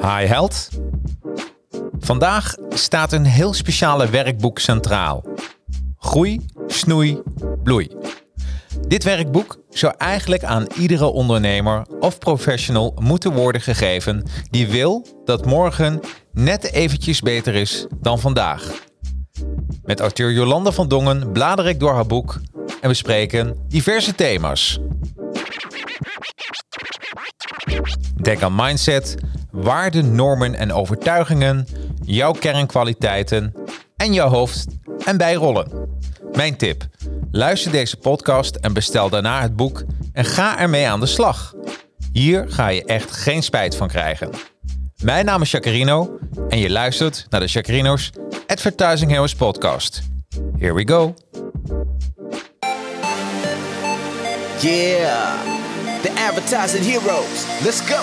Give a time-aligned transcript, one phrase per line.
[0.00, 0.68] Hi held.
[1.98, 5.24] Vandaag staat een heel speciale werkboek centraal.
[5.98, 7.22] Groei, snoei,
[7.62, 7.88] bloei.
[8.88, 15.46] Dit werkboek zou eigenlijk aan iedere ondernemer of professional moeten worden gegeven die wil dat
[15.46, 16.00] morgen
[16.32, 18.84] net eventjes beter is dan vandaag.
[19.84, 22.40] Met auteur Jolanda van Dongen blader ik door haar boek
[22.80, 24.78] en bespreken diverse thema's.
[28.22, 29.14] Denk aan mindset,
[29.56, 31.66] waarden, normen en overtuigingen,
[32.04, 33.54] jouw kernkwaliteiten
[33.96, 34.66] en jouw hoofd-
[35.04, 35.88] en bijrollen.
[36.32, 36.86] Mijn tip:
[37.30, 41.54] luister deze podcast en bestel daarna het boek en ga ermee aan de slag.
[42.12, 44.30] Hier ga je echt geen spijt van krijgen.
[45.02, 48.10] Mijn naam is Jacarino en je luistert naar de Jacarino's
[48.46, 50.02] Advertising Heroes podcast.
[50.58, 51.14] Here we go.
[54.60, 55.34] Yeah,
[56.02, 57.44] the advertising heroes.
[57.62, 58.02] Let's go.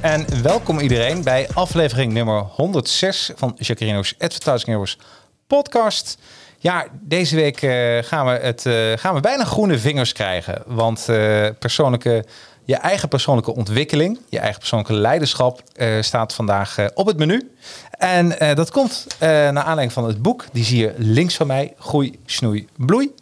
[0.00, 4.98] En welkom iedereen bij aflevering nummer 106 van Jacarino's Advertising Heroes
[5.46, 6.18] podcast.
[6.58, 10.62] Ja, deze week eh, gaan, we het, eh, gaan we bijna groene vingers krijgen.
[10.66, 12.24] Want eh, persoonlijke,
[12.64, 15.62] je eigen persoonlijke ontwikkeling, je eigen persoonlijke leiderschap
[16.00, 17.52] staat vandaag op het menu.
[17.90, 20.44] En dat komt naar aanleiding van het boek.
[20.52, 23.14] Die zie je links van mij, Groei, Snoei, Bloei.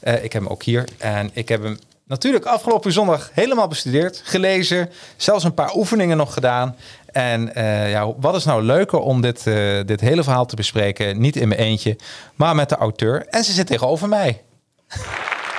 [0.00, 4.90] Ik heb hem ook hier en ik heb hem natuurlijk afgelopen zondag helemaal bestudeerd, gelezen,
[5.16, 6.76] zelfs een paar oefeningen nog gedaan.
[7.06, 11.20] En eh, ja, wat is nou leuker om dit, eh, dit hele verhaal te bespreken,
[11.20, 11.96] niet in mijn eentje,
[12.34, 13.26] maar met de auteur.
[13.26, 14.42] En ze zit tegenover mij.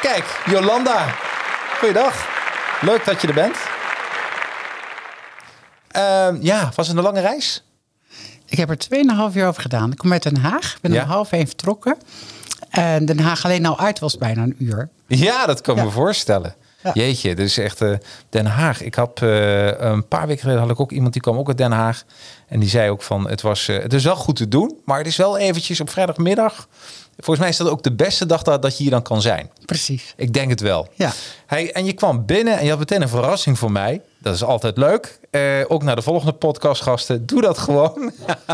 [0.01, 1.05] Kijk, Jolanda.
[1.79, 2.27] Goeiedag.
[2.81, 3.57] Leuk dat je er bent.
[5.91, 7.63] Ehm, ja, was het een lange reis?
[8.45, 9.91] Ik heb er 2,5 jaar over gedaan.
[9.91, 10.73] Ik kom uit Den Haag.
[10.73, 11.03] Ik ben Ja.
[11.03, 11.97] om half één vertrokken.
[12.73, 14.89] En Den Haag alleen al uit was bijna een uur.
[15.07, 15.85] Ja, dat kan ik Ja.
[15.87, 16.55] me voorstellen.
[16.83, 16.91] Ja.
[16.93, 17.93] Jeetje, dus echt eh,
[18.29, 18.81] Den Haag.
[18.81, 21.57] Ik had eh, een paar weken geleden had ik ook iemand die kwam ook uit
[21.57, 22.03] Den Haag.
[22.47, 24.97] En die zei ook van het was eh, het is wel goed te doen, maar
[24.97, 26.67] het is wel eventjes op vrijdagmiddag.
[27.15, 29.49] Volgens mij is dat ook de beste dag dat, dat je hier dan kan zijn.
[29.65, 30.13] Precies.
[30.17, 30.87] Ik denk het wel.
[30.93, 31.11] Ja.
[31.45, 34.01] Hey, en je kwam binnen en je had meteen een verrassing voor mij.
[34.23, 35.19] Dat is altijd leuk.
[35.31, 37.25] Eh, ook naar de volgende podcastgasten.
[37.25, 38.11] Doe dat gewoon.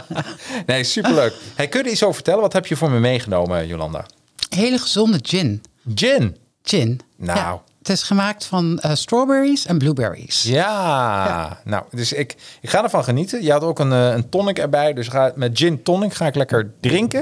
[0.65, 1.33] nee, superleuk.
[1.55, 2.41] Hey, kun je iets over vertellen?
[2.41, 4.05] Wat heb je voor me meegenomen, Jolanda?
[4.49, 5.61] Hele gezonde gin.
[5.95, 6.37] Gin.
[6.63, 6.99] Gin.
[7.17, 7.37] Nou.
[7.39, 10.43] Ja, het is gemaakt van eh, strawberries en blueberries.
[10.43, 13.43] Ja, nou, dus ik, ik ga ervan genieten.
[13.43, 16.35] Je had ook een, eh, een tonic erbij, dus ga, met gin tonic ga ik
[16.35, 17.21] lekker drinken.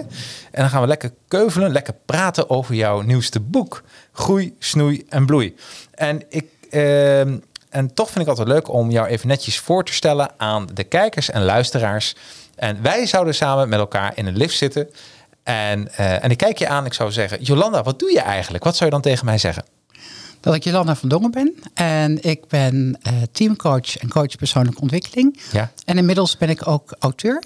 [0.52, 3.84] En dan gaan we lekker keuvelen, lekker praten over jouw nieuwste boek.
[4.12, 5.56] Groei, snoei en bloei.
[5.92, 7.38] En, ik, ehm,
[7.78, 10.84] en toch vind ik altijd leuk om jou even netjes voor te stellen aan de
[10.84, 12.16] kijkers en luisteraars.
[12.56, 14.90] En wij zouden samen met elkaar in een lift zitten.
[15.44, 18.64] En, eh, en ik kijk je aan, ik zou zeggen, Jolanda, wat doe je eigenlijk?
[18.64, 19.66] Wat zou je dan tegen mij zeggen?
[20.40, 21.56] Dat ik Jolanda van Dongen ben.
[21.74, 25.40] En ik ben eh, teamcoach en coach persoonlijke ontwikkeling.
[25.52, 25.72] Ja.
[25.86, 27.44] En inmiddels ben ik ook auteur.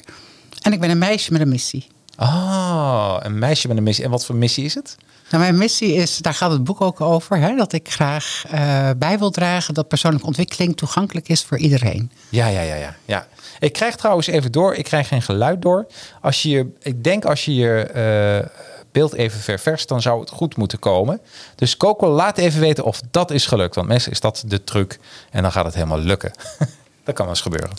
[0.62, 1.88] En ik ben een meisje met een missie.
[2.18, 4.06] Oh, een meisje met een missie.
[4.06, 4.98] En wat voor missie is het?
[5.32, 8.90] Nou, mijn missie is, daar gaat het boek ook over, hè, dat ik graag eh,
[8.98, 12.12] bij wil dragen dat persoonlijke ontwikkeling toegankelijk is voor iedereen.
[12.30, 13.28] Ja, ja, ja, ja, ja.
[13.60, 14.76] Ik krijg trouwens even door.
[14.76, 15.86] Ik krijg geen geluid door.
[16.22, 18.50] Als je, ik denk als je je eh,
[18.92, 21.22] beeld even ververst, dan zou het goed moeten komen.
[21.56, 23.76] Dus Coco, laat even weten of dat is gelukt.
[23.76, 25.00] Want meestal is dat de truc.
[25.30, 26.32] En dan gaat het helemaal lukken.
[27.06, 27.72] dat kan wel eens gebeuren.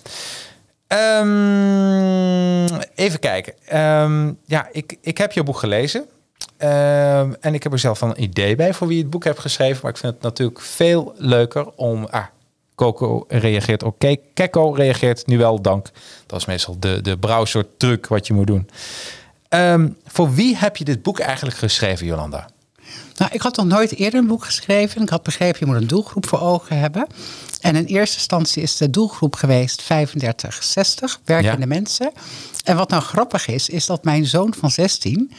[0.87, 3.55] Ehm, even kijken.
[3.67, 6.07] Ehm, ja, ik, ik heb je boek gelezen.
[6.63, 9.39] Ehm, en ik heb er zelf wel een idee bij voor wie het boek heeft
[9.39, 9.79] geschreven.
[9.83, 12.05] Maar ik vind het natuurlijk veel leuker om...
[12.11, 12.25] Ah,
[12.75, 14.17] Coco reageert oké.
[14.35, 15.87] Kekko reageert nu wel dank.
[16.27, 18.69] Dat is meestal de, de browser truc wat je moet doen.
[19.49, 22.49] Ehm, voor wie heb je dit boek eigenlijk geschreven, Jolanda?
[23.17, 25.03] Nou, ik had nog nooit eerder een boek geschreven.
[25.03, 27.07] Ik had begrepen, je moet een doelgroep voor ogen hebben.
[27.61, 31.67] En in eerste instantie is de doelgroep geweest 35, 60, werkende Ja.
[31.67, 32.13] mensen.
[32.65, 35.33] En wat nou grappig is, is dat mijn zoon van 16...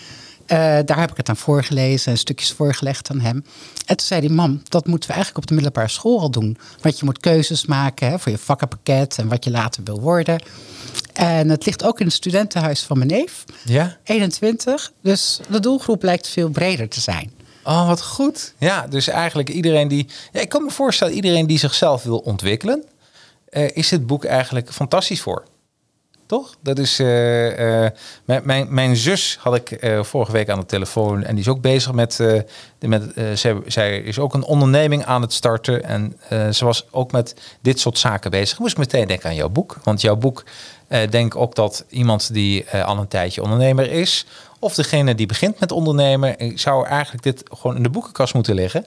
[0.45, 3.45] eh, daar heb ik het aan voorgelezen en stukjes voorgelegd aan hem.
[3.85, 6.57] En toen zei hij, mam, dat moeten we eigenlijk op de middelbare school al doen.
[6.81, 10.41] Want je moet keuzes maken hè, voor je vakkenpakket en wat je later wil worden.
[11.13, 13.43] En het ligt ook in het studentenhuis van mijn neef.
[13.63, 13.97] Ja?
[14.03, 14.91] 21.
[15.01, 17.31] Dus de doelgroep lijkt veel breder te zijn.
[17.63, 18.53] Oh, wat goed.
[18.57, 20.07] Ja, dus eigenlijk iedereen die...
[20.31, 22.83] Ja, ik kan me voorstellen, iedereen die zichzelf wil ontwikkelen...
[23.49, 25.43] eh, is dit boek eigenlijk fantastisch voor.
[26.25, 26.55] Toch?
[26.61, 26.99] Dat is...
[26.99, 27.91] eh, eh,
[28.23, 31.23] mijn, mijn, zus had ik eh, vorige week aan de telefoon...
[31.23, 32.15] en die is ook bezig met...
[32.15, 32.45] de-
[32.79, 35.83] met zij, zij is ook een onderneming aan het starten...
[35.83, 36.17] en
[36.53, 38.59] ze was ook met dit soort zaken bezig.
[38.59, 39.77] Ik meteen denken aan jouw boek.
[39.83, 40.43] Want jouw boek...
[41.09, 44.25] denk ook dat iemand die al een tijdje ondernemer is...
[44.59, 46.35] of degene die begint met ondernemen...
[46.55, 48.85] zou eigenlijk dit gewoon in de boekenkast moeten liggen...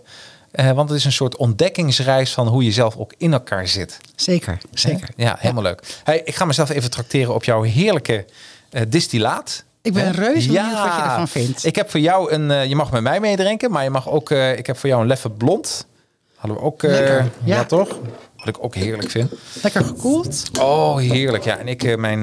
[0.57, 3.97] Eh, want het is een soort ontdekkingsreis van hoe je zelf ook in elkaar zit.
[4.15, 5.09] Zeker, zeker.
[5.17, 5.83] Ja, helemaal leuk.
[6.05, 8.25] Hey, ik ga mezelf even tracteren op jouw heerlijke
[8.71, 9.65] eh, distillaat.
[9.83, 11.65] Ik ben reuze benieuwd wat je ervan vindt.
[11.65, 14.31] Ik heb voor jou een, eh, je mag met mij meedrinken, maar je mag ook,
[14.31, 15.87] ik heb voor jou een leffe blond.
[16.35, 17.29] Hadden we ook, ja.
[17.45, 17.65] ja.
[17.65, 17.89] toch?
[18.37, 19.33] Wat ik ook heerlijk vind.
[19.63, 20.43] Lekker gekoeld.
[20.61, 21.45] Oh, heerlijk.
[21.45, 22.23] Ja, en ik mijn,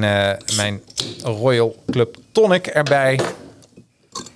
[0.55, 0.81] mijn
[1.23, 3.19] Royal Club Tonic erbij.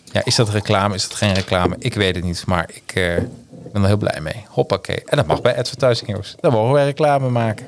[0.03, 0.95] Ja, is dat reclame?
[0.95, 1.75] Is dat geen reclame?
[1.79, 3.21] Ik weet het niet, maar ik
[3.67, 4.45] eh, ben er heel blij mee.
[4.49, 5.01] Hoppakee.
[5.05, 6.35] En dat mag bij Advertising Heroes.
[6.39, 7.65] Daar mogen wij reclame maken.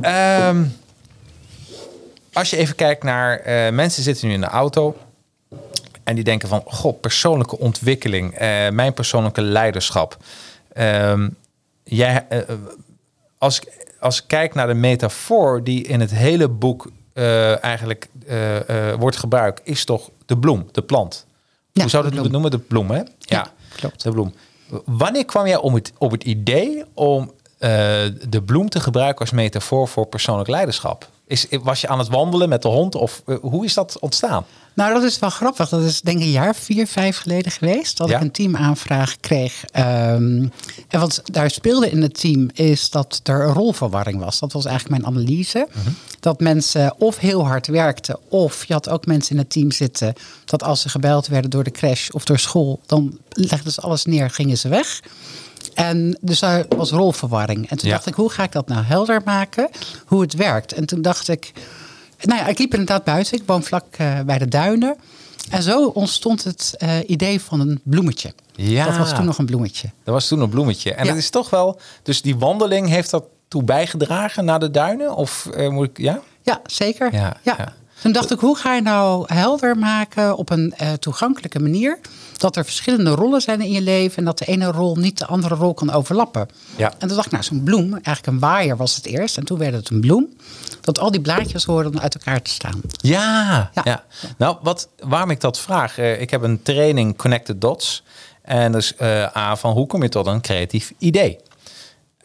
[0.00, 0.64] Ehm,
[2.32, 3.38] als je even kijkt naar...
[3.38, 4.96] eh, mensen zitten nu in de auto...
[6.04, 10.16] En die denken van, goh, persoonlijke ontwikkeling, eh, mijn persoonlijke leiderschap.
[10.72, 11.28] Ehm,
[11.84, 12.38] jij, eh,
[13.38, 16.90] als, ik, als ik kijk naar de metafoor die in het hele boek
[17.60, 18.08] eigenlijk
[18.98, 21.26] wordt gebruikt, is toch de bloem, de plant.
[21.72, 22.30] Ja, Hoe zou je bloem.
[22.30, 22.50] noemen?
[22.50, 23.02] De bloem, hè?
[23.18, 24.02] Ja, klopt.
[24.02, 24.34] De bloem.
[24.84, 27.70] Wanneer kwam jij op het, op het idee om eh,
[28.28, 31.08] de bloem te gebruiken als metafoor voor persoonlijk leiderschap?
[31.26, 34.44] Is, was je aan het wandelen met de hond of eh, hoe is dat ontstaan?
[34.74, 35.68] Nou, dat is wel grappig.
[35.68, 37.96] Dat is denk ik een jaar, vier, vijf geleden geweest.
[37.96, 38.16] Dat Ja.
[38.16, 39.64] ik een teamaanvraag kreeg.
[39.72, 40.46] Ehm,
[40.88, 44.38] en wat daar speelde in het team is dat er een rolverwarring was.
[44.38, 45.68] Dat was eigenlijk mijn analyse.
[46.20, 48.18] Dat mensen of heel hard werkten.
[48.28, 50.14] Of je had ook mensen in het team zitten.
[50.44, 52.80] Dat als ze gebeld werden door de crash of door school.
[52.86, 55.00] Dan legden ze alles neer, gingen ze weg.
[55.74, 57.70] En dus daar was rolverwarring.
[57.70, 57.94] En toen Ja.
[57.94, 59.68] dacht ik, hoe ga ik dat nou helder maken?
[60.06, 60.72] Hoe het werkt.
[60.72, 61.52] En toen dacht ik,
[62.20, 63.36] nou ja, ik liep inderdaad buiten.
[63.38, 64.96] Ik woon vlak eh, bij de duinen.
[65.50, 68.32] En zo ontstond het eh, idee van een bloemetje.
[68.54, 68.84] Ja.
[68.84, 69.90] Dat was toen nog een bloemetje.
[70.04, 70.94] Dat was toen een bloemetje.
[70.94, 71.10] En Ja.
[71.10, 75.14] het is toch wel, dus die wandeling heeft dat toe bijgedragen naar de duinen?
[75.14, 76.20] Of eh, moet ik, ja?
[76.42, 77.14] Ja, zeker.
[77.14, 77.72] Ja, ja.
[78.02, 81.98] Toen dacht ik, hoe ga je nou helder maken op een eh, toegankelijke manier...
[82.36, 84.16] dat er verschillende rollen zijn in je leven...
[84.18, 86.48] en dat de ene rol niet de andere rol kan overlappen.
[86.76, 86.92] Ja.
[86.98, 89.36] En toen dacht ik, nou, zo'n bloem, eigenlijk een waaier was het eerst...
[89.36, 90.28] en toen werd het een bloem,
[90.80, 92.80] dat al die blaadjes hoorden uit elkaar te staan.
[92.90, 93.82] Ja, ja.
[93.84, 94.04] Ja.
[94.36, 95.98] Nou, wat, waarom ik dat vraag?
[95.98, 98.02] eh, ik heb een training Connected Dots.
[98.42, 99.00] En dus
[99.36, 101.38] A, van hoe kom je tot een creatief idee?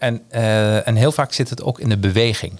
[0.03, 2.53] En, eh, en heel vaak zit het ook in de beweging.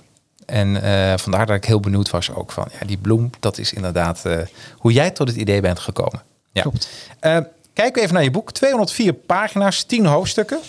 [0.45, 3.73] En eh, vandaar dat ik heel benieuwd was ook van, ja, die bloem, dat is
[3.73, 4.37] inderdaad eh,
[4.77, 6.21] hoe jij tot het idee bent gekomen.
[6.51, 6.61] Ja.
[6.61, 6.87] Klopt.
[7.73, 8.51] Kijken we even naar je boek.
[8.51, 10.59] 204 pagina's, 10 hoofdstukken.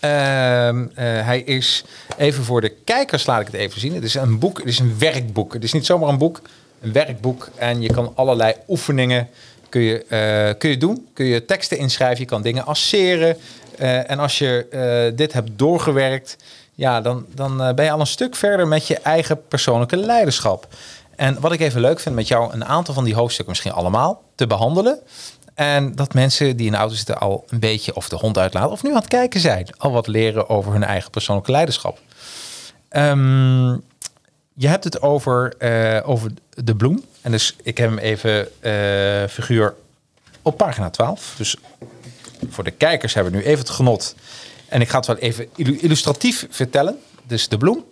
[0.00, 1.84] Ehm, eh, hij is,
[2.16, 3.94] even voor de kijkers laat ik het even zien.
[3.94, 5.52] Het is een boek, het is een werkboek.
[5.52, 6.40] Het is niet zomaar een boek,
[6.80, 7.48] een werkboek.
[7.54, 9.28] En je kan allerlei oefeningen
[9.68, 11.08] kun je, kun je doen.
[11.12, 13.36] Kun je teksten inschrijven, je kan dingen asseren.
[13.78, 16.36] Eh, en als je eh, dit hebt doorgewerkt,
[16.74, 20.66] ja, dan, dan eh, ben je al een stuk verder met je eigen persoonlijke leiderschap.
[21.16, 24.22] En wat ik even leuk vind met jou, een aantal van die hoofdstukken, misschien allemaal,
[24.34, 24.98] te behandelen.
[25.54, 28.70] En dat mensen die in de auto zitten al een beetje of de hond uitlaten
[28.70, 31.98] of nu aan het kijken zijn, al wat leren over hun eigen persoonlijke leiderschap.
[32.88, 33.70] Ehm,
[34.54, 35.54] je hebt het over,
[36.04, 37.04] over de bloem.
[37.20, 38.48] En dus ik heb hem even
[39.30, 39.74] figuur
[40.42, 41.34] op pagina 12.
[41.36, 41.56] Dus
[42.48, 44.14] voor de kijkers hebben we nu even het genot.
[44.68, 46.98] En ik ga het wel even illu- illustratief vertellen.
[47.26, 47.84] Dus de bloem.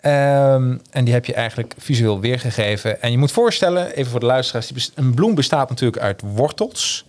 [0.00, 3.02] Ehm, en die heb je eigenlijk visueel weergegeven.
[3.02, 7.06] En je moet voorstellen, even voor de luisteraars, een bloem bestaat natuurlijk uit wortels.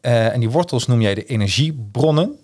[0.00, 2.36] Eh, en die wortels noem jij de energiebronnen.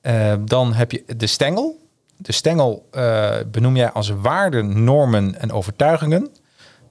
[0.00, 1.84] Eh, dan heb je de stengel.
[2.16, 6.28] De stengel eh, benoem jij als waarden, normen en overtuigingen.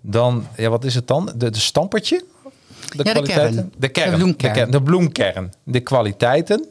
[0.01, 1.31] Dan, ja, wat is het dan?
[1.35, 2.23] De, de stampertje?
[2.97, 3.71] De de kern.
[3.77, 4.11] De kern.
[4.11, 4.53] De bloemkern.
[4.53, 5.53] De, kern, de bloemkern.
[5.63, 6.65] De kwaliteiten.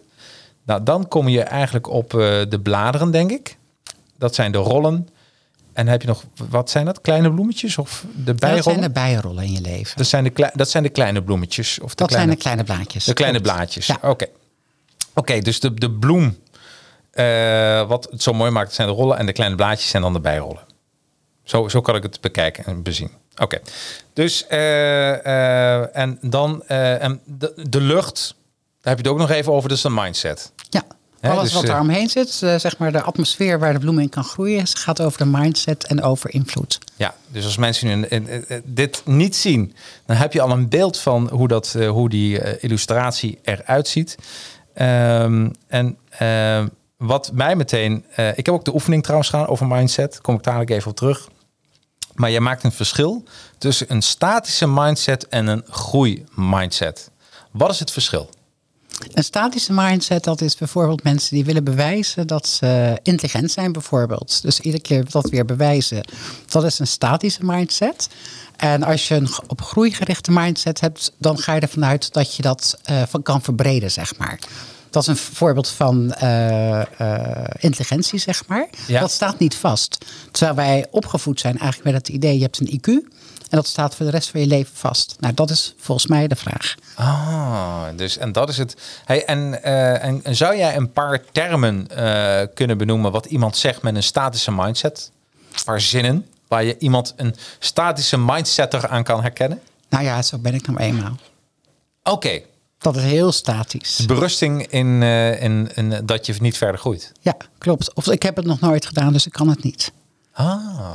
[0.66, 3.57] Nou, dan kom je eigenlijk op eh, de bladeren, denk ik.
[4.19, 5.09] Dat zijn de rollen.
[5.73, 7.00] en heb je nog, wat zijn dat?
[7.00, 8.62] Kleine bloemetjes of de Dat bijrollen?
[8.64, 9.97] zijn de bijrollen in je leven.
[9.97, 11.78] Dat zijn de, dat zijn de kleine bloemetjes.
[11.81, 13.04] Of de dat kleine, zijn de kleine blaadjes.
[13.04, 13.54] de kleine Klopt.
[13.54, 13.87] blaadjes.
[13.87, 13.99] Ja.
[14.02, 14.26] Oké.
[15.14, 16.38] Oké, dus de, de bloem,
[17.11, 19.19] eh, wat het zo mooi maakt, zijn de rollen.
[19.19, 20.62] En de kleine blaadjes zijn dan de bijrollen.
[21.45, 23.11] Zo, zo kan ik het bekijken en bezien.
[23.37, 23.61] Oké.
[24.12, 28.35] Dus, eh, eh, en dan eh, en de, de lucht,
[28.81, 29.71] daar heb je het ook nog even over.
[29.71, 30.53] Is een mindset.
[30.71, 30.83] Ja.
[31.21, 34.25] Alles dus, wat daar omheen zit, zeg maar de atmosfeer waar de bloem in kan
[34.25, 36.79] groeien, gaat over de mindset en over invloed.
[36.97, 38.07] Ja, dus als mensen nu
[38.64, 39.75] dit niet zien,
[40.07, 44.17] dan heb je al een beeld van hoe, dat, hoe die illustratie eruit ziet.
[44.75, 45.99] Ehm, en
[46.97, 48.05] wat mij meteen.
[48.35, 50.21] ik heb ook de oefening trouwens gedaan over mindset.
[50.21, 51.29] Kom ik dadelijk even op terug.
[52.14, 53.25] Maar jij maakt een verschil
[53.59, 57.11] tussen een statische mindset en een groeimindset.
[57.50, 58.30] Wat is het verschil?
[59.12, 64.42] Een statische mindset, dat is bijvoorbeeld mensen die willen bewijzen dat ze intelligent zijn, bijvoorbeeld.
[64.42, 66.04] Dus iedere keer dat weer bewijzen,
[66.49, 68.09] dat is een statische mindset.
[68.56, 72.35] En als je een op groei gerichte mindset hebt, dan ga je ervan uit dat
[72.35, 74.38] je dat eh, kan verbreden, zeg maar.
[74.94, 78.66] Dat is een voorbeeld van eh, eh, intelligentie, zeg maar.
[78.86, 79.00] Ja.
[79.00, 80.04] Dat staat niet vast.
[80.30, 82.86] Terwijl wij opgevoed zijn eigenlijk met het idee, je hebt een IQ.
[83.50, 85.16] En dat staat voor de rest van je leven vast.
[85.20, 86.74] Nou, dat is volgens mij de vraag.
[86.94, 88.76] Ah, dus en dat is het.
[89.04, 91.86] Hey, en, eh, en, en zou jij een paar termen
[92.54, 95.10] kunnen benoemen wat iemand zegt met een statische mindset?
[95.52, 99.60] Een paar zinnen waar je iemand een statische mindsetter aan kan herkennen?
[99.88, 101.16] Nou ja, zo ben ik nou eenmaal.
[102.02, 102.40] Oké,
[102.85, 104.07] Dat is heel statisch.
[104.07, 107.12] berusting in, eh, in, in dat je niet verder groeit.
[107.21, 107.95] Ja, klopt.
[107.95, 109.93] Of ik heb het nog nooit gedaan, dus ik kan het niet.
[110.33, 110.93] Ah,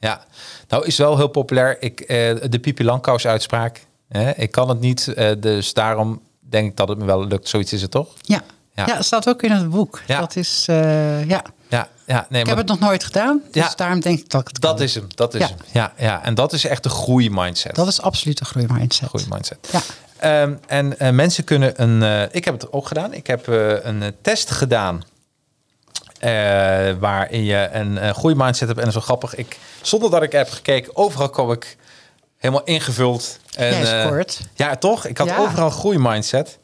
[0.00, 0.24] ja.
[0.68, 1.82] Nou is wel heel populair.
[1.82, 3.86] Ik, eh, de Pipi Langkous uitspraak.
[4.08, 4.30] Hè?
[4.30, 7.48] Ik kan het niet, eh, dus daarom denk ik dat het me wel lukt.
[7.48, 8.08] Zoiets is het toch?
[8.22, 8.42] Ja,
[8.74, 9.02] Ja.
[9.02, 10.02] staat ook in het boek.
[10.06, 10.20] Ja.
[10.20, 11.42] Dat is, ja.
[11.68, 13.72] Ja, ja nee, Ik heb het nog nooit gedaan, dus Ja.
[13.76, 14.82] daarom denk ik dat ik het dat kan.
[14.84, 15.06] is hem.
[15.14, 15.46] Dat is Ja.
[15.48, 15.56] hem.
[15.72, 17.74] Ja, ja, en dat is echt de groeimindset.
[17.74, 19.08] Dat is absoluut een groeimindset.
[19.08, 19.68] Goede mindset.
[19.72, 19.80] Ja.
[20.18, 22.02] Ehm, en eh, mensen kunnen een.
[22.02, 23.12] eh, ik heb het ook gedaan.
[23.12, 25.02] Ik heb eh, een test gedaan.
[27.00, 28.80] waarin je een eh goede mindset hebt.
[28.80, 29.34] En dat is wel grappig.
[29.34, 31.76] Ik, zonder dat ik heb gekeken, overal kwam ik
[32.36, 33.38] helemaal ingevuld.
[33.56, 33.76] En, Jij
[34.54, 35.06] ja, toch?
[35.06, 35.38] Ik had Ja.
[35.38, 36.58] overal een goede mindset.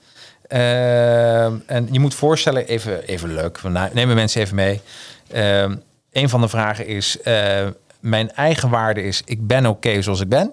[0.47, 3.59] Ehm, en je moet voorstellen, even, even leuk.
[3.61, 4.81] We nemen mensen even mee.
[5.31, 5.77] Ehm,
[6.13, 7.19] een van de vragen is:
[8.01, 10.53] Mijn eigen waarde is: ik ben oké zoals ik ben.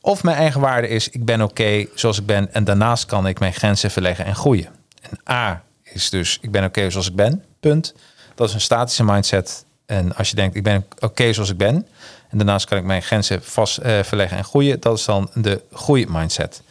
[0.00, 3.38] Of mijn eigen waarde is, ik ben oké zoals ik ben en daarnaast kan ik
[3.38, 4.68] mijn grenzen verleggen en groeien.
[5.00, 7.94] En A is dus, ik ben oké zoals ik ben, punt.
[8.34, 9.64] Dat is een statische mindset.
[9.86, 11.86] En als je denkt, ik ben oké zoals ik ben
[12.28, 15.62] en daarnaast kan ik mijn grenzen vast eh, verleggen en groeien, dat is dan de
[15.72, 16.62] groeimindset.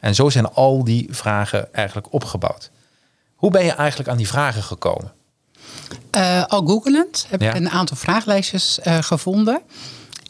[0.00, 2.70] En zo zijn al die vragen eigenlijk opgebouwd.
[3.34, 5.12] Hoe ben je eigenlijk aan die vragen gekomen?
[6.10, 7.48] Eh, al googelend heb Ja.
[7.50, 9.60] ik een aantal vraaglijstjes eh, gevonden.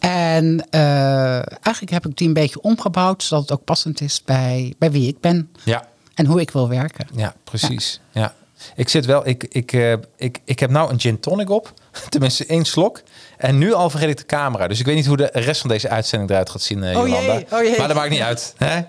[0.06, 4.74] En eh, eigenlijk heb ik die een beetje omgebouwd, zodat het ook passend is bij,
[4.78, 7.06] bij wie ik ben Ja, en hoe ik wil werken.
[7.14, 8.00] Ja, precies.
[8.12, 8.34] Ja.
[8.76, 11.72] Ik zit wel, ik, ik, eh, ik, ik heb nou een gin tonic op,
[12.08, 13.02] tenminste één slok.
[13.36, 14.68] En nu al vergeet ik de camera.
[14.68, 17.08] Dus ik weet niet hoe de rest van deze uitzending eruit gaat zien, eh, Oh
[17.08, 17.78] jee, oh jee.
[17.78, 18.54] Maar dat maakt niet uit.
[18.56, 18.74] Hè?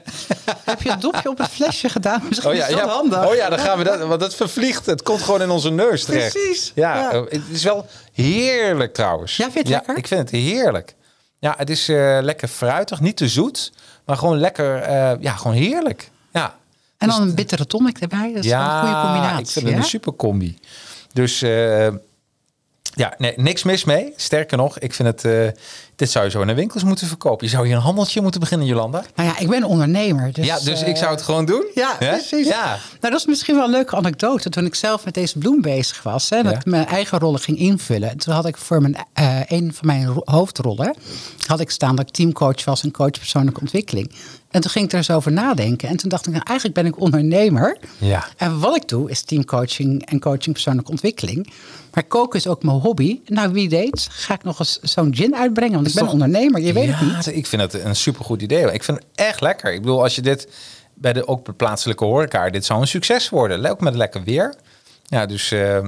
[0.66, 2.22] Heb je het dopje op het flesje gedaan?
[2.28, 2.88] Misschien Oh ja, is dat ja.
[2.88, 3.28] handig.
[3.28, 4.86] oh ja, dan gaan we dat, want dat vervliegt.
[4.86, 6.34] Het komt gewoon in onze neus terecht.
[6.34, 7.24] Precies, Ja, ja.
[7.24, 9.38] het is wel heerlijk trouwens.
[9.38, 9.98] Ja, vind je het lekker?
[9.98, 10.96] Ik vind het heerlijk.
[11.40, 13.72] Ja, het is eh, lekker fruitig, niet te zoet,
[14.06, 16.12] maar gewoon lekker, eh, ja, gewoon heerlijk.
[16.34, 16.56] Ja.
[16.98, 18.34] En Dus dan een bittere tonic erbij.
[18.34, 19.40] Dat is wel een goede combinatie.
[19.46, 20.60] ik vind het een super combi.
[21.14, 21.88] Dus eh,
[22.98, 24.14] ja, nee, niks mis mee.
[24.16, 25.62] Sterker nog, ik vind het, eh,
[25.96, 27.46] dit zou je zo in de winkels moeten verkopen.
[27.46, 29.04] Je zou hier een handeltje moeten beginnen, Jolanda.
[29.16, 30.34] Nou ja, ik ben ondernemer.
[30.34, 31.66] Dus, ja, dus eh, ik zou het gewoon doen.
[31.76, 32.10] Ja, Hè?
[32.10, 32.48] precies.
[32.48, 32.66] Ja.
[32.66, 34.50] Nou, dat is misschien wel een leuke anekdote.
[34.50, 36.58] Toen ik zelf met deze bloem bezig was, hè, dat Ja.
[36.58, 38.10] ik mijn eigen rollen ging invullen.
[38.10, 40.96] En toen had ik voor mijn, eh, een van mijn ro- hoofdrollen
[41.48, 44.12] had ik staan dat ik teamcoach was en coach persoonlijke ontwikkeling.
[44.58, 45.90] En toen ging ik er eens over nadenken.
[45.90, 47.78] En toen dacht ik, nou, eigenlijk ben ik ondernemer.
[47.98, 48.28] Ja.
[48.38, 51.54] En wat ik doe is teamcoaching en coaching persoonlijke ontwikkeling.
[51.94, 53.20] Maar koken is ook mijn hobby.
[53.26, 55.76] Nou, wie weet, ga ik nog eens zo'n gin uitbrengen.
[55.76, 57.36] Want ik ben toch- ondernemer, je weet ja, het niet.
[57.36, 58.72] Ik vind het een supergoed idee.
[58.74, 59.74] Ik vind het echt lekker.
[59.74, 60.48] Ik bedoel, als je dit
[60.94, 63.66] bij de ook plaatselijke horeca, dit zou een succes worden.
[63.72, 64.56] Ook met lekker weer.
[65.06, 65.82] Ja, dus eh, ja,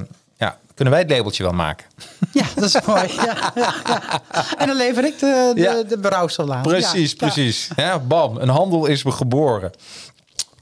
[0.79, 1.85] kunnen wij het labeltje wel maken.
[2.31, 3.13] Ja, dat is mooi.
[3.13, 4.21] Ja, ja, ja.
[4.57, 6.61] En dan lever ik de, de, de brouwsel aan.
[6.61, 7.69] Precies, precies.
[7.75, 7.99] Ja.
[7.99, 9.71] bam, een handel is geboren.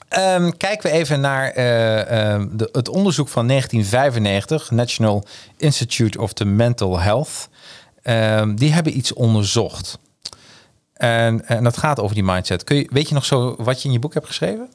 [0.07, 5.23] Ehm, kijken we even naar eh, ehm, de, het onderzoek van 1995, National
[5.57, 7.49] Institute of the Mental Health.
[8.01, 9.97] Ehm, die hebben iets onderzocht.
[10.93, 12.63] En, en dat gaat over die mindset.
[12.63, 14.69] Kun je, weet je nog zo wat je in je boek hebt geschreven?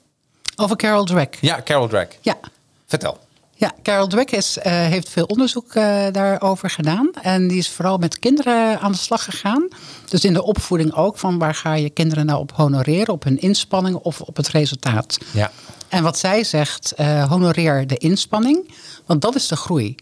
[0.57, 1.39] Over Carol Dweck.
[1.41, 2.17] Ja, Carol Drake.
[2.21, 2.39] Ja.
[2.87, 3.19] Vertel.
[3.63, 7.11] Ja, Carol Dweck is, eh, heeft veel onderzoek eh, daarover gedaan.
[7.21, 9.69] En die is vooral met kinderen aan de slag gegaan.
[10.09, 11.19] Dus in de opvoeding ook.
[11.19, 13.15] Van waar ga je kinderen nou op honoreren?
[13.15, 15.19] Op hun inspanning of op het resultaat?
[15.33, 15.51] Ja.
[15.89, 18.75] En wat zij zegt, eh, honoreer de inspanning.
[19.07, 19.95] Want dat is de groei.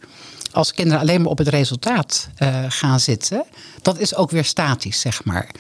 [0.52, 3.44] Als kinderen alleen maar op het resultaat eh, gaan zitten,
[3.82, 5.50] dat is ook weer statisch, zeg maar.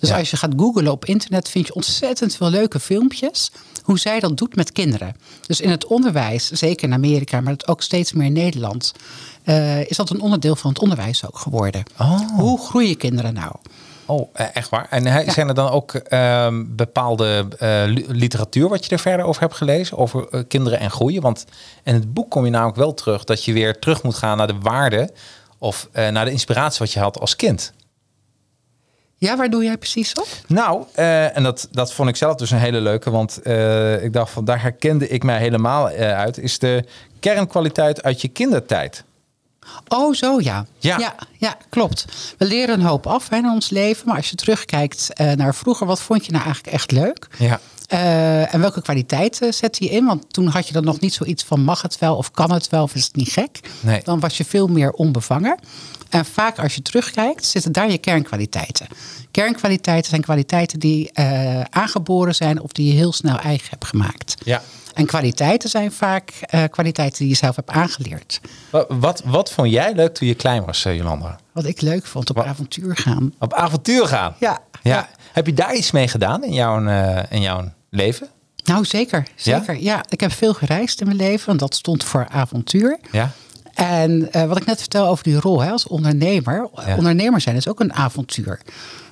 [0.00, 0.18] Dus Ja.
[0.18, 3.50] als je gaat googlen op internet, vind je ontzettend veel leuke filmpjes.
[3.82, 5.16] Hoe zij dat doet met kinderen.
[5.46, 8.92] Dus in het onderwijs, zeker in Amerika, maar dat ook steeds meer in Nederland,
[9.42, 11.82] eh, is dat een onderdeel van het onderwijs ook geworden.
[11.98, 12.20] Oh.
[12.36, 13.52] Hoe groeien kinderen nou?
[14.06, 14.86] Oh, eh, echt waar?
[14.90, 15.30] En Ja.
[15.32, 19.54] zijn er dan ook ehm, bepaalde eh, li- literatuur wat je er verder over hebt
[19.54, 19.96] gelezen?
[19.98, 21.22] Over eh, kinderen en groeien?
[21.22, 21.44] Want
[21.84, 24.46] in het boek kom je namelijk wel terug dat je weer terug moet gaan naar
[24.46, 25.10] de waarde
[25.58, 27.72] of naar de inspiratie wat je had als kind.
[29.20, 30.28] Ja, waar doe jij precies op?
[30.46, 34.12] Nou, eh, en dat, dat vond ik zelf dus een hele leuke, want eh, ik
[34.12, 36.84] dacht van daar herkende ik mij helemaal eh, uit, is de
[37.18, 39.04] kernkwaliteit uit je kindertijd.
[39.88, 40.66] Oh, zo ja.
[40.78, 40.98] Ja.
[40.98, 41.14] ja.
[41.38, 42.04] ja, klopt.
[42.38, 44.06] We leren een hoop af hè, in ons leven.
[44.06, 47.28] Maar als je terugkijkt naar vroeger, wat vond je nou eigenlijk echt leuk?
[47.38, 47.60] Ja.
[48.50, 50.04] En welke kwaliteiten zette je in?
[50.04, 52.68] Want toen had je dan nog niet zoiets van mag het wel of kan het
[52.68, 53.60] wel of is het niet gek.
[53.80, 54.00] Nee.
[54.04, 55.58] Dan was je veel meer onbevangen.
[56.10, 58.86] En vaak als je terugkijkt, zitten daar je kernkwaliteiten.
[59.30, 64.34] Kernkwaliteiten zijn kwaliteiten die eh, aangeboren zijn of die je heel snel eigen hebt gemaakt.
[64.44, 64.62] Ja.
[64.94, 68.40] En kwaliteiten zijn vaak eh, kwaliteiten die je zelf hebt aangeleerd.
[68.70, 71.38] Wat, wat, wat vond jij leuk toen je klein was, eh, Jolanda?
[71.52, 72.46] Wat ik leuk vond op Wat?
[72.46, 73.34] avontuur gaan.
[73.38, 74.34] Op avontuur gaan?
[74.38, 74.58] Ja.
[74.82, 75.08] ja.
[75.32, 76.78] Heb je daar iets mee gedaan in jouw,
[77.28, 78.28] in jouw leven?
[78.64, 79.26] Nou, zeker.
[79.34, 79.80] Zeker.
[79.80, 80.04] Ja?
[80.08, 81.52] ik heb veel gereisd in mijn leven.
[81.52, 82.98] En dat stond voor avontuur.
[83.12, 83.30] Ja.
[83.86, 86.68] En eh, wat ik net vertel over die rol hè, als ondernemer.
[86.86, 86.96] Ja.
[86.96, 88.60] Ondernemer zijn is ook een avontuur.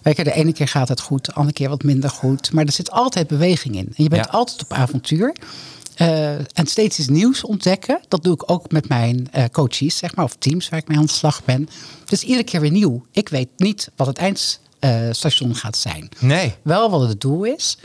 [0.03, 2.53] Weet je, de ene keer gaat het goed, de andere keer wat minder goed.
[2.53, 3.87] Maar er zit altijd beweging in.
[3.97, 4.31] En je bent Ja.
[4.31, 5.33] altijd op avontuur.
[5.95, 8.01] Eh, en steeds iets nieuws ontdekken.
[8.09, 10.99] Dat doe ik ook met mijn eh, coaches, zeg maar, of teams waar ik mee
[10.99, 11.69] aan de slag ben.
[12.05, 13.07] Dus iedere keer weer nieuw.
[13.13, 16.09] Ik weet niet wat het eindstation gaat zijn.
[16.19, 16.55] Nee.
[16.63, 17.79] Wel wat het doel is.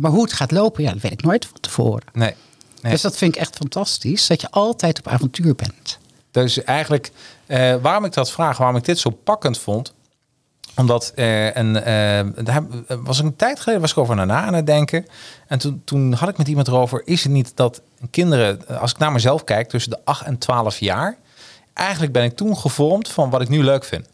[0.00, 2.02] Maar hoe het gaat lopen, ja, dat weet ik nooit van tevoren.
[2.12, 2.34] Nee.
[2.84, 2.92] Nee.
[2.92, 4.26] Dus dat vind ik echt fantastisch.
[4.26, 5.98] Dat je altijd op avontuur bent.
[6.30, 7.12] Dus eigenlijk,
[7.46, 9.94] eh, waarom ik dat vraag, waarom ik dit zo pakkend vond,
[10.76, 12.64] omdat eh, en, eh, daar
[13.02, 15.06] was ik een tijd geleden was ik over na aan het denken.
[15.46, 18.98] En toen, toen had ik met iemand erover, is het niet dat kinderen, als ik
[18.98, 21.16] naar mezelf kijk, tussen de 8 en 12 jaar,
[21.72, 24.08] eigenlijk ben ik toen gevormd van wat ik nu leuk vind.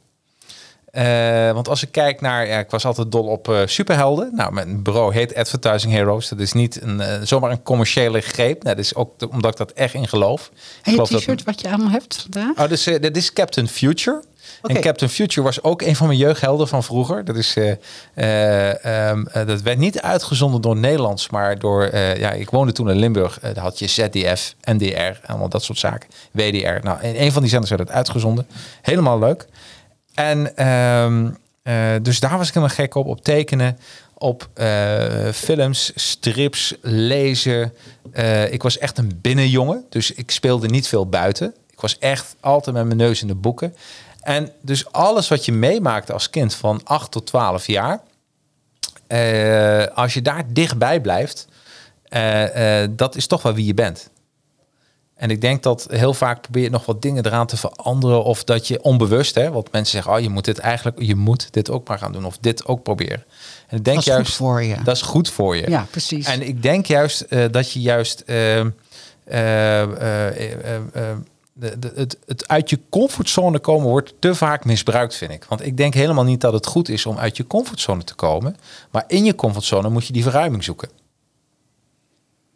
[0.91, 4.31] Eh, want als ik kijk naar, ja, ik was altijd dol op eh, superhelden.
[4.35, 6.29] Nou, mijn bureau heet Advertising Heroes.
[6.29, 8.63] Dat is niet een, eh, zomaar een commerciële greep.
[8.63, 10.51] Nou, dat is ook de- omdat ik dat echt in geloof.
[10.83, 12.57] En je dat- t-shirt wat je aan hebt vandaag?
[12.65, 14.23] Oh, dus dit is Captain Future.
[14.63, 17.25] En Captain Future was ook een van mijn jeugdhelden van vroeger.
[17.25, 17.71] Dat, is, eh,
[18.15, 21.97] eh, ehm, eh, dat werd niet uitgezonden door Nederlands, maar door...
[21.97, 23.39] ja, ik woonde toen in Limburg.
[23.41, 26.09] Daar had je ZDF, NDR, allemaal dat soort zaken.
[26.31, 26.83] WDR.
[26.85, 28.47] Nou, in een van die zenders werd het uitgezonden.
[28.83, 29.47] Helemaal leuk.
[30.21, 31.31] En ehm,
[31.63, 33.07] eh, dus daar was ik helemaal gek op.
[33.07, 33.79] Op tekenen,
[34.15, 37.73] op eh, films, strips, lezen.
[38.13, 39.85] Eh, ik was echt een binnenjongen.
[39.89, 41.55] Dus ik speelde niet veel buiten.
[41.71, 43.77] Ik was echt altijd met mijn neus in de boeken.
[44.21, 48.01] En dus alles wat je meemaakte als kind van 8 tot 12 jaar.
[49.95, 51.47] als je daar dichtbij blijft,
[52.91, 54.11] dat is toch wel wie je bent.
[55.21, 58.25] En ik denk dat heel vaak probeer je nog wat dingen eraan te veranderen.
[58.25, 61.53] Of dat je onbewust, hè, want mensen zeggen, oh, je moet dit eigenlijk, je moet
[61.53, 62.25] dit ook maar gaan doen.
[62.25, 63.25] Of dit ook proberen.
[63.67, 64.77] En ik denk Dat is goed juist, voor je.
[64.85, 65.71] Dat is goed voor je.
[65.71, 66.27] Ja, precies.
[66.27, 68.69] En ik denk juist eh, dat je juist eh, eh,
[71.53, 75.45] de, de, het, het uit je comfortzone komen wordt te vaak misbruikt, vind ik.
[75.45, 78.57] Want ik denk helemaal niet dat het goed is om uit je comfortzone te komen.
[78.91, 80.89] Maar in je comfortzone moet je die verruiming zoeken.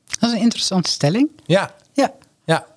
[0.07, 1.29] Dat is een interessante stelling.
[1.47, 1.75] Ja,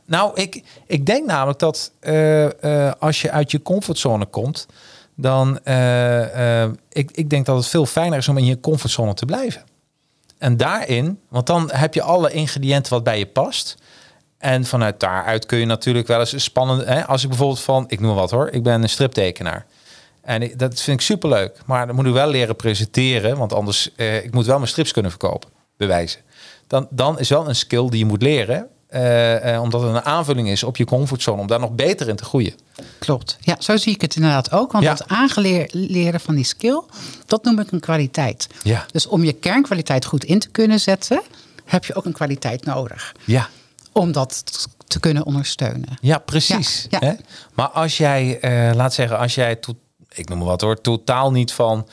[0.07, 4.67] nou, ik, ik denk namelijk dat eh, eh, als je uit je comfortzone komt,
[5.15, 9.25] dan eh, ik, ik denk dat het veel fijner is om in je comfortzone te
[9.25, 9.63] blijven.
[10.37, 13.77] En daarin, want dan heb je alle ingrediënten wat bij je past.
[14.37, 16.85] En vanuit daaruit kun je natuurlijk wel eens een spannende.
[16.85, 19.65] Hè, als ik bijvoorbeeld van, ik noem wat hoor, ik ben een striptekenaar.
[20.21, 21.59] En dat vind ik superleuk.
[21.65, 24.91] Maar dan moet ik wel leren presenteren, want anders, eh, ik moet wel mijn strips
[24.91, 26.21] kunnen verkopen, bewijzen.
[26.67, 30.05] Dan, dan is wel een skill die je moet leren, eh, eh, omdat het een
[30.05, 32.53] aanvulling is op je comfortzone, om daar nog beter in te groeien.
[32.99, 33.37] Klopt.
[33.39, 34.71] Ja, zo zie ik het inderdaad ook.
[34.71, 34.93] Want Ja.
[34.93, 36.81] dat aangeleren van die skill,
[37.25, 38.47] dat noem ik een kwaliteit.
[38.63, 38.85] Ja.
[38.91, 41.21] Dus om je kernkwaliteit goed in te kunnen zetten,
[41.65, 43.15] heb je ook een kwaliteit nodig.
[43.25, 43.49] Ja.
[43.91, 44.43] Om dat
[44.87, 45.97] te kunnen ondersteunen.
[46.01, 46.87] Ja, precies.
[46.89, 47.07] Ja, ja.
[47.07, 47.13] Hè?
[47.53, 49.59] Maar als jij, eh, laat zeggen, als jij,
[50.13, 51.87] ik noem maar wat hoor, totaal niet van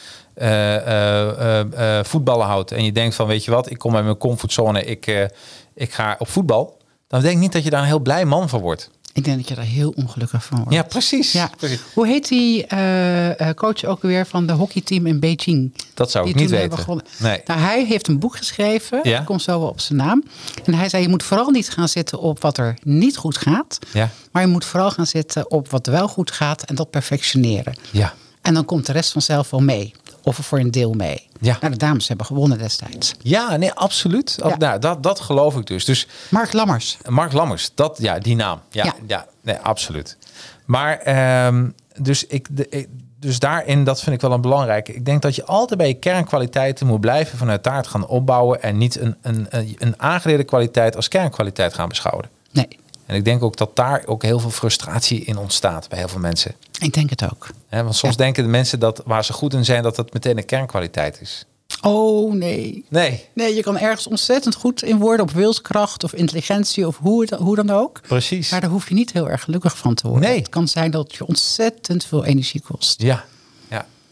[2.02, 5.28] voetballen houdt en je denkt van, weet je wat, ik kom uit mijn comfortzone, ik,
[5.74, 6.76] ik ga op voetbal,
[7.14, 8.90] dan denk ik niet dat je daar een heel blij man van wordt.
[9.12, 10.72] Ik denk dat je er heel ongelukkig van wordt.
[10.72, 11.32] Ja, precies.
[11.32, 11.50] Ja.
[11.56, 11.80] precies.
[11.94, 15.74] Hoe heet die eh, eh, coach ook weer van de hockeyteam in Beijing?
[15.94, 17.02] Dat zou ik niet toen weten.
[17.18, 17.40] Nee.
[17.44, 19.00] Nou, hij heeft een boek geschreven.
[19.02, 19.20] Ja.
[19.20, 20.24] Ik kom zo wel op zijn naam.
[20.64, 23.78] En hij zei, je moet vooral niet gaan zitten op wat er niet goed gaat.
[23.92, 24.10] Ja.
[24.30, 27.74] Maar je moet vooral gaan zitten op wat wel goed gaat en dat perfectioneren.
[27.90, 28.14] Ja.
[28.42, 29.94] En dan komt de rest vanzelf wel mee.
[30.24, 31.28] Of voor een deel mee.
[31.40, 31.56] Ja.
[31.60, 33.14] Nou, de dames hebben gewonnen destijds.
[33.22, 34.36] Ja, nee, absoluut.
[34.44, 34.56] Ja.
[34.56, 35.84] Nou, dat, dat geloof ik dus.
[35.84, 36.98] Dus Mark Lammers.
[37.08, 38.60] Mark Lammers, dat, ja, die naam.
[38.70, 38.94] Ja, ja.
[39.06, 39.26] Ja.
[39.42, 40.16] nee, absoluut.
[40.64, 44.94] Maar, ehm, dus, ik, de, ik- dus daarin, dat vind ik wel een belangrijke.
[44.94, 48.62] Ik denk dat je altijd bij je kernkwaliteiten moet blijven vanuit daar gaan opbouwen.
[48.62, 52.28] En niet een, een, een, een aangeleerde kwaliteit als kernkwaliteit gaan beschouwen.
[52.50, 52.68] Nee,
[53.06, 56.20] En ik denk ook dat daar ook heel veel frustratie in ontstaat bij heel veel
[56.20, 56.54] mensen.
[56.80, 57.48] ik denk het ook.
[57.70, 58.22] Want soms Ja.
[58.24, 61.44] denken de mensen dat waar ze goed in zijn, dat dat meteen een kernkwaliteit is.
[61.82, 62.84] Oh nee.
[62.88, 67.28] Nee, Nee, je kan ergens ontzettend goed in worden op wilskracht of intelligentie of hoe,
[67.38, 68.00] hoe dan ook.
[68.00, 68.50] precies.
[68.50, 70.28] Maar daar hoef je niet heel erg gelukkig van te worden.
[70.28, 70.38] Nee.
[70.38, 73.02] Het kan zijn dat het je ontzettend veel energie kost.
[73.02, 73.24] Ja,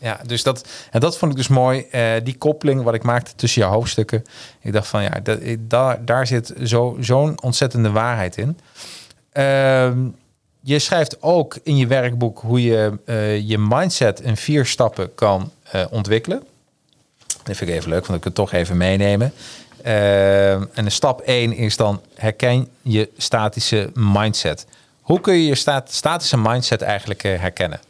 [0.02, 0.20] ja.
[0.26, 1.86] Dus dat, en dat vond ik dus mooi.
[1.90, 4.24] eh, die koppeling wat ik maakte tussen jouw hoofdstukken.
[4.60, 8.58] Ik dacht van ja, dat, daar, daar zit zo, zo'n ontzettende waarheid in.
[9.32, 9.98] Ehm,
[10.60, 15.50] je schrijft ook in je werkboek hoe je eh, je mindset in vier stappen kan
[15.70, 16.42] eh, ontwikkelen.
[17.42, 19.32] Dat vind ik even leuk, want ik kan het toch even meenemen.
[19.82, 24.66] Ehm, en de stap 1 is dan herken je statische mindset.
[25.00, 27.80] Hoe kun je je sta- statische mindset eigenlijk herkennen?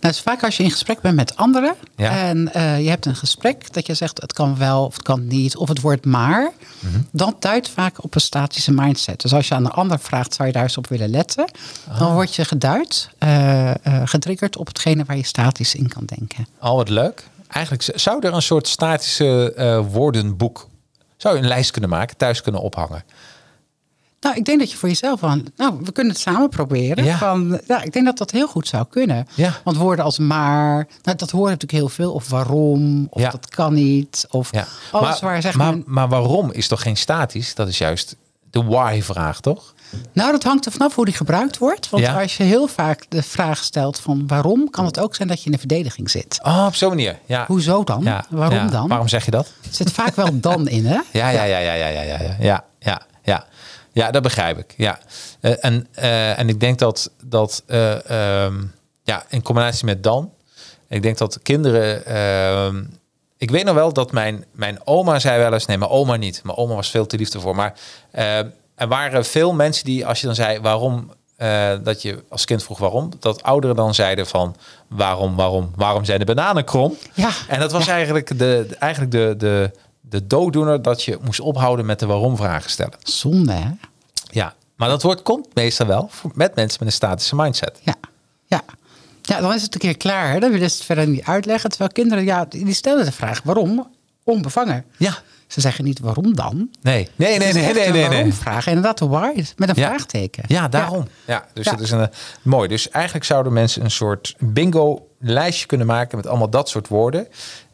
[0.00, 2.10] Nou, dus vaak als je in gesprek bent met anderen Ja.
[2.10, 5.26] en eh, je hebt een gesprek dat je zegt het kan wel of het kan
[5.26, 7.00] niet of het wordt maar, Mhm.
[7.12, 9.20] dan duidt vaak op een statische mindset.
[9.20, 11.50] Dus als je aan de ander vraagt, zou je daar eens op willen letten,
[11.90, 11.98] Ah.
[11.98, 13.70] dan word je geduid, eh,
[14.04, 16.46] getriggerd op hetgene waar je statisch in kan denken.
[16.58, 17.24] Al wat leuk.
[17.48, 20.68] Eigenlijk zou er een soort statische woordenboek,
[21.16, 23.04] zou je een lijst kunnen maken, thuis kunnen ophangen.
[24.20, 27.04] Nou, ik denk dat je voor jezelf van, nou, we kunnen het samen proberen.
[27.04, 27.18] Ja.
[27.18, 29.26] Van, ja, ik denk dat dat heel goed zou kunnen.
[29.34, 29.52] Ja.
[29.64, 32.12] Want woorden als maar, nou, dat hoort natuurlijk heel veel.
[32.12, 33.30] Of waarom, of ja.
[33.30, 34.50] dat kan niet, of
[34.90, 37.54] alles waar zeg maar, maar, waarom is toch geen statisch?
[37.54, 38.16] Dat is juist
[38.50, 39.74] de why-vraag, toch?
[40.12, 41.90] Nou, dat hangt er vanaf hoe die gebruikt wordt.
[41.90, 42.20] Want ja.
[42.20, 45.46] als je heel vaak de vraag stelt van waarom, kan het ook zijn dat je
[45.46, 46.40] in de verdediging zit.
[46.42, 47.18] Oh, op zo'n manier.
[47.26, 47.44] Ja.
[47.46, 48.02] Hoezo dan?
[48.02, 48.24] Ja.
[48.30, 48.88] Waarom dan?
[48.88, 49.52] Waarom zeg je dat?
[49.70, 51.00] Zit vaak wel dan in, hè?
[51.12, 52.64] Ja, ja, ja, ja, ja, ja, ja, ja.
[52.78, 53.08] ja
[53.92, 54.74] ja, dat begrijp ik.
[54.76, 54.98] Ja.
[55.40, 58.54] Eh, en, eh, en ik denk dat, dat eh, ehm,
[59.02, 60.32] ja, in combinatie met Dan,
[60.88, 62.06] ik denk dat kinderen.
[62.06, 62.82] ehm,
[63.36, 66.40] ik weet nog wel dat mijn, mijn oma zei wel eens, nee, mijn oma niet.
[66.44, 67.52] Mijn oma was veel te liefdevol.
[67.52, 67.74] Maar
[68.10, 68.38] eh,
[68.74, 71.12] er waren veel mensen die, als je dan zei waarom,
[71.82, 74.56] dat je als kind vroeg waarom, dat ouderen dan zeiden van
[74.88, 76.96] waarom, waarom, waarom zijn de bananen krom?
[77.14, 77.30] Ja.
[77.48, 79.70] En dat was eigenlijk, de- eigenlijk de, de,
[80.10, 82.98] de dooddoener dat je moest ophouden met de waarom vragen stellen.
[83.02, 83.70] Zonde, hè?
[84.30, 87.78] Ja, maar dat woord komt meestal wel voor- met mensen met een statische mindset.
[87.82, 87.94] Ja,
[88.46, 88.62] ja.
[89.22, 90.32] Ja, dan is het een keer klaar.
[90.32, 90.38] Hè?
[90.40, 91.70] Dan willen ze het verder niet uitleggen.
[91.70, 93.88] Terwijl kinderen, ja, die stellen de vraag waarom
[94.24, 94.84] onbevangen.
[94.96, 95.18] Ja.
[95.46, 96.70] Ze zeggen niet waarom dan.
[96.82, 97.92] Nee, nee, nee, nee, nee, nee.
[97.92, 98.08] nee.
[98.08, 98.66] waarom-vraag.
[98.66, 99.86] Inderdaad, de why, met een Ja.
[99.88, 100.44] vraagteken.
[100.46, 101.08] Ja, daarom.
[101.26, 101.70] Ja, dus Ja.
[101.70, 102.06] dat is een, eh,
[102.42, 102.68] mooi.
[102.68, 107.28] Dus eigenlijk zouden mensen een soort bingo-lijstje kunnen maken met allemaal dat soort woorden.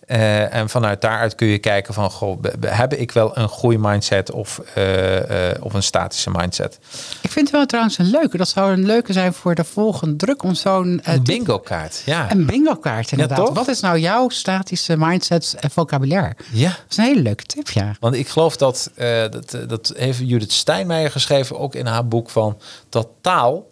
[0.06, 4.30] Eh, en vanuit daaruit kun je kijken van, goh, heb ik wel een goede mindset
[4.30, 6.78] of, eh, eh, of een statische mindset?
[7.20, 8.36] Ik vind het wel trouwens een leuke.
[8.36, 11.00] Dat zou een leuke zijn voor de volgende druk om zo'n...
[11.02, 12.02] Een tip- bingo-kaart.
[12.04, 12.30] Ja.
[12.30, 13.54] Een bingo kaart inderdaad.
[13.54, 16.36] Wat is nou jouw statische mindset en vocabulaire?
[16.52, 16.68] ja.
[16.68, 17.94] Dat is een hele leuke tip, ja.
[18.00, 18.90] Want ik geloof dat,
[19.30, 23.70] dat, dat heeft Judith Steinmeijer geschreven, ook in haar boek, van dat taal,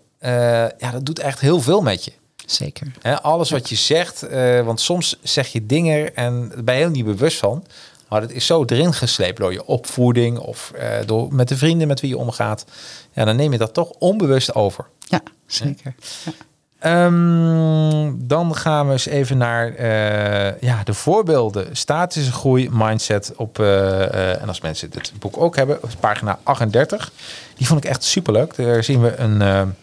[0.78, 2.12] ja, dat doet echt heel veel met je.
[2.46, 2.86] Zeker.
[3.22, 6.90] Alles wat je zegt, eh, want soms zeg je dingen en daar ben je heel
[6.90, 7.64] niet bewust van.
[8.08, 11.88] Maar het is zo erin gesleept door je opvoeding of eh, door met de vrienden
[11.88, 12.64] met wie je omgaat.
[13.12, 14.86] Ja, dan neem je dat toch onbewust over.
[14.98, 15.94] Ja, zeker.
[16.24, 16.32] Ja.
[16.78, 21.76] Ehm, dan gaan we eens even naar eh, ja, de voorbeelden.
[21.76, 23.32] Statische groei, mindset.
[23.36, 27.12] Op, en als mensen dit boek ook hebben, pagina 38.
[27.56, 28.56] Die vond ik echt superleuk.
[28.56, 29.74] Daar zien we een...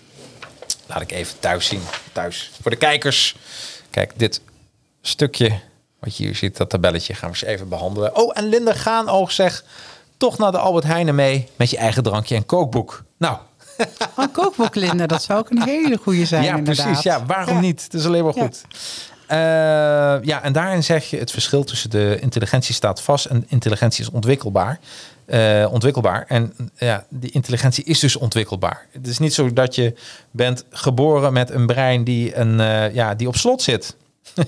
[0.86, 1.82] laat ik even thuis zien.
[2.12, 2.52] Thuis.
[2.62, 3.36] Voor de kijkers.
[3.90, 4.42] Kijk, dit
[5.02, 5.60] stukje
[6.00, 8.16] wat je hier ziet, dat tabelletje, gaan we eens even behandelen.
[8.16, 9.64] Oh, en Linda Gaanoog zegt...
[10.18, 13.04] toch naar de Albert Heijnen mee met je eigen drankje en kookboek.
[13.18, 13.38] Nou,
[14.16, 16.86] Oh, kookboek, Linda, dat zou ook een hele goede zijn ja, inderdaad.
[16.86, 17.04] precies.
[17.04, 17.60] Ja, waarom Ja.
[17.62, 17.84] niet?
[17.84, 18.42] Het is alleen maar Ja.
[18.42, 18.62] goed.
[18.70, 18.78] Eh,
[20.24, 24.12] ja, en daarin zeg je het verschil tussen de intelligentie staat vast en intelligentie is
[24.12, 24.80] ontwikkelbaar.
[25.32, 26.26] Eh, ontwikkelbaar.
[26.28, 28.86] En ja, die intelligentie is dus ontwikkelbaar.
[28.92, 29.94] Het is niet zo dat je
[30.32, 33.96] bent geboren met een brein die, een, eh, ja, die op slot zit.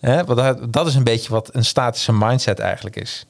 [0.00, 3.26] Want dat, dat is een beetje wat een statische mindset eigenlijk is.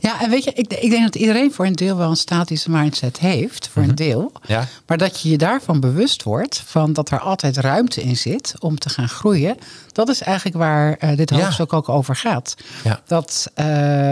[0.00, 2.70] Ja, en weet je, ik, ik denk dat iedereen voor een deel wel een statische
[2.70, 4.32] mindset heeft, voor een deel.
[4.46, 4.66] Ja.
[4.86, 8.78] Maar dat je je daarvan bewust wordt, van dat er altijd ruimte in zit om
[8.78, 9.56] te gaan groeien.
[9.92, 11.36] Dat is eigenlijk waar eh, dit Ja.
[11.36, 12.54] hoofdstuk ook over gaat.
[12.84, 13.00] Ja.
[13.06, 13.66] Dat, eh,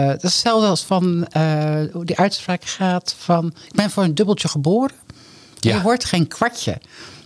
[0.07, 1.43] dat is hetzelfde als van eh,
[1.91, 3.53] hoe die uitspraak gaat van...
[3.67, 4.95] ik ben voor een dubbeltje geboren.
[5.59, 6.77] Je wordt geen kwartje.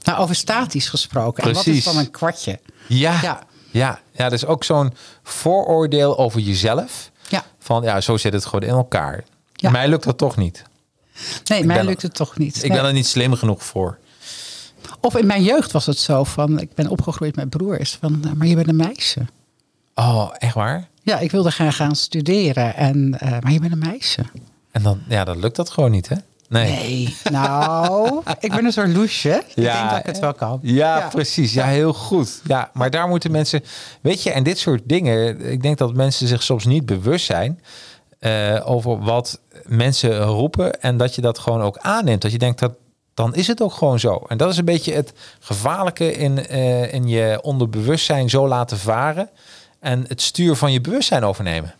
[0.03, 1.43] Nou, over statisch gesproken.
[1.43, 1.85] En wat Precies.
[1.85, 2.59] is dan een kwartje?
[2.87, 3.19] Ja.
[3.21, 3.43] Ja.
[3.71, 3.99] Ja.
[4.11, 7.11] Er is ook zo'n vooroordeel over jezelf.
[7.69, 7.75] Ja.
[7.75, 9.23] Van ja, zo zit het gewoon in elkaar.
[9.53, 9.69] Ja.
[9.69, 10.63] Mij lukt dat toch niet.
[11.45, 12.55] Nee, mij lukt het toch niet.
[12.63, 12.77] Ik Nee.
[12.77, 13.97] ben er niet slim genoeg voor.
[15.01, 16.59] Of in mijn jeugd was het zo van...
[16.59, 17.97] ik ben opgegroeid met broers.
[18.01, 19.19] Van, eh, maar je bent een meisje.
[19.95, 20.87] Oh, echt waar?
[21.03, 22.75] Ja, ik wilde gaan gaan studeren.
[22.75, 24.21] En, eh, maar je bent een meisje.
[24.71, 26.15] En dan, ja, dan lukt dat gewoon niet, hè?
[26.49, 26.71] Nee.
[26.71, 29.29] Nee, nou, ik ben een soort loesje.
[29.29, 30.59] Ik Ja, denk dat ik het wel kan.
[30.61, 31.53] Ja, precies.
[31.53, 32.41] Ja, heel goed.
[32.43, 33.63] Ja, maar daar moeten mensen,
[34.01, 37.59] weet je, en dit soort dingen, ik denk dat mensen zich soms niet bewust zijn
[38.19, 42.21] eh, over wat mensen roepen en dat je dat gewoon ook aanneemt.
[42.21, 42.73] Dat je denkt dat
[43.13, 44.23] dan is het ook gewoon zo.
[44.27, 49.29] En dat is een beetje het gevaarlijke in, eh, in je onderbewustzijn zo laten varen
[49.79, 51.73] en het stuur van je bewustzijn overnemen.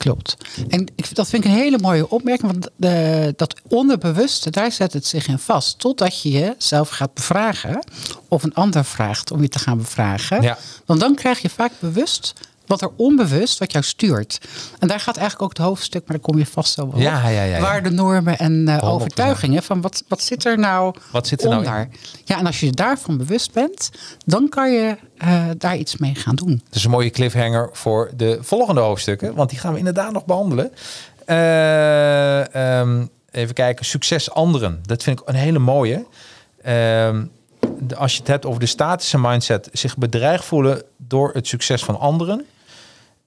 [0.00, 0.36] Klopt.
[0.68, 2.52] En ik, dat vind ik een hele mooie opmerking.
[2.52, 5.78] Want de, dat onderbewuste, daar zet het zich in vast.
[5.78, 7.84] Totdat je jezelf gaat bevragen.
[8.28, 10.42] Of een ander vraagt om je te gaan bevragen.
[10.42, 10.58] Ja.
[10.86, 12.32] Want dan krijg je vaak bewust
[12.70, 14.40] wat er onbewust wat jou stuurt.
[14.78, 17.00] En daar gaat eigenlijk ook het hoofdstuk, maar daar kom je vast zo wel.
[17.00, 17.60] Ja, ja, ja, ja.
[17.60, 18.80] Waarden, normen en eh, 100%.
[18.82, 19.62] overtuigingen.
[19.62, 21.92] Van wat, wat zit er nou Wat zit er nou in?
[22.24, 23.90] Ja, en als je daarvan bewust bent,
[24.26, 26.62] dan kan je eh, daar iets mee gaan doen.
[26.70, 29.34] Dus een mooie cliffhanger voor de volgende hoofdstukken.
[29.34, 30.72] Want die gaan we inderdaad nog behandelen.
[31.24, 33.84] Eh, ehm, even kijken.
[33.84, 34.80] Succes anderen.
[34.82, 36.06] Dat vind ik een hele mooie.
[36.62, 37.24] Ehm,
[37.78, 39.68] de- als je het hebt over de statische mindset.
[39.72, 42.44] Zich bedreigd voelen door het succes van anderen.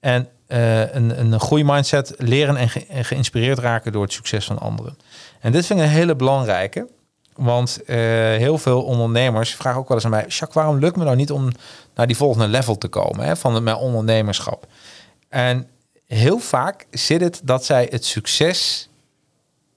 [0.04, 2.14] En eh, een, een goede mindset.
[2.18, 4.98] Leren en, ge- en geïnspireerd raken door het succes van anderen.
[5.40, 6.88] En dit vind ik een hele belangrijke.
[7.34, 10.20] Want eh, heel veel ondernemers vragen ook wel eens aan mij...
[10.20, 11.50] Jacques, waarom lukt me nou niet om
[11.94, 14.66] naar die volgende level te komen hè, van mijn ondernemerschap?
[15.28, 15.68] En
[16.06, 18.88] heel vaak zit het dat zij het succes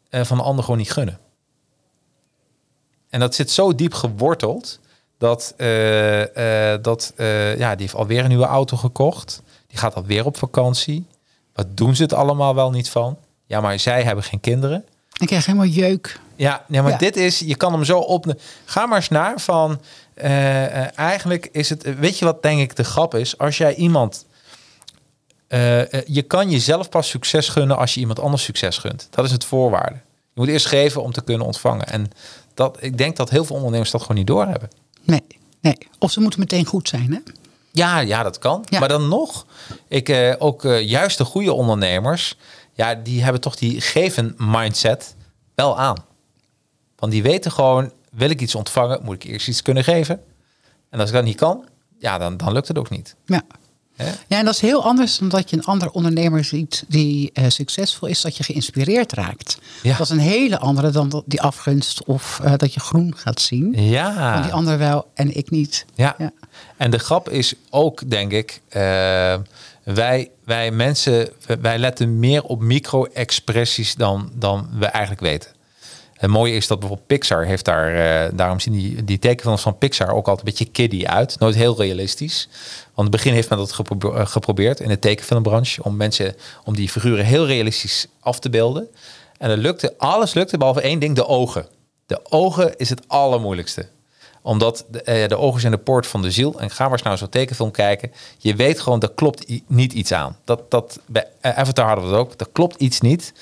[0.09, 1.19] eh, van de ander gewoon niet gunnen.
[3.09, 4.79] En dat zit zo diep geworteld
[5.17, 5.53] dat,
[6.81, 7.13] dat
[7.57, 9.41] ja, die heeft alweer een nieuwe auto gekocht.
[9.67, 11.05] Die gaat alweer op vakantie.
[11.53, 13.17] Wat doen ze het allemaal wel niet van?
[13.45, 14.85] Ja, maar zij hebben geen kinderen.
[15.19, 16.19] Ik krijg helemaal jeuk.
[16.35, 16.97] Ja, ja maar Ja.
[16.97, 18.33] dit is, je kan hem zo op.
[18.65, 19.81] Ga maar eens naar van.
[20.13, 21.99] eh, eh, eigenlijk is het.
[21.99, 23.37] Weet je wat denk ik de grap is?
[23.37, 24.25] Als jij iemand.
[25.47, 29.07] eh, je kan jezelf pas succes gunnen als je iemand anders succes gunt.
[29.09, 29.95] Dat is het voorwaarde.
[30.33, 31.87] Je moet eerst geven om te kunnen ontvangen.
[31.87, 32.09] En
[32.53, 34.69] dat, ik denk dat heel veel ondernemers dat gewoon niet doorhebben.
[35.03, 35.23] Nee,
[35.61, 35.77] nee.
[35.99, 37.19] Of ze moeten meteen goed zijn, hè?
[37.77, 38.65] Ja, ja, dat kan.
[38.69, 38.79] Ja.
[38.79, 39.45] Maar dan nog,
[39.87, 42.37] ik, eh, ook eh, juist de goede ondernemers,
[42.73, 45.15] ja, die hebben toch die geven mindset
[45.55, 46.05] wel aan.
[46.95, 50.23] Want die weten gewoon, wil ik iets ontvangen, moet ik eerst iets kunnen geven.
[50.89, 51.65] En als ik dat niet kan,
[51.99, 53.15] ja, dan, dan lukt het ook niet.
[53.25, 53.43] Ja.
[53.97, 54.05] Hè?
[54.27, 57.43] Ja, en dat is heel anders dan dat je een ander ondernemer ziet die eh,
[57.47, 59.57] succesvol is, dat je geïnspireerd raakt.
[59.83, 59.97] Ja.
[59.97, 63.73] Dat is een hele andere dan die afgunst of eh, dat je groen gaat zien.
[63.83, 64.33] Ja.
[64.33, 65.85] Van die ander wel en ik niet.
[65.95, 66.15] Ja.
[66.17, 66.31] Ja.
[66.77, 68.81] En de grap is ook, denk ik, eh,
[69.83, 71.29] wij, wij mensen,
[71.61, 75.55] wij letten meer op micro-expressies dan, dan we eigenlijk weten.
[76.13, 80.09] Het mooie is dat bijvoorbeeld Pixar heeft daar, daarom zien die, die tekenfilms van Pixar
[80.09, 81.39] ook altijd een beetje kiddie uit.
[81.39, 82.47] Nooit heel realistisch.
[82.97, 86.89] In het begin heeft men dat eh, geprobeerd in de tekenfilmbranche om mensen, om die
[86.89, 88.87] figuren heel realistisch af te beelden.
[89.37, 91.67] En het lukte, alles lukte behalve één ding, de ogen.
[92.05, 93.87] De ogen is het allermoeilijkste
[94.47, 96.59] omdat de, eh, de ogen zijn de poort van de ziel.
[96.59, 98.11] En ga maar eens naar zo'n tekenfilm kijken.
[98.37, 100.37] Je weet gewoon, dat klopt niet iets aan.
[100.43, 102.37] Dat, dat, bij eh, Avatar hadden we het ook.
[102.37, 103.33] Dat klopt iets niet.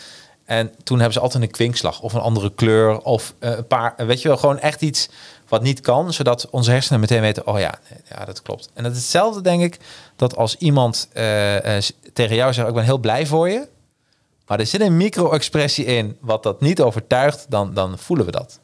[0.45, 2.99] En toen hebben ze altijd een kwinkslag of een andere kleur.
[2.99, 5.09] Of een paar, weet je wel, gewoon echt iets
[5.47, 6.13] wat niet kan.
[6.13, 7.79] Zodat onze hersenen meteen weten, oh ja,
[8.09, 8.69] ja dat klopt.
[8.73, 9.79] En het is hetzelfde denk ik,
[10.15, 13.67] dat als iemand eh, eh, tegen jou zegt, ik ben heel blij voor je.
[14.47, 18.59] Maar er zit een micro-expressie in wat dat niet overtuigt, dan, dan voelen we dat.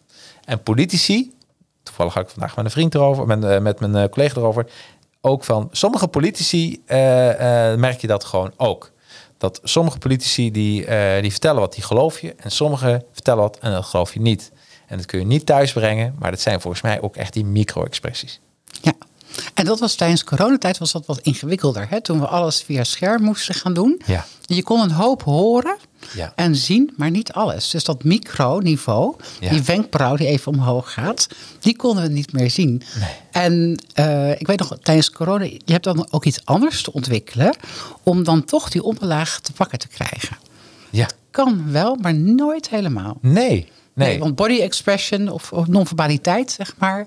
[0.46, 1.34] En politici,
[1.84, 4.70] toevallig had ik vandaag met een vriend erover, met, eh, met mijn collega erover,
[5.22, 6.82] ook van sommige politici
[7.78, 8.92] merk je dat gewoon ook.
[9.38, 10.86] Dat sommige politici die,
[11.22, 12.36] die vertellen wat, die geloof je.
[12.38, 14.52] En sommige vertellen wat en dat geloof je niet.
[14.92, 18.40] En dat kun je niet thuisbrengen, maar dat zijn volgens mij ook echt die micro-expressies.
[18.82, 18.94] Ja.
[19.54, 21.90] En dat was tijdens coronatijd was dat wat ingewikkelder.
[21.90, 22.02] Hè?
[22.02, 24.02] Toen we alles via scherm moesten gaan doen.
[24.06, 24.26] Ja.
[24.42, 25.78] Je kon een hoop horen
[26.14, 26.34] Ja.
[26.36, 27.70] en zien, maar niet alles.
[27.70, 29.50] Dus dat microniveau, Ja.
[29.50, 31.28] die wenkbrauw die even omhoog gaat,
[31.60, 32.82] die konden we niet meer zien.
[33.32, 37.56] En eh, ik weet nog, tijdens corona, je hebt dan ook iets anders te ontwikkelen
[38.04, 40.38] om dan toch die onderlaag te pakken te krijgen.
[40.90, 41.08] Ja.
[41.32, 43.18] Kan wel, maar nooit helemaal.
[43.22, 43.70] Nee.
[43.94, 44.20] Nee.
[44.20, 47.06] want body expression of, of non-verbaliteit, zeg maar,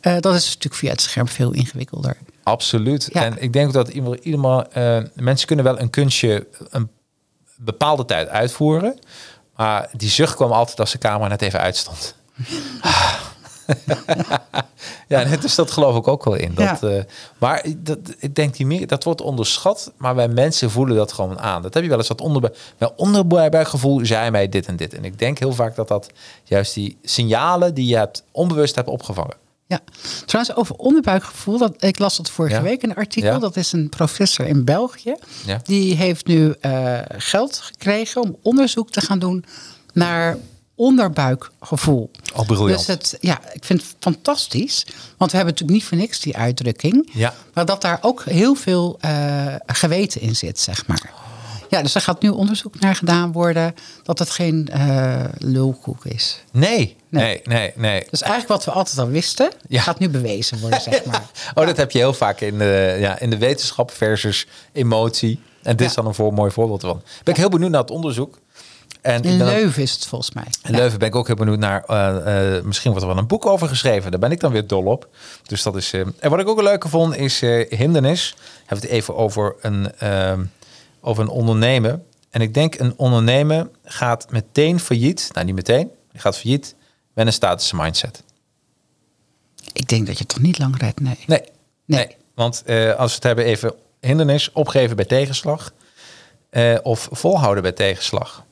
[0.00, 2.16] eh, dat is natuurlijk via het scherm veel ingewikkelder.
[2.42, 3.08] Absoluut.
[3.12, 3.24] Ja.
[3.24, 6.90] En ik denk dat ieder, ieder, eh, mensen kunnen wel een kunstje een
[7.56, 8.98] bepaalde tijd uitvoeren.
[9.56, 12.14] Maar die zucht kwam altijd als de camera net even uitstond.
[15.08, 16.54] ja, en dus dat geloof ik ook wel in.
[16.54, 16.88] Dat, Ja.
[16.88, 17.02] eh,
[17.38, 21.38] maar dat, ik denk die meer, dat wordt onderschat, maar wij mensen voelen dat gewoon
[21.38, 21.62] aan.
[21.62, 24.94] Dat heb je wel eens wat onder, bij onderbuikgevoel zei mij dit en dit.
[24.94, 26.10] En ik denk heel vaak dat dat
[26.44, 29.36] juist die signalen die je hebt onbewust hebt opgevangen.
[29.68, 29.80] Ja,
[30.26, 31.58] trouwens over onderbuikgevoel.
[31.58, 32.62] Dat, ik las dat vorige Ja.
[32.62, 33.30] week een artikel.
[33.32, 33.38] Ja.
[33.38, 35.14] Dat is een professor in België.
[35.62, 39.44] Die heeft nu eh, geld gekregen om onderzoek te gaan doen
[39.92, 40.36] naar
[40.76, 42.10] onderbuikgevoel.
[42.34, 42.78] Oh, briljant.
[42.78, 44.86] Dus het, ja, ik vind het fantastisch.
[45.16, 47.10] Want we hebben natuurlijk niet voor niks die uitdrukking.
[47.12, 47.34] Ja.
[47.54, 51.12] Maar dat daar ook heel veel eh, geweten in zit, zeg maar.
[51.68, 56.40] Ja, dus er gaat nu onderzoek naar gedaan worden dat het geen eh, lulkoek is.
[56.52, 58.06] Nee, nee, nee, nee.
[58.10, 59.80] Dus eigenlijk wat we altijd al wisten, Ja.
[59.82, 61.22] gaat nu bewezen worden, zeg maar.
[61.54, 65.40] Oh, dat heb je heel vaak in de, ja, in de wetenschap versus emotie.
[65.62, 67.02] En dit is dan een voor, mooi voorbeeld van.
[67.24, 68.38] Ben ik heel benieuwd naar het onderzoek.
[69.06, 70.44] En In Leuven is het volgens mij.
[70.62, 71.84] in Leuven ben ik ook heel benieuwd naar.
[71.84, 74.10] eh, eh, misschien wordt er wel een boek over geschreven.
[74.10, 75.08] Daar ben ik dan weer dol op.
[75.42, 75.92] Dus dat is.
[75.92, 78.34] eh, en wat ik ook een leuke vond is hindernis.
[78.58, 79.92] Hebben we het even over een,
[81.00, 82.04] over een ondernemen.
[82.30, 85.28] En ik denk een ondernemen gaat meteen failliet.
[85.32, 85.90] Nou, niet meteen.
[86.12, 86.74] Die gaat failliet
[87.14, 88.22] met een statische mindset.
[89.72, 91.18] Ik denk dat je het toch niet lang redt, nee.
[91.26, 91.40] Nee.
[91.84, 92.06] Nee.
[92.06, 92.16] Nee.
[92.34, 92.62] Want
[92.96, 95.72] als we het hebben even hindernis, opgeven bij tegenslag.
[96.82, 98.44] of volhouden bij tegenslag.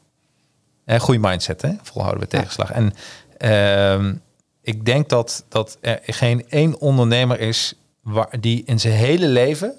[0.84, 1.70] Eh goede mindset, hè?
[1.82, 2.38] Volhouden bij Ja.
[2.38, 2.70] tegenslag.
[2.72, 2.92] En
[3.36, 4.14] ehm,
[4.62, 9.74] ik denk dat, dat er geen één ondernemer is waar, die in zijn hele leven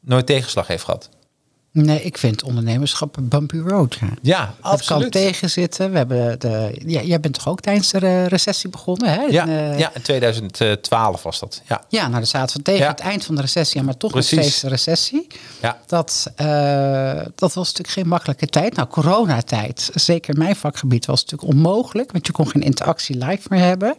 [0.00, 1.08] nooit tegenslag heeft gehad.
[1.72, 3.94] Nee, ik vind ondernemerschap een bumpy road.
[4.00, 4.08] Ja.
[4.22, 5.90] Ja, Het kan tegenzitten.
[5.90, 9.20] We hebben de, ja, jij bent toch ook tijdens de re- recessie begonnen, hè?
[9.22, 11.62] Ja, In, eh, ja, in 2012 was dat.
[11.68, 12.88] Ja, Ja, nou, dan zaten we tegen Ja.
[12.90, 14.32] het eind van de recessie, maar toch Precies.
[14.32, 15.26] nog steeds de recessie.
[15.60, 15.78] ja.
[15.86, 16.46] Dat, eh,
[17.34, 18.76] dat was natuurlijk geen makkelijke tijd.
[18.76, 22.12] Nou, coronatijd, zeker in mijn vakgebied, was natuurlijk onmogelijk.
[22.12, 23.96] Want je kon geen interactie live meer hebben.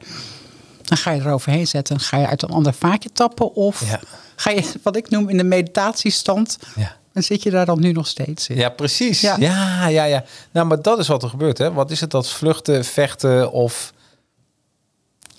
[0.82, 3.54] Dan ga je eroverheen zetten en ga je uit een ander vaatje tappen.
[3.56, 4.00] Of Ja.
[4.36, 6.58] ga je, wat ik noem, in de meditatiestand.
[6.76, 7.00] Ja.
[7.14, 8.56] En zit je daar dan nu nog steeds in.
[8.56, 9.22] Ja, precies.
[9.22, 9.36] Ja.
[9.40, 9.88] Ja.
[9.88, 11.74] ja, ja, Nou, maar dat is wat er gebeurt, hè?
[11.74, 13.94] Wat is het dat vluchten, vechten of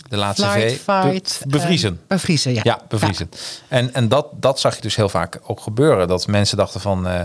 [0.09, 0.79] de laatste Flight, V?
[0.83, 1.41] fight.
[1.43, 1.93] Be- bevriezen.
[1.93, 2.61] eh, bevriezen, ja.
[2.65, 3.31] ja, bevriezen.
[3.69, 6.09] En, en dat, dat zag je dus heel vaak ook gebeuren.
[6.09, 7.07] Dat mensen dachten van...
[7.07, 7.21] eh,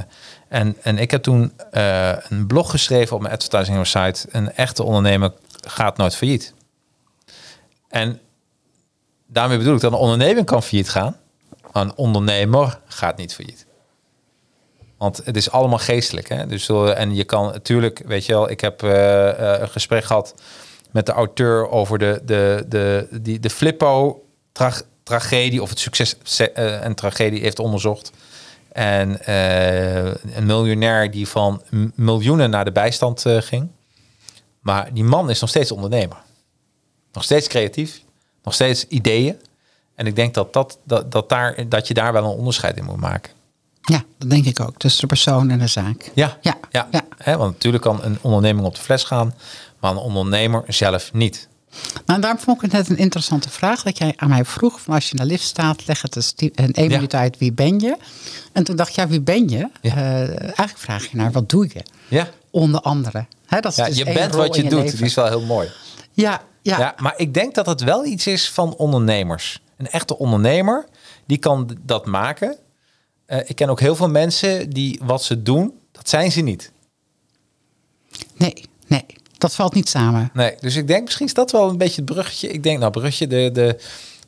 [0.48, 4.28] en, en ik heb toen eh, een blog geschreven op mijn advertising site.
[4.32, 6.54] Een echte ondernemer gaat nooit failliet.
[7.90, 8.20] En
[9.28, 11.18] daarmee bedoel ik dat een onderneming kan failliet gaan.
[11.74, 13.66] Maar een ondernemer gaat niet failliet.
[14.98, 16.30] Want het is allemaal geestelijk.
[16.30, 16.48] Hè?
[16.48, 20.04] Dus, eh, en je kan natuurlijk, weet je wel, ik heb eh, eh, een gesprek
[20.04, 20.34] gehad
[20.92, 23.08] met de auteur over de, de, de,
[23.40, 26.16] de Flippo-tragedie of het succes
[26.56, 28.12] en tragedie heeft onderzocht.
[28.72, 29.20] En
[30.36, 31.62] een miljonair die van
[31.96, 33.68] miljoenen naar de bijstand ging.
[34.60, 36.18] Maar die man is nog steeds ondernemer.
[37.12, 38.02] Nog steeds creatief,
[38.44, 39.42] nog steeds ideeën.
[39.96, 42.84] En ik denk dat, dat, dat, dat, daar, dat je daar wel een onderscheid in
[42.84, 43.37] moet maken.
[43.92, 44.78] Ja, dat denk ik ook.
[44.78, 46.12] Tussen de persoon en de zaak.
[46.14, 47.38] Ja, Ja, ja.
[47.38, 49.34] want natuurlijk kan een onderneming op de fles gaan,
[49.80, 51.48] maar een ondernemer zelf niet.
[52.06, 54.82] Nou, daarom vond ik het net een interessante vraag dat jij aan mij vroeg.
[54.82, 56.96] Van als je in de lift staat, leg het eens in één Ja.
[56.96, 57.98] minuut uit, wie ben je?
[58.54, 59.70] En toen dacht ik, ja, wie ben je?
[59.82, 59.96] Ja.
[59.96, 61.82] Eh, eigenlijk vraag je naar, wat doe je?
[62.08, 63.26] Ja, Onder andere.
[63.46, 64.72] Hè, dat is ja dus je bent wat je, doet.
[64.72, 64.98] leven.
[64.98, 65.70] Die is wel heel mooi.
[66.12, 66.80] Ja, ja.
[66.80, 66.94] Ja.
[66.98, 69.62] maar ik denk dat het wel iets is van ondernemers.
[69.78, 70.86] Een echte ondernemer,
[71.26, 72.58] die kan dat maken.
[73.28, 76.72] Eh, ik ken ook heel veel mensen die wat ze doen, dat zijn ze niet.
[78.34, 78.54] nee,
[78.88, 79.06] nee.
[79.38, 80.30] Dat valt niet samen.
[80.34, 82.50] Nee, dus ik denk misschien is dat wel een beetje het bruggetje.
[82.50, 83.80] Ik denk, nou, bruggetje, de, de,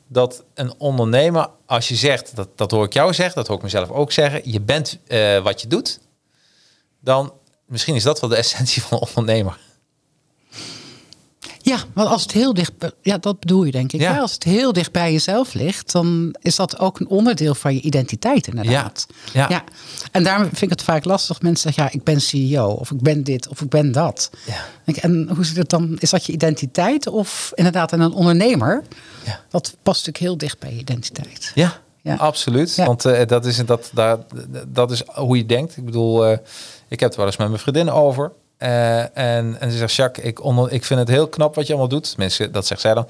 [0.06, 3.62] dat een ondernemer, als je zegt, dat, dat hoor ik jou zeggen, dat hoor ik
[3.62, 6.00] mezelf ook zeggen, je bent eh, wat je doet,
[7.00, 7.32] dan
[7.66, 9.58] misschien is dat wel de essentie van een ondernemer.
[11.70, 14.00] Ja, want als het heel dicht, ja, dat bedoel je denk ik.
[14.00, 14.14] Ja.
[14.14, 14.20] Ja.
[14.20, 17.80] Als het heel dicht bij jezelf ligt, dan is dat ook een onderdeel van je
[17.80, 19.06] identiteit inderdaad.
[19.32, 19.64] Ja, ja.
[20.12, 21.42] En daarom vind ik het vaak lastig.
[21.42, 24.30] Mensen zeggen, ja, ik ben CEO, of ik ben dit, of ik ben dat.
[24.46, 24.92] Ja.
[25.00, 25.96] En hoe zit het dan?
[25.98, 28.82] Is dat je identiteit of inderdaad en een ondernemer?
[29.24, 29.40] Ja.
[29.48, 31.52] Dat past natuurlijk heel dicht bij je identiteit.
[31.54, 32.14] Ja, Ja.
[32.14, 32.74] absoluut.
[32.74, 32.86] Ja.
[32.86, 34.18] Want eh, dat, is, dat, daar,
[34.68, 35.76] dat is hoe je denkt.
[35.76, 36.38] Ik bedoel, eh,
[36.88, 38.32] ik heb het wel eens met mijn vriendin over.
[38.60, 40.38] Eh, en, en ze zegt, Jacques, ik,
[40.68, 42.16] ik vind het heel knap wat je allemaal doet.
[42.16, 43.08] Mensen, dat zegt zij dan.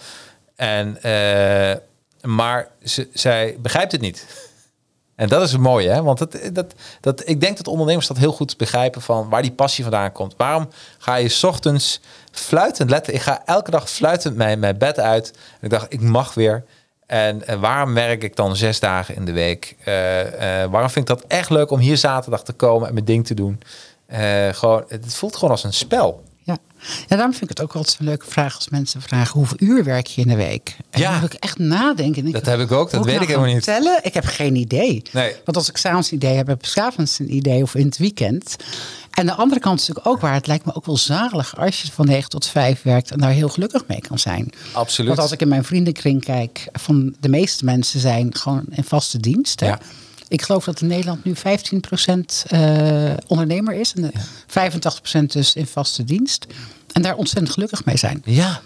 [0.56, 1.76] En, eh,
[2.22, 4.26] maar ze, zij begrijpt het niet.
[5.14, 6.02] En dat is het mooie, hè?
[6.02, 9.52] Want dat, dat, dat, ik denk dat ondernemers dat heel goed begrijpen van waar die
[9.52, 10.34] passie vandaan komt.
[10.36, 12.00] Waarom ga je ochtends
[12.32, 13.14] fluitend letten?
[13.14, 15.30] Ik ga elke dag fluitend mijn, mijn bed uit.
[15.30, 16.64] En ik dacht, ik mag weer.
[17.06, 19.76] En waarom werk ik dan zes dagen in de week?
[19.84, 19.94] Eh,
[20.70, 23.34] waarom vind ik dat echt leuk om hier zaterdag te komen en mijn ding te
[23.34, 23.60] doen?
[24.10, 26.22] Eh, gewoon, het voelt gewoon als een spel.
[26.42, 26.56] Ja.
[27.06, 29.84] ja, daarom vind ik het ook altijd een leuke vraag als mensen vragen hoeveel uur
[29.84, 30.76] werk je in de week?
[30.90, 31.10] En Ja.
[31.10, 32.24] dan moet ik echt nadenken.
[32.24, 33.62] En Dat heb ik ook, dat weet nou ik helemaal niet.
[33.64, 33.98] Tellen?
[34.02, 35.02] Ik heb geen idee.
[35.12, 35.34] Nee.
[35.44, 37.98] Want als ik s'avonds een idee heb, heb ik s'avonds een idee of in het
[37.98, 38.56] weekend.
[39.10, 40.34] En de andere kant is natuurlijk ook waar.
[40.34, 43.30] Het lijkt me ook wel zalig als je van 9 tot 5 werkt en daar
[43.30, 44.52] heel gelukkig mee kan zijn.
[44.72, 45.08] Absoluut.
[45.08, 49.18] Want als ik in mijn vriendenkring kijk, van de meeste mensen zijn gewoon in vaste
[49.18, 49.60] dienst.
[49.60, 49.66] hè.
[49.66, 49.78] Ja.
[50.30, 51.40] Ik geloof dat in Nederland nu 15%
[52.46, 54.12] eh ondernemer is en de
[55.20, 56.46] 85% dus in vaste dienst.
[56.92, 58.22] En daar ontzettend gelukkig mee zijn.
[58.24, 58.60] Ja,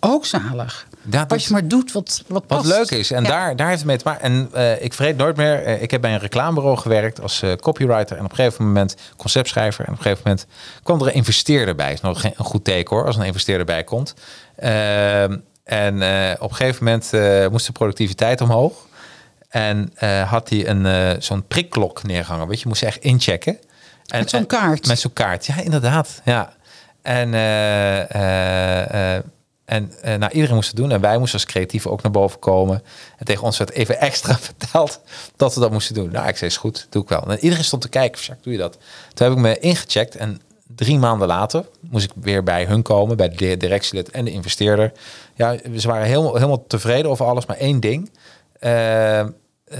[0.00, 0.86] Ook zalig.
[1.02, 2.66] Dat- Als je maar doet wat, wat Wat past.
[2.66, 3.10] leuk is.
[3.10, 3.28] En Ja.
[3.28, 4.22] daar, daar heeft het mee te maken.
[4.22, 5.62] En eh, ik vergeet nooit meer.
[5.64, 8.16] eh, ik heb bij een reclamebureau gewerkt als copywriter.
[8.16, 9.84] En op een gegeven moment conceptschrijver.
[9.86, 10.46] En op een gegeven moment
[10.82, 11.92] kwam er een investeerder bij.
[11.92, 14.14] Is nog geen een goed teken hoor, als een investeerder bij komt.
[14.56, 15.94] Ehm, en
[16.40, 17.10] op een gegeven moment
[17.52, 18.86] moest de productiviteit omhoog.
[19.48, 22.48] En eh, had hij een eh, zo'n prikklok neergehangen.
[22.48, 23.58] Weet je, moest je echt inchecken.
[24.06, 24.86] En, Met zo'n en- kaart.
[24.86, 26.20] Met zo'n kaart, ja, inderdaad.
[26.24, 26.52] Ja.
[27.02, 29.22] En, eh, eh, eh,
[29.64, 30.90] en eh, nou, iedereen moest het doen.
[30.90, 32.82] En wij moesten als creatieven ook naar boven komen.
[33.16, 35.00] En tegen ons werd even extra verteld
[35.36, 36.10] dat we dat moesten doen.
[36.10, 37.22] Nou, ik zei, is goed, doe ik wel.
[37.30, 38.78] En iedereen stond te kijken, Jacques, doe je dat?
[39.14, 40.16] Toen heb ik me ingecheckt.
[40.16, 43.16] En drie maanden later moest ik weer bij hun komen.
[43.16, 44.92] Bij de directielid en de investeerder.
[45.34, 47.46] Ja, ze waren helemaal, helemaal tevreden over alles.
[47.46, 48.10] Maar één ding.
[48.58, 49.28] Eh, eh,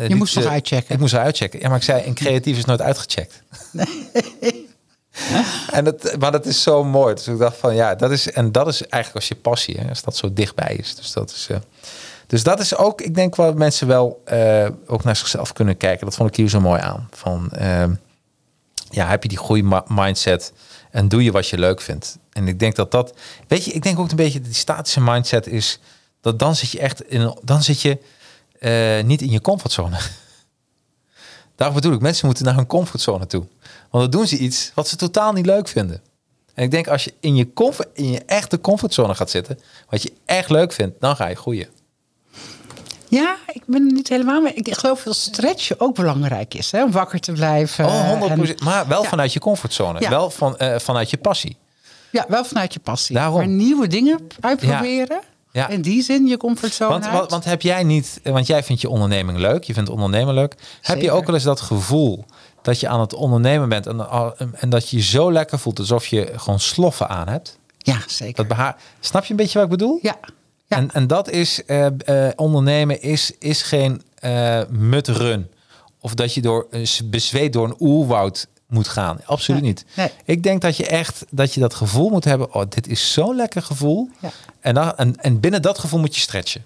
[0.08, 0.94] Je moest nog uitchecken.
[0.94, 1.60] Ik moest uitchecken.
[1.60, 3.42] Ja, maar ik zei, een creatief is nooit uitgecheckt.
[5.70, 7.14] En dat, maar dat is zo mooi.
[7.14, 9.88] Dus ik dacht van ja, dat is en dat is eigenlijk als je passie, hè,
[9.88, 10.94] als dat zo dichtbij is.
[10.94, 11.56] Dus dat is, eh,
[12.26, 16.06] dus dat is ook, ik denk waar mensen wel eh, ook naar zichzelf kunnen kijken.
[16.06, 17.08] Dat vond ik hier zo mooi aan.
[17.10, 17.94] Van ehm,
[18.90, 20.52] ja, heb je die goede ma- mindset
[20.90, 22.18] en doe je wat je leuk vindt.
[22.32, 23.14] En ik denk dat dat,
[23.48, 25.78] weet je, ik denk ook een beetje dat die statische mindset is
[26.20, 27.98] dat dan zit je echt in, dan zit je
[28.58, 29.96] eh, niet in je comfortzone.
[31.56, 33.46] Daarom bedoel ik, mensen moeten naar hun comfortzone toe.
[33.90, 36.02] Want dan doen ze iets wat ze totaal niet leuk vinden.
[36.54, 40.02] En ik denk als je in je, comfort, in je echte comfortzone gaat zitten, wat
[40.02, 41.68] je echt leuk vindt, dan ga je groeien.
[43.08, 44.52] Ja, ik ben niet helemaal mee.
[44.52, 46.70] Ik geloof dat stretchen ook belangrijk is.
[46.70, 46.84] Hè?
[46.84, 47.84] Om wakker te blijven.
[47.84, 48.58] Oh, 100%.
[48.58, 49.08] En- maar wel Ja.
[49.08, 50.00] vanuit je comfortzone.
[50.00, 50.08] Ja.
[50.10, 51.56] Wel van, eh, vanuit je passie.
[52.10, 53.14] ja, wel vanuit je passie.
[53.16, 53.36] Daarom.
[53.38, 55.20] Maar nieuwe dingen uitproberen.
[55.20, 55.36] Ja.
[55.52, 58.88] In die zin je comfortzone Want, want, want heb jij niet, want jij vindt je
[58.88, 60.54] onderneming leuk, je vindt ondernemen leuk.
[60.80, 62.24] Heb je ook wel eens dat gevoel
[62.62, 64.06] dat je aan het ondernemen bent en,
[64.52, 67.58] en dat je je zo lekker voelt alsof je gewoon sloffen aan hebt?
[67.78, 68.34] Ja, zeker.
[68.34, 69.98] Dat beha Snap je een beetje wat ik bedoel?
[70.02, 70.16] Ja.
[70.66, 70.76] ja.
[70.76, 75.50] En, en dat is, eh, eh, ondernemen is, is geen eh mutrun.
[76.00, 76.66] Of dat je door,
[77.04, 79.20] bezweet door een oerwoud moet gaan.
[79.24, 79.84] Absoluut Nee, niet.
[79.96, 80.10] nee.
[80.24, 82.54] Ik denk dat je echt dat je dat gevoel moet hebben.
[82.54, 84.08] Oh, dit is zo'n lekker gevoel.
[84.20, 84.30] Ja.
[84.60, 86.64] En, dan, en, en binnen dat gevoel moet je stretchen.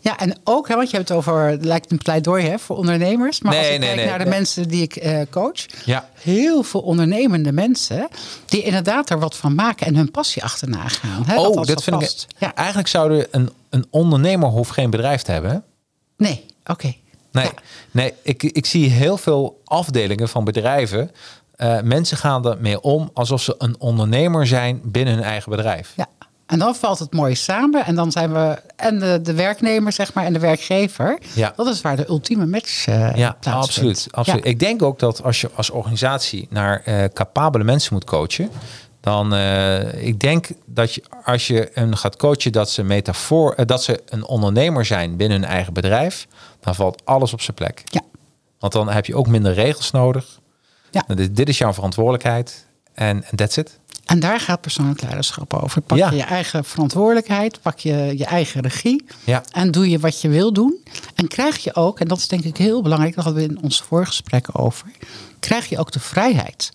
[0.00, 3.40] Ja, en ook, hè, want je hebt het over, lijkt een pleidooi hè, voor ondernemers.
[3.40, 5.66] Maar als Nee, ik nee, kijk nee, naar de mensen die ik eh, coach.
[5.84, 6.08] Ja.
[6.14, 8.08] Heel veel ondernemende mensen
[8.46, 11.22] die inderdaad er wat van maken en hun passie achterna gaan.
[11.26, 12.26] Hè, oh, als dat vind ik.
[12.38, 12.54] Ja.
[12.54, 15.50] Eigenlijk zou een, een ondernemer hoeft geen bedrijf te hebben.
[15.50, 15.58] hè?
[16.16, 16.94] Nee, oké.
[17.32, 17.52] Nee, Ja.
[17.90, 21.10] nee ik, ik zie heel veel afdelingen van bedrijven.
[21.56, 25.92] Eh, mensen gaan ermee om alsof ze een ondernemer zijn binnen hun eigen bedrijf.
[25.96, 26.06] Ja,
[26.46, 27.84] en dan valt het mooi samen.
[27.84, 31.18] En dan zijn we en de, de werknemer, zeg maar, en de werkgever.
[31.34, 31.52] Ja.
[31.56, 34.06] Dat is waar de ultieme match eh Ja, absoluut.
[34.10, 34.44] absoluut.
[34.44, 34.50] Ja.
[34.50, 38.50] Ik denk ook dat als je als organisatie naar eh, capabele mensen moet coachen,
[39.00, 43.66] dan uh, ik denk dat je als je een gaat coachen dat ze metafoor, uh,
[43.66, 46.26] dat ze een ondernemer zijn binnen hun eigen bedrijf,
[46.60, 47.82] dan valt alles op zijn plek.
[47.84, 48.00] Ja.
[48.58, 50.40] Want dan heb je ook minder regels nodig.
[50.90, 51.04] Ja.
[51.14, 53.78] Dit, dit is jouw verantwoordelijkheid en that's it.
[54.06, 55.80] En daar gaat persoonlijk leiderschap over.
[55.80, 56.10] Pak Ja.
[56.10, 59.42] je je eigen verantwoordelijkheid, pak je je eigen regie Ja.
[59.52, 60.78] en doe je wat je wil doen.
[61.14, 63.62] En krijg je ook, en dat is denk ik heel belangrijk, daar hadden we in
[63.62, 64.86] onze vorige gesprekken over,
[65.40, 66.72] krijg je ook de vrijheid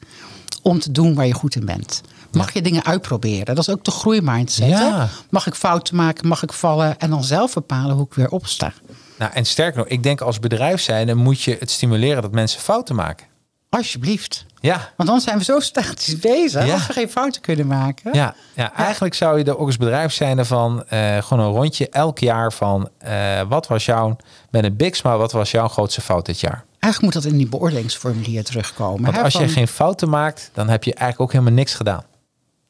[0.62, 2.02] om te doen waar je goed in bent.
[2.32, 3.46] Mag je dingen uitproberen?
[3.56, 4.70] Dat is ook de groeimindset.
[4.80, 5.06] Hè?
[5.30, 6.28] Mag ik fouten maken?
[6.28, 7.00] Mag ik vallen?
[7.00, 8.74] En dan zelf bepalen hoe ik weer opsta.
[9.18, 12.32] Nou, en sterker nog, ik denk als bedrijf zijn, dan moet je het stimuleren dat
[12.32, 13.28] mensen fouten maken.
[13.70, 14.46] Alsjeblieft.
[14.60, 16.74] Ja, Want dan zijn we zo statisch bezig Ja.
[16.74, 18.14] als we geen fouten kunnen maken.
[18.14, 21.90] Ja, ja, eigenlijk zou je er ook als bedrijf zijn van eh, gewoon een rondje
[21.90, 24.16] elk jaar van eh, wat was jouw,
[24.50, 26.64] met een big smile, wat was jouw grootste fout dit jaar?
[26.80, 29.02] Eigenlijk moet dat in die beoordelingsformulier terugkomen.
[29.04, 32.04] Want hè, als je geen fouten maakt, dan heb je eigenlijk ook helemaal niks gedaan.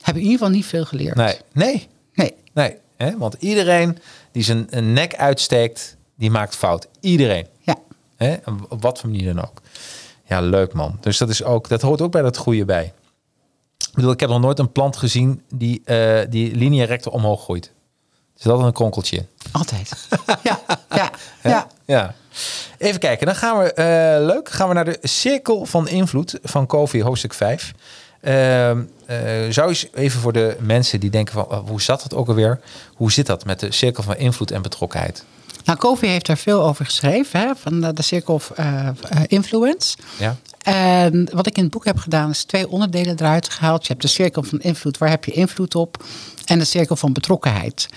[0.02, 1.16] Heb je in ieder geval niet veel geleerd.
[1.16, 2.34] Nee, nee, Nee.
[2.54, 2.76] nee.
[2.98, 3.18] Hè?
[3.18, 3.98] Want iedereen
[4.32, 6.88] die zijn een nek uitsteekt, die maakt fout.
[7.00, 7.48] Iedereen.
[7.60, 7.76] Ja.
[8.16, 8.36] Hè?
[8.70, 9.62] Op wat voor manier dan ook.
[10.26, 10.98] Ja, leuk man.
[11.02, 12.94] Dus dat, is ook, dat hoort ook bij dat goede bij.
[13.78, 17.44] Ik bedoel, ik heb nog nooit een plant gezien die, eh die linea recta omhoog
[17.44, 17.72] groeit.
[18.36, 19.26] Zit altijd een kronkeltje.
[19.52, 20.08] Altijd.
[20.44, 20.60] ja,
[20.90, 21.12] ja,
[21.44, 21.68] ja.
[21.86, 22.16] Ja.
[22.78, 26.66] Even kijken, dan gaan we, eh, leuk, gaan we naar de cirkel van invloed van
[26.66, 27.74] Kofi, hoofdstuk 5.
[28.22, 29.18] Ehm, eh,
[29.50, 32.28] zou je eens even voor de mensen die denken van, oh, hoe zat het ook
[32.28, 32.60] alweer?
[32.96, 35.26] Hoe zit dat met de cirkel van invloed en betrokkenheid?
[35.66, 38.94] Nou, Kofi heeft daar veel over geschreven, hè, van de, de Circle of eh, eh,
[39.28, 39.98] Influence.
[40.20, 43.82] Ja, En wat ik in het boek heb gedaan, is twee onderdelen eruit gehaald.
[43.82, 46.04] Je hebt de cirkel van invloed, waar heb je invloed op?
[46.46, 47.88] En de cirkel van betrokkenheid.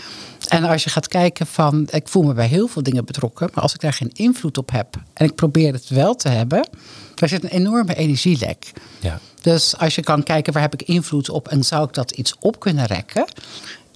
[0.48, 3.62] En als je gaat kijken van, ik voel me bij heel veel dingen betrokken, maar
[3.62, 6.68] als ik daar geen invloed op heb en ik probeer het wel te hebben,
[7.14, 8.72] daar zit een enorme energielek.
[9.00, 12.10] ja, Dus als je kan kijken waar heb ik invloed op en zou ik dat
[12.10, 13.24] iets op kunnen rekken,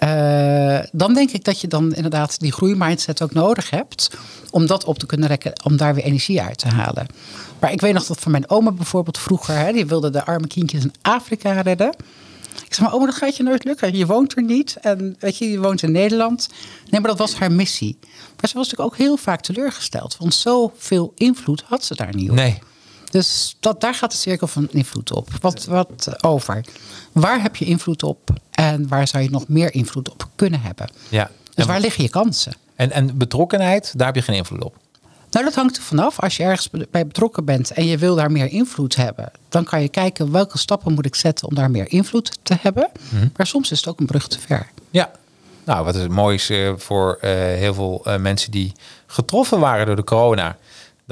[0.03, 4.11] eh, dan denk ik dat je dan inderdaad die groeimindset ook nodig hebt
[4.51, 7.07] om dat op te kunnen rekken, om daar weer energie uit te halen.
[7.59, 10.47] Maar ik weet nog dat van mijn oma bijvoorbeeld vroeger, hè, die wilde de arme
[10.47, 11.95] kindjes in Afrika redden.
[12.67, 13.97] Ik zeg maar, oma, dat gaat je nooit lukken.
[13.97, 14.77] Je woont er niet.
[14.81, 16.49] En weet je, je woont in Nederland.
[16.91, 17.97] Nee, maar dat was haar missie.
[18.01, 20.17] Maar ze was natuurlijk ook heel vaak teleurgesteld.
[20.17, 22.37] Want zoveel invloed had ze daar niet op.
[22.37, 22.59] nee,
[23.13, 25.29] Dus dat, daar gaat de cirkel van invloed op.
[25.41, 26.65] Wat, wat over.
[27.13, 28.31] Waar heb je invloed op?
[28.51, 30.91] En waar zou je nog meer invloed op kunnen hebben?
[31.09, 31.31] ja.
[31.55, 32.53] Dus En, waar liggen je kansen?
[32.77, 34.77] en, en betrokkenheid, daar heb je geen invloed op.
[35.31, 36.21] Nou, dat hangt er vanaf.
[36.21, 39.83] Als je ergens bij betrokken bent en je wil daar meer invloed hebben, dan kan
[39.83, 42.91] je kijken welke stappen moet ik zetten om daar meer invloed te hebben.
[43.37, 44.69] Maar soms is het ook een brug te ver.
[44.91, 45.11] Ja,
[45.65, 48.73] nou, wat is het moois eh, voor eh, heel veel eh, mensen die
[49.07, 50.57] getroffen waren door de corona.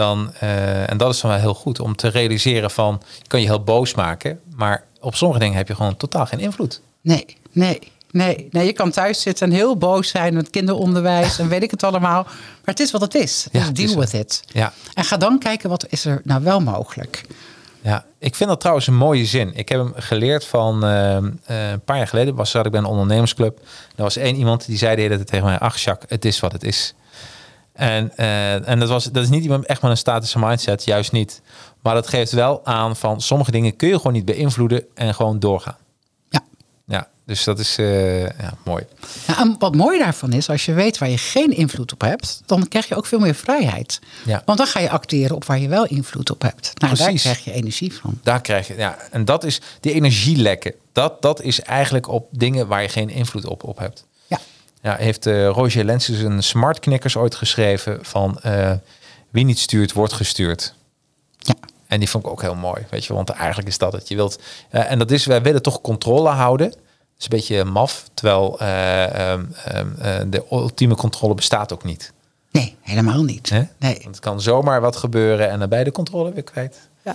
[0.01, 3.41] Dan, eh, en dat is dan wel heel goed om te realiseren van, je kan
[3.41, 6.81] je heel boos maken, maar op sommige dingen heb je gewoon totaal geen invloed.
[7.01, 7.79] Nee, nee,
[8.11, 8.49] nee.
[8.51, 11.83] nee je kan thuis zitten en heel boos zijn met kinderonderwijs en weet ik het
[11.83, 12.23] allemaal.
[12.23, 12.35] Maar
[12.75, 13.47] het is wat het is.
[13.53, 14.43] Ja, Dus deal with it.
[14.47, 14.73] Ja.
[14.95, 17.25] En ga dan kijken wat is er nou wel mogelijk.
[17.83, 19.55] Ja, ik vind dat trouwens een mooie zin.
[19.55, 22.35] Ik heb hem geleerd van eh, eh, een paar jaar geleden.
[22.35, 23.59] Was zat ik bij een ondernemersclub.
[23.97, 26.41] Er was één iemand die zei de hele tijd tegen mij: Ach, Jacques, het is
[26.41, 26.95] wat het is.
[27.81, 31.13] En, eh, en dat, was, dat is niet iemand echt met een statische mindset, juist
[31.13, 31.43] niet.
[31.83, 35.39] Maar dat geeft wel aan van sommige dingen kun je gewoon niet beïnvloeden en gewoon
[35.39, 35.77] doorgaan.
[36.29, 36.41] Ja.
[36.87, 38.85] Ja, dus dat is eh, ja, mooi.
[39.27, 42.43] Ja, en wat mooi daarvan is, als je weet waar je geen invloed op hebt,
[42.47, 44.01] dan krijg je ook veel meer vrijheid.
[44.25, 44.43] Ja.
[44.45, 46.73] Want dan ga je acteren op waar je wel invloed op hebt.
[46.75, 47.23] Nou, daar Precies.
[47.23, 48.19] krijg je energie van.
[48.23, 50.75] Daar krijg je, ja, en dat is die energielekken.
[50.93, 54.05] Dat, dat is eigenlijk op dingen waar je geen invloed op, op hebt.
[54.83, 54.97] Ja.
[54.97, 58.73] Heeft eh, Roger Lenses een smart knikkers ooit geschreven van eh,
[59.31, 60.75] wie niet stuurt, wordt gestuurd.
[61.39, 61.55] Ja.
[61.91, 64.09] En die vond ik ook heel mooi, weet je, want eigenlijk is dat het.
[64.09, 64.39] Je wilt,
[64.71, 66.71] eh, en dat is, wij willen toch controle houden.
[66.71, 66.79] Dat
[67.19, 72.13] is een beetje maf, terwijl eh, ehm, ehm, eh, de ultieme controle bestaat ook niet.
[72.51, 73.51] Nee, helemaal niet.
[73.51, 73.63] Hè?
[73.79, 73.95] Nee.
[73.95, 76.89] Want het kan zomaar wat gebeuren en dan ben je de controle weer kwijt.
[77.03, 77.15] Ja.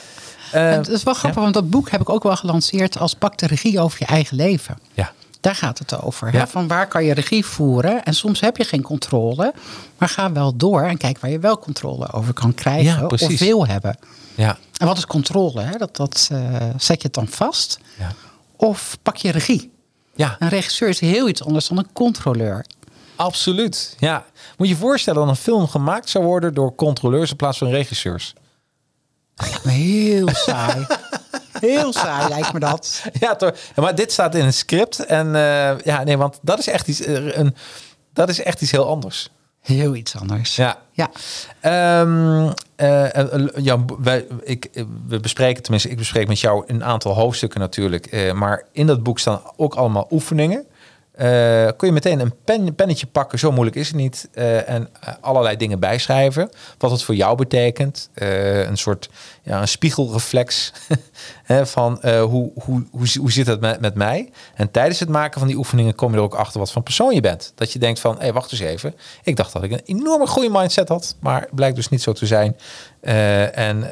[0.51, 3.37] En het is wel grappig, want dat boek heb ik ook wel gelanceerd als pak
[3.37, 4.77] de regie over je eigen leven.
[4.93, 5.11] ja.
[5.45, 6.33] Daar gaat het over.
[6.33, 6.39] Ja.
[6.39, 6.47] Hè?
[6.47, 8.03] Van waar kan je regie voeren?
[8.03, 9.53] En soms heb je geen controle.
[9.97, 13.11] Maar ga wel door en kijk waar je wel controle over kan Ja, krijgen.
[13.11, 13.97] of wil hebben.
[14.35, 15.61] ja, En wat is controle?
[15.61, 15.77] Hè?
[15.77, 16.39] Dat, dat eh,
[16.77, 17.79] zet je het dan vast.
[17.99, 18.11] ja.
[18.57, 19.71] Of pak je regie.
[20.15, 22.65] Ja, Een regisseur is heel iets anders dan een controleur.
[23.15, 23.95] absoluut.
[23.99, 24.25] Ja.
[24.57, 27.67] Moet je je voorstellen dat een film gemaakt zou worden door controleurs in plaats van
[27.67, 28.33] regisseurs.
[29.35, 30.85] Lijkt me heel saai.
[31.59, 33.03] Heel saai lijkt me dat.
[33.19, 33.53] Ja, toch.
[33.75, 35.05] Maar dit staat in een script.
[35.05, 37.55] En eh, ja, nee, want dat is echt iets, eh, een,
[38.13, 39.29] dat is echt iets heel anders.
[39.61, 40.55] Heel iets anders.
[40.55, 40.77] Ja.
[40.91, 41.09] Ja.
[41.59, 44.69] Ehm, eh, eh, ja, wij, ik,
[45.07, 48.33] we bespreken, tenminste, ik bespreek met jou een aantal hoofdstukken natuurlijk.
[48.33, 50.65] maar in dat boek staan ook allemaal oefeningen.
[51.15, 54.29] Eh, kun je meteen een pen, pennetje pakken, zo moeilijk is het niet.
[54.33, 56.49] eh, en eh, allerlei dingen bijschrijven.
[56.77, 58.09] Wat het voor jou betekent.
[58.13, 59.09] Een soort
[59.43, 60.73] ja, een spiegelreflex
[61.43, 64.29] hè, van hoe, hoe, hoe, hoe zit het met, met mij.
[64.55, 67.13] En tijdens het maken van die oefeningen kom je er ook achter wat voor persoon
[67.13, 67.51] je bent.
[67.55, 68.95] Dat je denkt van, hé, wacht eens even.
[69.23, 72.25] Ik dacht dat ik een enorme goede mindset had, maar blijkt dus niet zo te
[72.25, 72.57] zijn.
[73.01, 73.87] En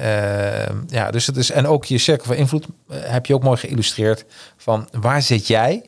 [0.87, 4.25] ja, dus het is en ook je cirkel van invloed heb je ook mooi geïllustreerd
[4.57, 5.83] van waar zit jij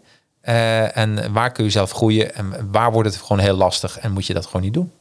[0.46, 4.12] eh, en waar kun je zelf groeien en waar wordt het gewoon heel lastig en
[4.12, 4.92] moet je dat gewoon niet doen.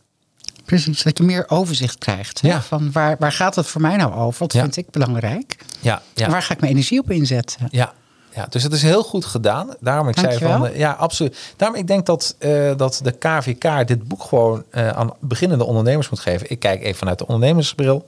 [0.65, 2.41] Precies, dat je meer overzicht krijgt.
[2.41, 2.61] Hè?
[2.61, 4.39] Van waar, waar gaat het voor mij nou over?
[4.41, 4.61] Wat Ja.
[4.61, 5.57] vind ik belangrijk?
[5.81, 6.25] Ja, ja.
[6.25, 7.69] En waar ga ik mijn energie op inzetten?
[7.71, 7.93] Ja,
[8.35, 9.75] ja, dus het is heel goed gedaan.
[9.81, 11.55] Daarom ik zei van, eh, ja, absoluut.
[11.57, 16.21] Daarom ik denk dat, eh, dat de KVK dit boek gewoon aan beginnende ondernemers moet
[16.21, 16.51] geven.
[16.51, 18.07] Ik kijk even vanuit de ondernemersbril,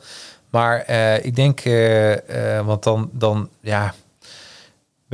[0.50, 0.90] maar
[1.22, 1.62] ik denk,
[2.64, 3.94] want dan, dan, ja,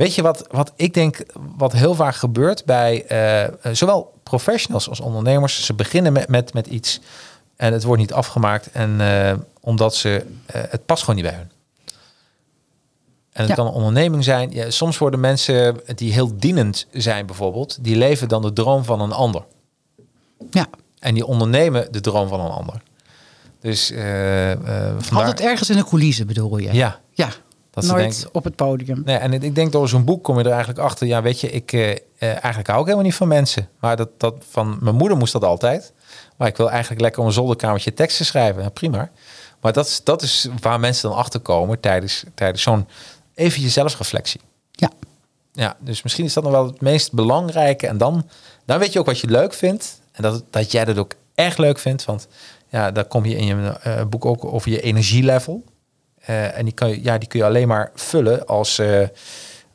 [0.03, 1.23] weet je wat, wat ik denk,
[1.57, 5.65] wat heel vaak gebeurt bij eh, eh, zowel professionals als ondernemers.
[5.65, 6.99] Ze beginnen met, met, met iets
[7.55, 11.51] en het wordt niet afgemaakt en eh, omdat ze, het past gewoon niet bij hun.
[13.31, 13.55] En het Ja.
[13.55, 14.51] kan een onderneming zijn.
[14.51, 19.01] Ja, soms worden mensen die heel dienend zijn bijvoorbeeld, die leven dan de droom van
[19.01, 19.43] een ander.
[20.51, 20.67] Ja,
[20.99, 22.81] En die ondernemen de droom van een ander.
[23.59, 24.51] Dus eh,
[24.97, 25.11] vandaar...
[25.11, 26.73] altijd ergens in de coulissen bedoel je?
[26.73, 27.29] Ja, Ja,
[27.73, 29.01] Dat nooit denken- op het podium.
[29.05, 31.07] Nee, en ik denk door zo'n boek kom je er eigenlijk achter.
[31.07, 33.69] Ja, weet je, ik eh, eh, eigenlijk hou ik helemaal niet van mensen.
[33.79, 35.93] Maar dat, dat van mijn moeder moest dat altijd.
[36.37, 38.71] Maar ik wil eigenlijk lekker op een zolderkamertje teksten schrijven.
[38.71, 39.09] Prima.
[39.61, 42.87] Maar dat is, dat is waar mensen dan achter komen tijdens, tijdens zo'n
[43.33, 44.41] even je zelfreflectie.
[44.71, 44.89] Ja.
[45.53, 47.87] Ja, dus misschien is dat nog wel het meest belangrijke.
[47.87, 48.29] En dan,
[48.65, 49.99] dan weet je ook wat je leuk vindt.
[50.11, 52.05] En dat, dat jij dat ook echt leuk vindt.
[52.05, 52.27] Want
[52.69, 55.63] ja, daar kom je in je eh, boek ook over je energielevel.
[56.25, 59.07] Eh, en die, kan ja, die kun je alleen maar vullen als, eh,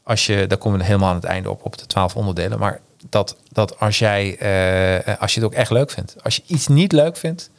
[0.02, 2.58] als je, daar komen we helemaal aan het einde op, op de twaalf onderdelen.
[2.58, 6.16] Maar dat, dat als jij, eh, als je het ook echt leuk vindt.
[6.22, 7.50] Als je iets niet leuk vindt,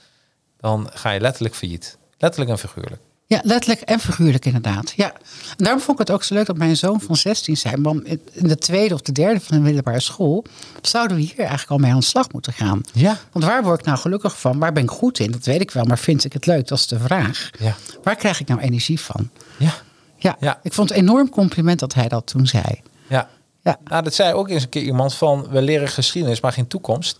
[0.59, 1.97] dan ga je letterlijk failliet.
[2.17, 3.01] Letterlijk en figuurlijk.
[3.29, 4.93] Ja, letterlijk en figuurlijk inderdaad.
[4.95, 5.11] Ja.
[5.57, 7.75] En daarom vond ik het ook zo leuk dat mijn zoon van 16 zei...
[7.77, 10.45] "Mam, in de tweede of de derde van de middelbare school...
[10.81, 12.81] zouden we hier eigenlijk al mee aan de slag moeten gaan.
[12.93, 13.17] Ja.
[13.31, 14.59] Want waar word ik nou gelukkig van?
[14.59, 15.31] Waar ben ik goed in?
[15.31, 16.67] Dat weet ik wel, maar vind ik het leuk?
[16.67, 17.49] Dat is de vraag.
[17.59, 17.75] Ja.
[18.03, 19.29] Waar krijg ik nou energie van?
[19.57, 19.73] Ja.
[20.17, 20.59] Ja, Ja.
[20.63, 22.81] ik vond het een enorm compliment dat hij dat toen zei.
[23.07, 23.29] Ja.
[23.63, 23.77] Ja.
[23.83, 27.19] Nou, dat zei ook eens een keer iemand van, we leren geschiedenis, maar geen toekomst.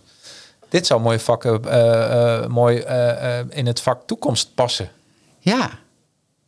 [0.68, 4.90] Dit zou mooi, vakken, eh, eh, mooi eh, in het vak toekomst passen.
[5.38, 5.70] Ja.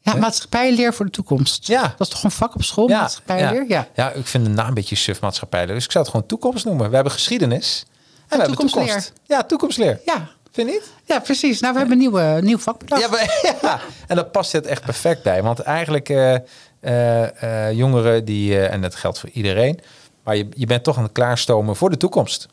[0.03, 1.67] Ja, maatschappijleer voor de toekomst.
[1.67, 1.83] Ja.
[1.83, 3.65] Dat is toch een vak op school, maatschappijleer?
[3.69, 3.89] Ja.
[3.95, 5.75] ja, ik vind de naam een beetje suf maatschappijleer.
[5.75, 6.89] Dus ik zou het gewoon toekomst noemen.
[6.89, 9.13] We hebben geschiedenis en, we hebben toekomst.
[9.27, 10.01] Ja, toekomstleer.
[10.05, 10.31] Ja.
[10.53, 10.93] Vind je niet?
[11.05, 11.61] Ja, precies.
[11.61, 13.03] Nou, we hebben een nieuwe, nieuw vak bedacht.
[13.03, 15.43] Ja, maar, ja, en daar past het echt perfect bij.
[15.43, 16.35] Want eigenlijk eh,
[16.81, 19.81] eh, eh, jongeren die, en dat geldt voor iedereen,
[20.25, 22.49] maar je, je bent toch aan het klaarstomen voor de toekomst.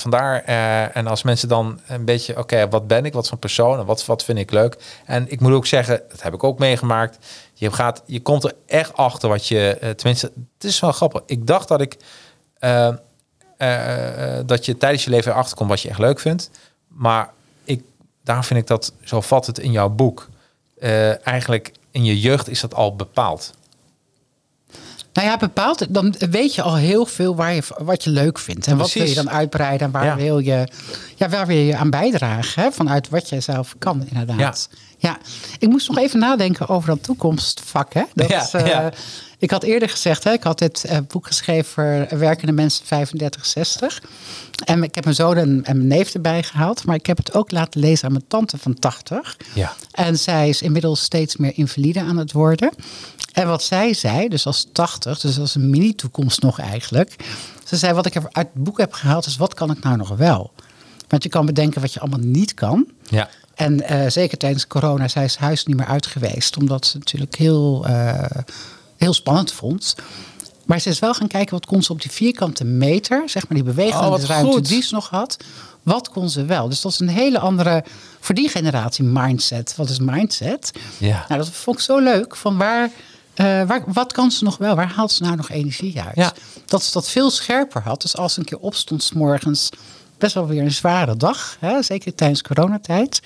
[0.00, 3.78] Vandaar, eh, en als mensen dan een beetje, oké, wat ben ik, wat voor persoon
[3.78, 5.00] en wat, wat vind ik leuk?
[5.04, 7.26] En ik moet ook zeggen, dat heb ik ook meegemaakt.
[7.54, 11.22] Je, gaat, je komt er echt achter wat je, eh, tenminste, het is wel grappig.
[11.26, 11.96] Ik dacht dat ik,
[12.58, 12.88] eh,
[14.46, 16.50] dat je tijdens je leven erachter komt wat je echt leuk vindt.
[16.88, 17.30] Maar
[17.64, 17.82] ik,
[18.24, 20.28] daar vind ik dat, zo vat het in jouw boek,
[21.22, 23.54] eigenlijk in je jeugd is dat al bepaald.
[25.12, 25.86] Nou ja, bepaald.
[25.94, 28.66] Dan weet je al heel veel waar je, wat je leuk vindt.
[28.66, 30.16] En wat wil je dan uitbreiden en waar, Ja.
[30.16, 30.68] wil, je,
[31.16, 32.62] ja, waar wil je aan bijdragen?
[32.62, 32.72] Hè?
[32.72, 34.68] Vanuit wat jij zelf kan, inderdaad.
[34.98, 35.18] Ja.
[35.58, 37.94] ik moest nog even nadenken over dat toekomstvak.
[37.94, 38.02] Hè?
[38.14, 38.92] Dat, Ja, is, eh, ja.
[39.38, 43.46] Ik had eerder gezegd, hè, ik had dit eh, boek geschreven voor werkende mensen 35,
[43.46, 44.02] 60.
[44.64, 46.84] En ik heb mijn zoon en, en mijn neef erbij gehaald.
[46.84, 49.36] Maar ik heb het ook laten lezen aan mijn tante van 80.
[49.54, 49.72] Ja.
[49.90, 52.70] En zij is inmiddels steeds meer invalide aan het worden.
[53.32, 57.16] En wat zij zei, dus als 80, dus als een mini-toekomst nog eigenlijk.
[57.64, 59.96] Ze zei, wat ik er uit het boek heb gehaald, is wat kan ik nou
[59.96, 60.52] nog wel?
[61.08, 62.86] Want je kan bedenken wat je allemaal niet kan.
[63.08, 63.28] Ja.
[63.54, 66.56] En eh, zeker tijdens corona, zij is huis niet meer uit geweest.
[66.56, 68.42] Omdat ze natuurlijk heel, eh,
[68.96, 69.94] heel spannend vond.
[70.64, 73.58] Maar ze is wel gaan kijken wat kon ze op die vierkante meter, zeg maar
[73.58, 74.68] die bewegende Oh, ruimte goed.
[74.68, 75.36] die ze nog had.
[75.82, 76.68] Wat kon ze wel?
[76.68, 77.84] Dus dat is een hele andere,
[78.20, 79.74] voor die generatie, mindset.
[79.76, 80.72] Wat is mindset?
[80.98, 81.24] Ja.
[81.28, 82.36] Nou, dat vond ik zo leuk.
[82.36, 82.90] Van waar,
[83.34, 84.74] eh, waar, wat kan ze nog wel?
[84.76, 86.16] Waar haalt ze nou nog energie uit?
[86.16, 86.32] Ja.
[86.66, 88.02] Dat ze dat veel scherper had.
[88.02, 89.68] Dus als ze een keer opstond 's morgens,
[90.18, 91.56] best wel weer een zware dag.
[91.60, 91.82] Hè?
[91.82, 93.20] Zeker tijdens coronatijd.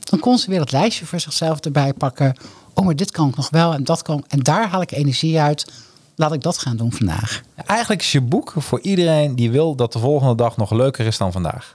[0.00, 2.36] Dan kon ze weer dat lijstje voor zichzelf erbij pakken.
[2.74, 4.24] Oh, maar dit kan ik nog wel en dat kan.
[4.28, 5.72] En daar haal ik energie uit.
[6.14, 7.40] Laat ik dat gaan doen vandaag.
[7.66, 11.18] Eigenlijk is je boek voor iedereen die wil dat de volgende dag nog leuker is
[11.18, 11.74] dan vandaag.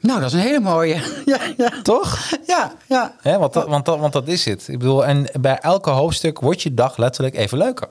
[0.00, 1.00] Nou, dat is een hele mooie.
[1.24, 1.82] Ja, ja.
[1.82, 2.30] Toch?
[2.46, 3.14] Ja, ja.
[3.38, 4.68] Want, dat, want, dat, want dat is het.
[4.68, 7.88] Ik bedoel, en bij elke hoofdstuk wordt je dag letterlijk even leuker.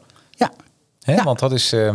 [1.00, 1.24] ja.
[1.24, 1.74] Want dat is.
[1.74, 1.88] eh,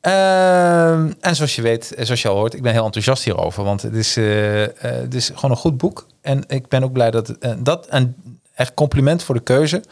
[0.00, 3.64] ehm, en zoals je weet, eh, zoals je al hoort, ik ben heel enthousiast hierover.
[3.64, 6.06] Want het is, eh, eh, het is gewoon een goed boek.
[6.20, 7.38] En ik ben ook blij dat het.
[7.38, 8.16] en dat en
[8.54, 9.82] echt compliment voor de keuze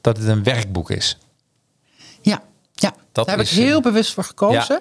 [0.00, 1.18] dat het een werkboek is.
[2.22, 2.42] Ja,
[2.72, 2.92] ja.
[3.12, 4.80] Dat daar heb is, ik heel eh, bewust voor gekozen.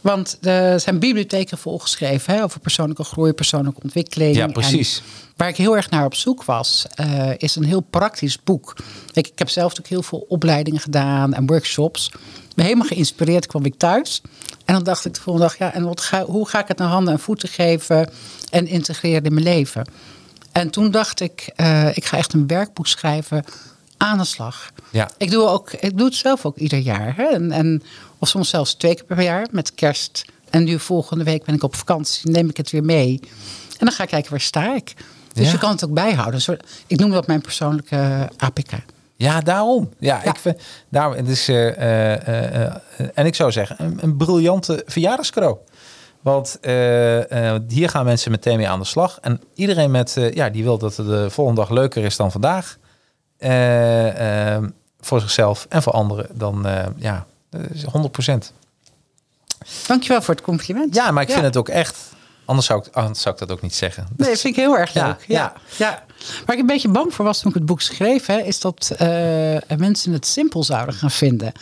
[0.00, 4.36] Want er zijn bibliotheken volgeschreven hè, over persoonlijke groei, persoonlijke ontwikkeling.
[4.36, 4.96] Ja, precies.
[4.96, 8.76] En waar ik heel erg naar op zoek was, eh, is een heel praktisch boek.
[9.12, 12.10] Ik, ik heb zelf natuurlijk heel veel opleidingen gedaan en workshops.
[12.54, 14.22] Ben helemaal geïnspireerd kwam ik thuis.
[14.64, 16.78] En dan dacht ik de volgende dag, ja, en wat ga, hoe ga ik het
[16.78, 18.10] naar handen en voeten geven
[18.50, 19.84] en integreren in mijn leven?
[20.52, 23.44] En toen dacht ik, eh, ik ga echt een werkboek schrijven
[23.96, 24.70] aan de slag.
[24.90, 25.10] Ja.
[25.16, 27.16] Ik doe, ook, ik doe het zelf ook ieder jaar.
[27.16, 27.24] Hè?
[27.24, 27.82] En, en,
[28.20, 30.24] of soms zelfs twee keer per jaar met kerst.
[30.50, 32.30] En nu volgende week ben ik op vakantie.
[32.30, 33.20] neem ik het weer mee.
[33.78, 34.94] En dan ga ik kijken waar sta ik.
[35.32, 35.52] Dus Ja.
[35.52, 36.58] je kan het ook bijhouden.
[36.86, 38.70] Ik noem dat mijn persoonlijke APK.
[39.16, 39.90] Ja, daarom.
[39.98, 40.30] Ja, Ja.
[40.30, 40.60] ik vind.
[40.88, 42.74] Daarom, het is, eh, eh, eh,
[43.14, 45.56] en ik zou zeggen, een, een briljante verjaardagscadeau.
[46.20, 49.18] Want eh, eh, hier gaan mensen meteen mee aan de slag.
[49.20, 52.30] En iedereen met, eh, ja, die wil dat het de volgende dag leuker is dan
[52.32, 52.78] vandaag.
[53.38, 54.62] Eh, eh,
[55.00, 56.26] voor zichzelf en voor anderen.
[56.32, 57.26] Dan, eh, ja,
[57.56, 57.58] 100%.
[59.86, 60.94] Dankjewel voor het compliment.
[60.94, 61.98] Ja, maar ik vind het ook echt...
[62.44, 64.06] Anders zou ik, anders zou ik dat ook niet zeggen.
[64.16, 65.24] Nee, vind ik heel erg Ja, leuk.
[65.26, 66.04] Ja, ja.
[66.46, 68.90] Waar ik een beetje bang voor was toen ik het boek schreef, hè, is dat
[68.96, 71.52] eh, mensen het simpel zouden gaan vinden.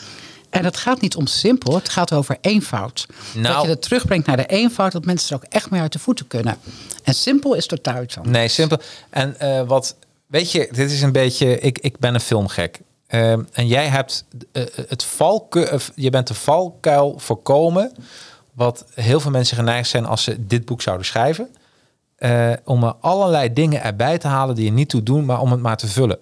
[0.51, 3.07] En het gaat niet om simpel, het gaat over eenvoud.
[3.35, 3.55] Nou.
[3.55, 5.99] Dat je het terugbrengt naar de eenvoud, dat mensen er ook echt mee uit de
[5.99, 6.57] voeten kunnen.
[7.03, 8.37] En simpel is totaal iets anders.
[8.37, 8.81] Nee, simpel.
[9.11, 12.81] En eh, wat, weet je, dit is een beetje, ik, ik ben een filmgek.
[13.09, 17.93] Ehm, en jij hebt eh, het valku, eh, je bent de valkuil voorkomen,
[18.53, 21.49] wat heel veel mensen geneigd zijn als ze dit boek zouden schrijven,
[22.19, 25.51] eh, om er allerlei dingen erbij te halen die je niet toe doen, maar om
[25.51, 26.19] het maar te vullen.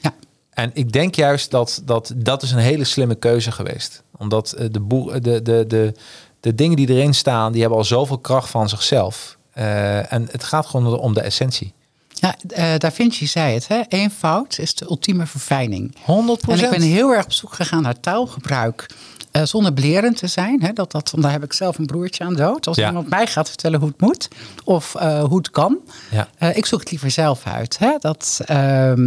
[0.00, 0.14] Ja.
[0.50, 4.02] En ik denk juist dat dat, dat is een hele slimme keuze geweest.
[4.16, 4.86] Omdat eh, de,
[5.20, 5.94] de, de, de,
[6.40, 9.38] de dingen die erin staan, die hebben al zoveel kracht van zichzelf.
[9.52, 11.74] Eh, en het gaat gewoon om de essentie.
[12.22, 12.28] 100%.
[12.28, 13.80] Ja, eh, Da Vinci zei het, hè?
[13.88, 15.94] eenvoud is de ultieme verfijning.
[16.06, 16.58] 100%.
[16.58, 18.86] En ik ben heel erg op zoek gegaan naar taalgebruik.
[19.30, 20.62] eh, zonder belerend te zijn.
[20.62, 22.66] Hè, dat, dat, daar heb ik zelf een broertje aan dood.
[22.66, 22.86] Als Ja.
[22.88, 24.28] iemand mij gaat vertellen hoe het moet
[24.64, 25.78] of eh, hoe het kan.
[26.10, 26.28] Ja.
[26.54, 27.78] ik zoek het liever zelf uit.
[27.78, 29.06] Hè, dat, ehm,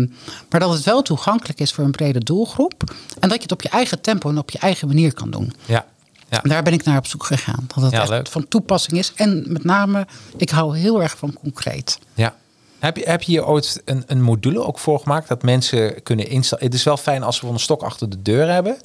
[0.49, 2.95] maar dat het wel toegankelijk is voor een brede doelgroep.
[3.20, 5.53] En dat je het op je eigen tempo en op je eigen manier kan doen.
[5.66, 5.86] Ja.
[6.30, 6.39] Ja.
[6.43, 7.68] Daar ben ik naar op zoek gegaan.
[7.76, 8.28] Dat het echt leuk.
[8.28, 9.11] van toepassing is.
[9.16, 10.07] En met name,
[10.38, 11.99] ik hou heel erg van concreet.
[12.13, 12.36] ja.
[12.86, 16.27] Heb je, heb je hier ooit een, een module ook voor gemaakt dat mensen kunnen
[16.29, 16.63] instellen?
[16.63, 18.77] Het is wel fijn als we een stok achter de deur hebben.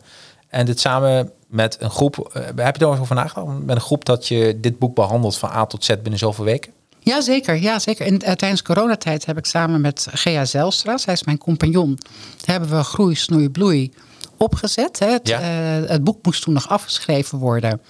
[0.49, 2.31] En dit samen met een groep.
[2.33, 3.47] eh, heb je daar over nagedacht?
[3.65, 6.73] Met een groep dat je dit boek behandelt van A tot Z binnen zoveel weken?
[6.99, 8.07] Jazeker, ja, zeker.
[8.07, 11.99] En eh, tijdens coronatijd heb ik samen met Gea Zelstra, zij is mijn compagnon,
[12.45, 13.93] hebben we Groei, Snoei, Bloei
[14.37, 14.99] opgezet.
[14.99, 15.07] Hè.
[15.11, 15.41] Het, Ja.
[15.41, 17.81] eh, het boek moest toen nog afgeschreven worden.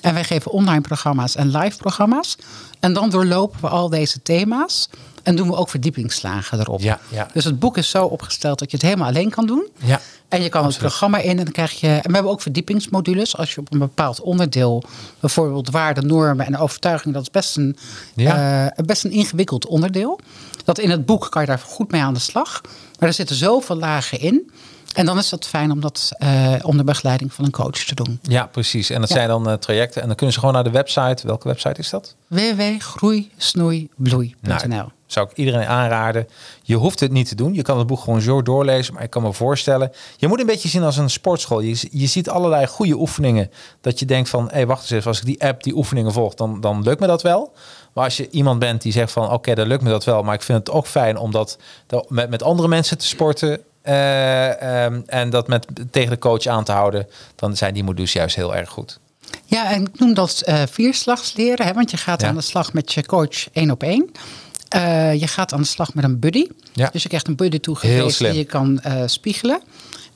[0.00, 2.36] En wij geven online programma's en live programma's.
[2.80, 4.88] En dan doorlopen we al deze thema's.
[5.28, 6.80] En doen we ook verdiepingsslagen erop.
[6.80, 7.26] Ja, ja.
[7.32, 9.68] Dus het boek is zo opgesteld dat je het helemaal alleen kan doen.
[9.84, 10.00] Ja.
[10.28, 11.86] En je kan het programma in en dan krijg je.
[11.88, 13.36] En we hebben ook verdiepingsmodules.
[13.36, 14.82] Als je op een bepaald onderdeel,
[15.20, 17.76] bijvoorbeeld waarden, normen en overtuiging, dat is best een,
[18.14, 18.66] Ja.
[18.76, 20.20] eh, best een ingewikkeld onderdeel.
[20.64, 22.60] Dat in het boek kan je daar goed mee aan de slag.
[22.98, 24.50] Maar er zitten zoveel lagen in.
[24.94, 28.18] En dan is het fijn om dat eh, onder begeleiding van een coach te doen.
[28.22, 28.90] Ja, precies.
[28.90, 29.14] En dat Ja.
[29.14, 30.00] zijn dan eh, trajecten.
[30.00, 31.26] En dan kunnen ze gewoon naar de website.
[31.26, 32.14] Welke website is dat?
[32.26, 36.28] www.groeisnoeibloei.nl Nou, zou ik iedereen aanraden.
[36.62, 37.54] Je hoeft het niet te doen.
[37.54, 38.94] Je kan het boek gewoon zo doorlezen.
[38.94, 39.92] Maar ik kan me voorstellen.
[40.16, 41.60] Je moet een beetje zien als een sportschool.
[41.60, 43.50] Je, je ziet allerlei goede oefeningen.
[43.80, 45.06] Dat je denkt van, hé, hey, wacht eens even.
[45.06, 47.52] Als ik die app, die oefeningen volg, dan, dan lukt me dat wel.
[47.94, 50.22] Maar als je iemand bent die zegt van, oké, dan lukt me dat wel.
[50.22, 51.58] Maar ik vind het ook fijn om dat,
[52.08, 53.60] met, met andere mensen te sporten.
[53.82, 57.06] eh, ehm, en dat met, tegen de coach aan te houden.
[57.36, 58.98] Dan zijn die modules juist heel erg goed.
[59.44, 61.66] Ja, en ik noem dat eh vierslagsleren.
[61.66, 62.28] Hè, want je gaat Ja.
[62.28, 64.10] aan de slag met je coach één op één.
[64.68, 66.46] Eh, je gaat aan de slag met een buddy.
[66.72, 66.88] Ja.
[66.92, 69.60] Dus je krijgt een buddy toegewezen die je kan eh, spiegelen.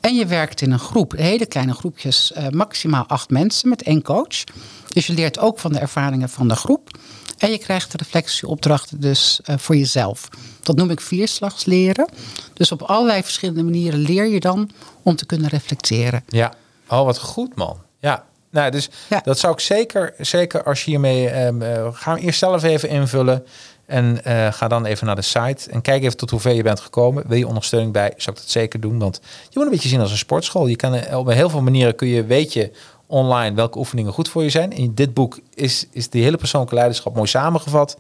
[0.01, 4.03] En je werkt in een groep, hele kleine groepjes, eh, maximaal acht mensen met één
[4.03, 4.45] coach.
[4.89, 6.99] Dus je leert ook van de ervaringen van de groep.
[7.39, 10.29] En je krijgt reflectieopdrachten dus voor jezelf.
[10.61, 12.09] Dat noem ik vierslagsleren.
[12.55, 14.71] Dus op allerlei verschillende manieren leer je dan
[15.03, 16.25] om te kunnen reflecteren.
[16.29, 16.53] Ja.
[16.89, 17.79] Oh, wat goed, man.
[17.99, 18.25] Ja.
[18.51, 19.21] Nou, dus Ja.
[19.25, 21.29] dat zou ik zeker, zeker als je hiermee...
[21.29, 23.45] ehm eh, ga hem eerst zelf even invullen.
[23.93, 25.71] En eh, ga dan even naar de site.
[25.71, 27.25] En kijk even tot hoever je bent gekomen.
[27.27, 28.99] Wil je ondersteuning bij, zou ik dat zeker doen.
[28.99, 30.67] Want je moet een beetje zien als een sportschool.
[30.67, 32.71] Je kan eh, op heel veel manieren kun je, weet je
[33.07, 34.73] online welke oefeningen goed voor je zijn.
[34.73, 37.99] In dit boek is, is die hele persoonlijke leiderschap mooi samengevat.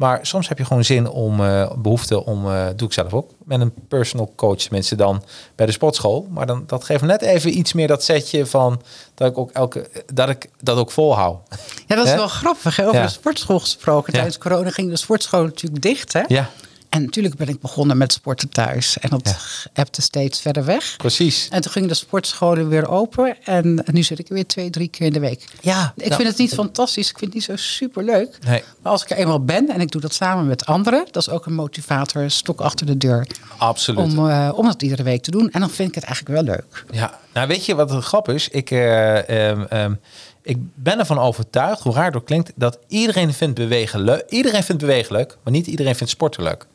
[0.00, 3.30] Maar soms heb je gewoon zin om, eh, behoefte om, eh, doe ik zelf ook,
[3.44, 5.22] met een personal coach, mensen dan
[5.54, 6.26] bij de sportschool.
[6.30, 8.82] Maar dan, dat geeft net even iets meer dat setje van
[9.14, 11.38] dat ik ook elke, dat ik dat ook volhoud.
[11.86, 12.76] Ja, dat is wel grappig.
[12.76, 12.82] Hè?
[12.86, 13.04] Over Ja.
[13.04, 14.12] de sportschool gesproken.
[14.12, 14.18] Ja.
[14.18, 16.12] Tijdens corona ging de sportschool natuurlijk dicht.
[16.12, 16.22] Hè?
[16.28, 16.50] Ja,
[16.90, 18.98] En natuurlijk ben ik begonnen met sporten thuis.
[18.98, 19.36] En dat
[19.74, 19.84] Ja.
[19.90, 20.96] steeds verder weg.
[20.96, 21.48] precies.
[21.50, 23.36] En toen gingen de sportscholen weer open.
[23.44, 25.44] En nu zit ik er weer twee, drie keer in de week.
[25.60, 27.10] Ja, Ik nou, vind het niet fantastisch.
[27.10, 28.38] Ik vind het niet zo superleuk.
[28.46, 28.62] Nee.
[28.82, 31.04] Maar als ik er eenmaal ben en ik doe dat samen met anderen.
[31.10, 33.26] Dat is ook een motivator, een stok achter de deur.
[33.56, 34.00] Absoluut.
[34.00, 35.50] Om, eh, om dat iedere week te doen.
[35.50, 36.84] En dan vind ik het eigenlijk wel leuk.
[36.90, 38.48] Ja, nou weet je wat het grap is?
[38.48, 39.94] Ik, eh, ehm, ehm,
[40.42, 44.24] ik ben ervan overtuigd, hoe raar het ook klinkt, dat iedereen vindt bewegen leuk.
[44.28, 46.66] Iedereen vindt bewegen leuk, maar niet iedereen vindt sporten leuk.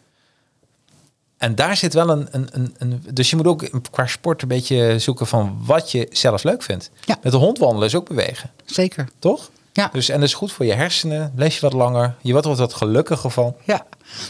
[1.37, 3.03] En daar zit wel een, een, een, een...
[3.13, 6.89] Dus je moet ook qua sport een beetje zoeken van wat je zelf leuk vindt.
[7.05, 7.17] Ja.
[7.21, 9.09] Met de hond wandelen is ook bewegen, Zeker.
[9.19, 9.49] toch?
[9.73, 9.89] Ja.
[9.93, 11.31] Dus, en dat is goed voor je hersenen.
[11.35, 12.15] Lees je wat langer.
[12.21, 13.55] Je wordt er wat gelukkiger van.
[13.63, 13.85] Ja,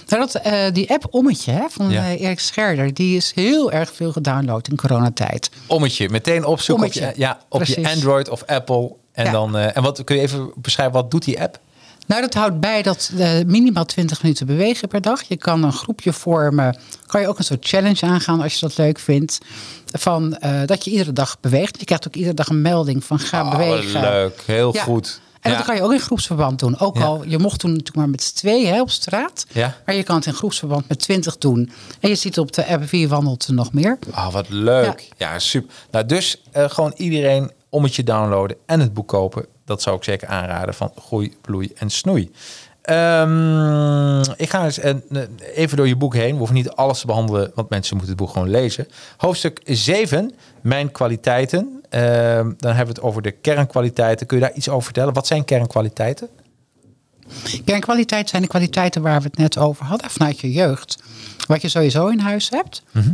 [0.07, 2.03] nou dat, eh, die app Ommetje hè, van Ja.
[2.03, 5.49] eh, Erik Scherder, die is heel erg veel gedownload in coronatijd.
[5.67, 7.89] Ommetje, meteen opzoeken op je, ja, op je.
[7.89, 8.93] Android of Apple.
[9.11, 9.31] En, Ja.
[9.31, 11.59] dan, eh, en wat kun je even beschrijven, wat doet die app?
[12.05, 15.21] Nou, dat houdt bij dat eh, minimaal 20 minuten bewegen per dag.
[15.23, 16.77] Je kan een groepje vormen.
[17.05, 19.37] Kan je ook een soort challenge aangaan als je dat leuk vindt.
[19.85, 21.79] Van eh, dat je iedere dag beweegt.
[21.79, 24.01] Je krijgt ook iedere dag een melding van ga Oh, bewegen.
[24.01, 24.83] leuk, heel Ja.
[24.83, 25.19] goed.
[25.41, 25.57] En Ja.
[25.57, 26.79] dat kan je ook in groepsverband doen.
[26.79, 27.03] Ook Ja.
[27.03, 29.45] al, je mocht toen natuurlijk maar met z'n tweeën op straat.
[29.51, 29.75] Ja.
[29.85, 31.71] Maar je kan het in groepsverband met 20 doen.
[31.99, 33.99] En je ziet op de app wie wandelt er nog meer.
[34.11, 35.09] Ah, wat leuk.
[35.17, 35.73] Ja, super.
[35.91, 39.45] Nou, dus eh, gewoon iedereen om het je downloaden en het boek kopen.
[39.65, 42.31] Dat zou ik zeker aanraden van Groei, Bloei en Snoei.
[42.81, 44.93] Ehm, ik ga eens eh,
[45.53, 46.31] even door je boek heen.
[46.31, 48.87] We hoeven niet alles te behandelen, want mensen moeten het boek gewoon lezen.
[49.17, 51.83] Hoofdstuk 7, Mijn kwaliteiten.
[51.89, 54.27] Ehm, dan hebben we het over de kernkwaliteiten.
[54.27, 55.13] Kun je daar iets over vertellen?
[55.13, 56.29] Wat zijn kernkwaliteiten?
[57.65, 60.97] Kernkwaliteit zijn de kwaliteiten waar we het net over hadden vanuit je jeugd.
[61.47, 62.83] Wat je sowieso in huis hebt.
[62.91, 63.11] Mhm.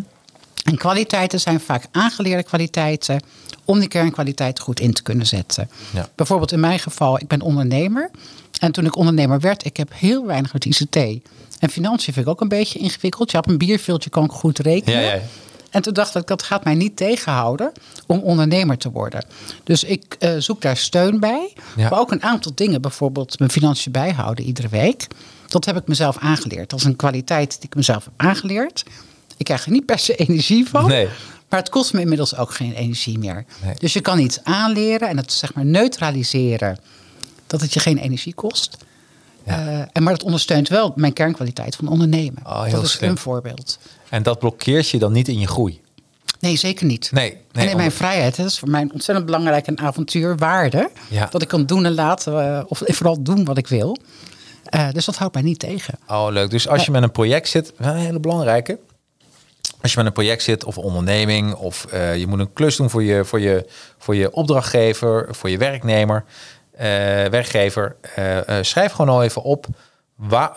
[0.64, 3.22] En kwaliteiten zijn vaak aangeleerde kwaliteiten
[3.66, 5.70] om die kernkwaliteiten goed in te kunnen zetten.
[5.94, 6.10] Ja.
[6.16, 8.12] Bijvoorbeeld in mijn geval, ik ben ondernemer.
[8.60, 10.96] En toen ik ondernemer werd, ik heb heel weinig met ICT.
[11.60, 13.32] En financiën vind ik ook een beetje ingewikkeld.
[13.32, 15.02] Je hebt een bierveeltje, kan ik goed rekenen.
[15.02, 15.20] Ja.
[15.70, 17.72] En toen dacht ik, dat gaat mij niet tegenhouden
[18.08, 19.26] om ondernemer te worden.
[19.64, 21.54] Dus ik eh, zoek daar steun bij.
[21.76, 25.08] Maar ook een aantal dingen, bijvoorbeeld mijn financiën bijhouden iedere week.
[25.48, 26.70] Dat heb ik mezelf aangeleerd.
[26.70, 28.84] Dat is een kwaliteit die ik mezelf heb aangeleerd.
[29.42, 30.88] Ik krijg er niet per se energie van.
[30.88, 31.08] Nee.
[31.50, 33.46] Maar het kost me inmiddels ook geen energie meer.
[33.64, 33.74] Nee.
[33.78, 36.78] Dus je kan iets aanleren en het zeg maar neutraliseren.
[37.48, 38.78] Dat het je geen energie kost.
[39.46, 39.68] Ja.
[39.68, 42.42] Eh, en maar het ondersteunt wel mijn kernkwaliteit van ondernemen.
[42.46, 43.10] Oh, dat is slim.
[43.10, 43.80] een voorbeeld.
[44.10, 45.82] En dat blokkeert je dan niet in je groei?
[46.40, 47.10] Nee, zeker niet.
[47.12, 49.78] Nee, nee, en in mijn onder- vrijheid, dat is voor mij een ontzettend belangrijk en
[49.80, 50.90] avontuurwaarde.
[51.08, 51.28] Ja.
[51.32, 53.98] Dat ik kan doen en laten, eh, of vooral doen wat ik wil.
[54.64, 56.00] Eh, dus dat houdt mij niet tegen.
[56.08, 56.50] Oh, leuk.
[56.50, 58.80] Dus als je met een project zit, een hele belangrijke.
[59.82, 62.90] Als je met een project zit of onderneming of eh, je moet een klus doen
[62.90, 63.66] voor je, voor je,
[63.98, 66.24] voor je opdrachtgever, voor je werknemer,
[66.72, 66.86] eh,
[67.26, 69.66] werkgever, eh, schrijf gewoon al even op.
[70.16, 70.52] Waar,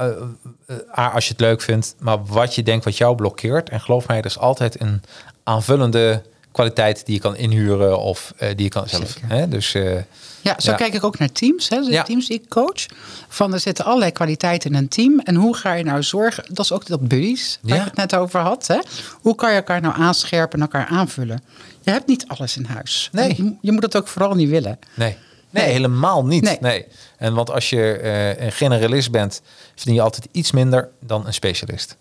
[0.91, 3.69] als je het leuk vindt, maar wat je denkt wat jou blokkeert.
[3.69, 5.03] En geloof mij, er is altijd een
[5.43, 6.23] aanvullende
[6.55, 9.15] kwaliteit die je kan inhuren of eh, die je kan zelf.
[9.27, 9.49] Hè?
[9.49, 9.95] Dus eh,
[10.41, 10.77] Ja, zo Ja.
[10.77, 11.69] kijk ik ook naar teams.
[11.69, 12.03] Hè, de Ja.
[12.03, 12.87] teams die ik coach.
[13.29, 15.21] Van er zitten allerlei kwaliteiten in een team.
[15.21, 16.45] En hoe ga je nou zorgen?
[16.49, 17.81] Dat is ook dat buddies waar Ja.
[17.83, 18.67] ik het net over had.
[18.67, 18.79] Hè?
[19.21, 21.43] Hoe kan je elkaar nou aanscherpen en elkaar aanvullen?
[21.81, 23.09] Je hebt niet alles in huis.
[23.13, 23.35] Nee.
[23.37, 24.79] Je, je moet het ook vooral niet willen.
[24.95, 25.17] Nee.
[25.51, 25.73] Nee, Nee.
[25.73, 26.43] helemaal niet.
[26.43, 26.59] Nee.
[26.61, 26.87] Nee.
[27.17, 29.43] En want als je eh, een generalist bent,
[29.75, 31.97] verdien je altijd iets minder dan een specialist.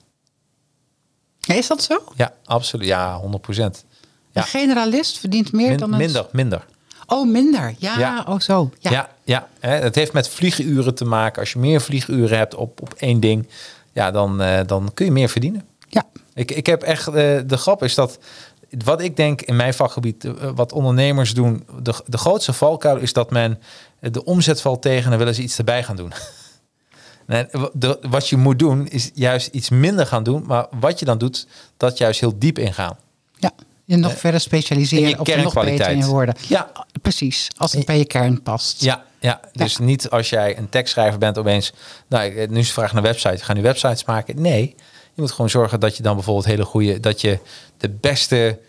[1.46, 2.04] Is dat zo?
[2.16, 2.88] Ja, absoluut.
[2.88, 3.86] Ja, 100 procent.
[4.34, 4.42] Ja.
[4.42, 5.98] Een generalist verdient meer dan een...
[5.98, 6.66] minder, minder.
[7.08, 7.74] Oh, minder.
[7.78, 8.26] Ja, Ja.
[8.28, 8.70] oh zo.
[8.80, 9.10] Ja, Ja.
[9.24, 11.40] ja, het heeft met vlieguren te maken.
[11.40, 13.48] Als je meer vlieguren hebt op, op één ding,
[13.94, 15.66] ja, dan, eh, dan kun je meer verdienen.
[15.90, 16.04] ja.
[16.34, 17.14] Ik, ik heb echt, eh,
[17.46, 18.20] de grap is dat,
[18.84, 23.14] wat ik denk in mijn vakgebied, eh, wat ondernemers doen, de, de grootste valkuil is
[23.14, 23.60] dat men
[24.00, 26.14] de omzet valt tegen en willen ze iets erbij gaan doen.
[27.28, 31.06] Nee, de, wat je moet doen is juist iets minder gaan doen, maar wat je
[31.06, 32.98] dan doet, dat juist heel diep ingaan.
[33.36, 33.52] Ja,
[33.86, 36.36] je nog Eh, verder specialiseren je of nog beter in worden.
[36.48, 36.72] Ja.
[37.02, 38.84] Precies, als het bij je kern past.
[38.84, 39.40] Ja, ja.
[39.52, 41.74] dus niet als jij een tekstschrijver bent opeens,
[42.08, 44.42] nou, nu is de vraag naar website, ga nu websites maken?
[44.42, 44.76] Nee,
[45.14, 47.40] je moet gewoon zorgen dat je dan bijvoorbeeld hele goede, dat je
[47.78, 48.60] de beste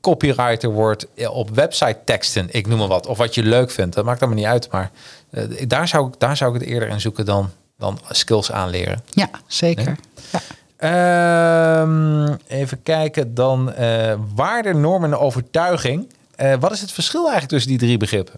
[0.00, 3.94] copywriter wordt op website teksten, ik noem maar wat, of wat je leuk vindt.
[3.94, 4.90] Dat maakt allemaal niet uit, maar
[5.30, 9.02] eh, daar, zou ik, daar zou ik het eerder in zoeken dan, dan skills aanleren.
[9.10, 9.96] Ja, zeker.
[10.32, 10.40] Ja.
[10.76, 16.12] Ehm, even kijken, dan eh waarde, normen en overtuiging.
[16.36, 18.34] Eh, wat is het verschil eigenlijk tussen die drie begrippen?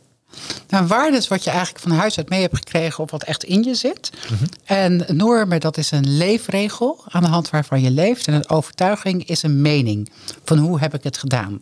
[0.68, 3.44] Nou, waarde is wat je eigenlijk van huis uit mee hebt gekregen of wat echt
[3.44, 4.10] in je zit.
[4.64, 8.26] En normen, dat is een leefregel aan de hand waarvan je leeft.
[8.26, 10.10] En een overtuiging is een mening
[10.44, 11.58] van hoe heb ik het gedaan.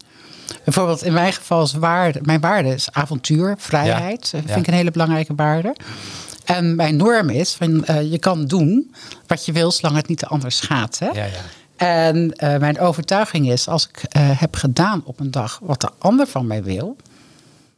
[0.64, 4.31] Bijvoorbeeld in mijn geval is waarde, mijn waarde is avontuur, vrijheid.
[4.33, 4.41] Ja.
[4.45, 5.74] vind ik een hele belangrijke waarde.
[6.47, 8.94] En mijn norm is van eh, je kan doen
[9.26, 10.99] wat je wil zolang het niet de ander schaadt.
[10.99, 11.07] Hè?
[11.07, 11.30] Ja, ja.
[11.76, 15.90] En eh, mijn overtuiging is, als ik eh, heb gedaan op een dag wat de
[15.99, 16.97] ander van mij wil,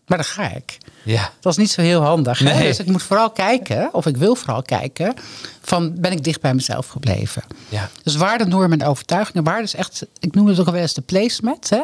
[0.07, 0.79] maar dan ga ik.
[1.03, 2.41] Ja, Dat is niet zo heel handig.
[2.41, 2.63] Nee.
[2.63, 5.15] Dus ik moet vooral kijken, of ik wil vooral kijken,
[5.63, 7.43] van ben ik dicht bij mezelf gebleven.
[7.69, 7.91] ja.
[8.03, 9.45] Dus waarde, normen en overtuigingen.
[9.45, 11.71] Waarde is echt, ik noem het ook wel eens de placement.
[11.71, 11.83] Hè?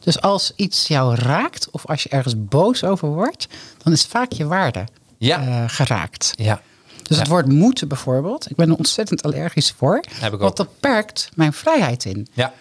[0.00, 3.48] Dus als iets jou raakt, of als je ergens boos over wordt,
[3.82, 4.84] dan is vaak je waarde
[5.26, 5.40] Ja.
[5.40, 6.32] eh, geraakt.
[6.36, 6.60] ja.
[7.02, 7.22] Dus Ja.
[7.22, 10.04] het woord moeten bijvoorbeeld, ik ben er ontzettend allergisch voor.
[10.14, 12.26] Heb ik want dat perkt mijn vrijheid in.
[12.32, 12.52] Ja,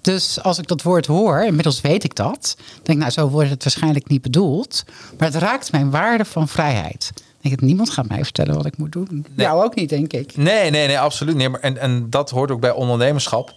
[0.00, 2.56] Dus als ik dat woord hoor, inmiddels weet ik dat.
[2.74, 4.84] Denk ik, nou, zo wordt het waarschijnlijk niet bedoeld.
[5.18, 7.10] Maar het raakt mijn waarde van vrijheid.
[7.40, 9.26] Ik denk niemand gaat mij vertellen wat ik moet doen.
[9.36, 10.36] Jou ook niet, denk ik.
[10.36, 11.48] Nee, nee, nee, absoluut niet.
[11.50, 13.52] Maar en, en dat hoort ook bij ondernemerschap.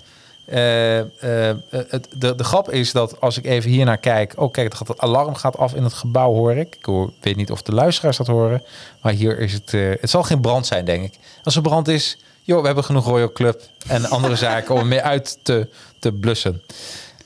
[0.52, 4.34] Eh, het, de, de grap is dat als ik even hier naar kijk...
[4.36, 6.76] Oh, kijk, het, alarm gaat af in het gebouw, hoor ik.
[6.76, 8.64] Ik hoor, weet niet of de luisteraars dat horen.
[9.02, 9.72] Maar hier is het...
[9.72, 11.14] het zal geen brand zijn, denk ik.
[11.44, 12.24] Als er brand is...
[12.42, 16.62] joh, we hebben genoeg Royal Club en andere zaken om mee uit te, te blussen.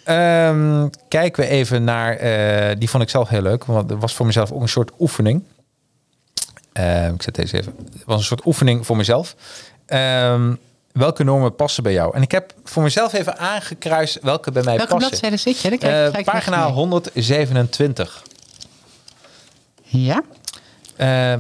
[0.04, 2.18] Ehm, kijken we even naar...
[2.80, 3.66] die vond ik zelf heel leuk.
[3.66, 5.44] Want het was voor mezelf ook een soort oefening.
[6.74, 7.76] Ehm, ik zet deze even.
[7.94, 9.36] Het was een soort oefening voor mezelf.
[9.86, 10.54] Ehm,
[10.96, 12.16] welke normen passen bij jou?
[12.16, 15.10] En ik heb voor mezelf even aangekruist welke bij mij Welke passen.
[15.10, 15.70] bladzijde zit je?
[15.70, 16.76] Dan kijk ik Eh, pagina even mee.
[16.80, 18.24] 127.
[19.82, 20.22] Ja?
[20.96, 21.32] Eh,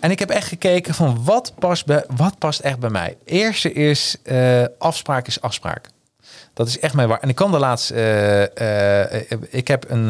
[0.00, 3.16] en ik heb echt gekeken van wat past, bij, wat past echt bij mij.
[3.24, 5.88] Eerste is eh, afspraak is afspraak.
[6.54, 7.20] Dat is echt mijn waar.
[7.20, 7.94] En ik kan de laatste.
[9.50, 10.06] ik heb een,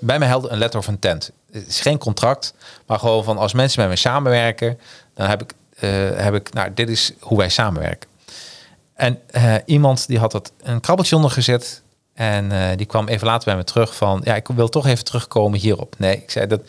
[0.00, 1.30] bij mij helder een letter of intent.
[1.52, 2.54] Het is geen contract,
[2.86, 4.78] maar gewoon van als mensen met mij samenwerken,
[5.14, 5.52] dan heb ik,
[6.16, 8.07] heb ik, nou, dit is hoe wij samenwerken.
[8.98, 11.82] En eh, iemand die had dat een krabbeltje onder gezet.
[12.14, 14.20] En eh, die kwam even later bij me terug van...
[14.24, 15.94] ja, ik wil toch even terugkomen hierop.
[15.98, 16.60] Nee, ik zei dat...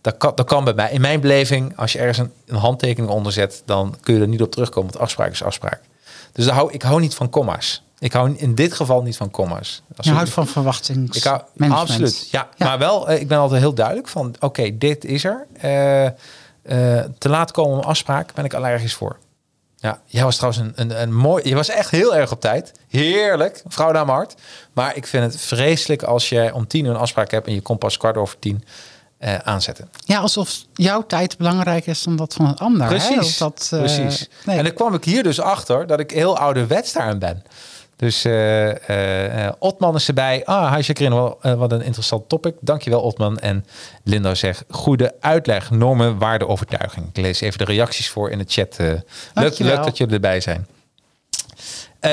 [0.00, 0.90] Dat kan, dat kan bij mij.
[0.92, 3.62] In mijn beleving, als je ergens een, een handtekening onder zet...
[3.64, 5.80] dan kun je er niet op terugkomen, want afspraak is afspraak.
[6.32, 7.82] Dus daar hou, ik hou niet van comma's.
[7.98, 9.82] Ik hou in dit geval niet van comma's.
[9.96, 11.16] Als Je houdt van verwachtings.
[11.16, 11.90] ik hou, management.
[11.90, 12.28] absoluut.
[12.30, 12.66] Ja, Ja.
[12.66, 15.46] maar wel, eh, ik ben altijd heel duidelijk van, oké, dit is er.
[17.18, 19.16] Te laat komen om afspraak ben ik allergisch voor.
[19.84, 22.72] Ja, jij was trouwens een, een, een mooi, je was echt heel erg op tijd.
[22.88, 24.34] Heerlijk, vrouw naar mijn hart.
[24.72, 27.60] Maar ik vind het vreselijk als je om tien uur een afspraak hebt en je
[27.60, 28.64] komt pas kwart over tien
[29.18, 29.88] eh, aanzetten.
[30.04, 32.82] Ja, alsof jouw tijd belangrijker is dan dat van een ander.
[32.82, 32.88] hè?
[32.88, 34.28] Precies, Dat, dat, eh, precies.
[34.44, 34.56] nee.
[34.58, 37.42] En dan kwam ik hier dus achter dat ik heel ouderwets daarin ben.
[37.96, 40.44] Dus eh, Otman is erbij.
[40.44, 42.54] Ah, eh, wat een interessant topic.
[42.60, 43.38] Dankjewel Otman.
[43.38, 43.66] En
[44.04, 47.08] Linda zegt, goede uitleg, normen, waarde, overtuiging.
[47.12, 48.76] Ik lees even de reacties voor in de chat.
[49.34, 50.66] leuk, leuk dat jullie erbij zijn.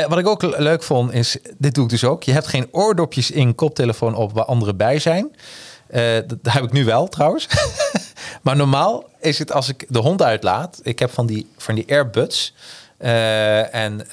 [0.07, 2.23] Wat ik ook le- leuk vond is, dit doe ik dus ook.
[2.23, 5.35] Je hebt geen oordopjes in koptelefoon op waar anderen bij zijn.
[5.91, 7.47] Dat, dat heb ik nu wel trouwens.
[8.43, 10.79] maar normaal is het als ik de hond uitlaat.
[10.83, 12.53] Ik heb van die, van die airbuds.
[13.01, 14.11] Eh, en eh,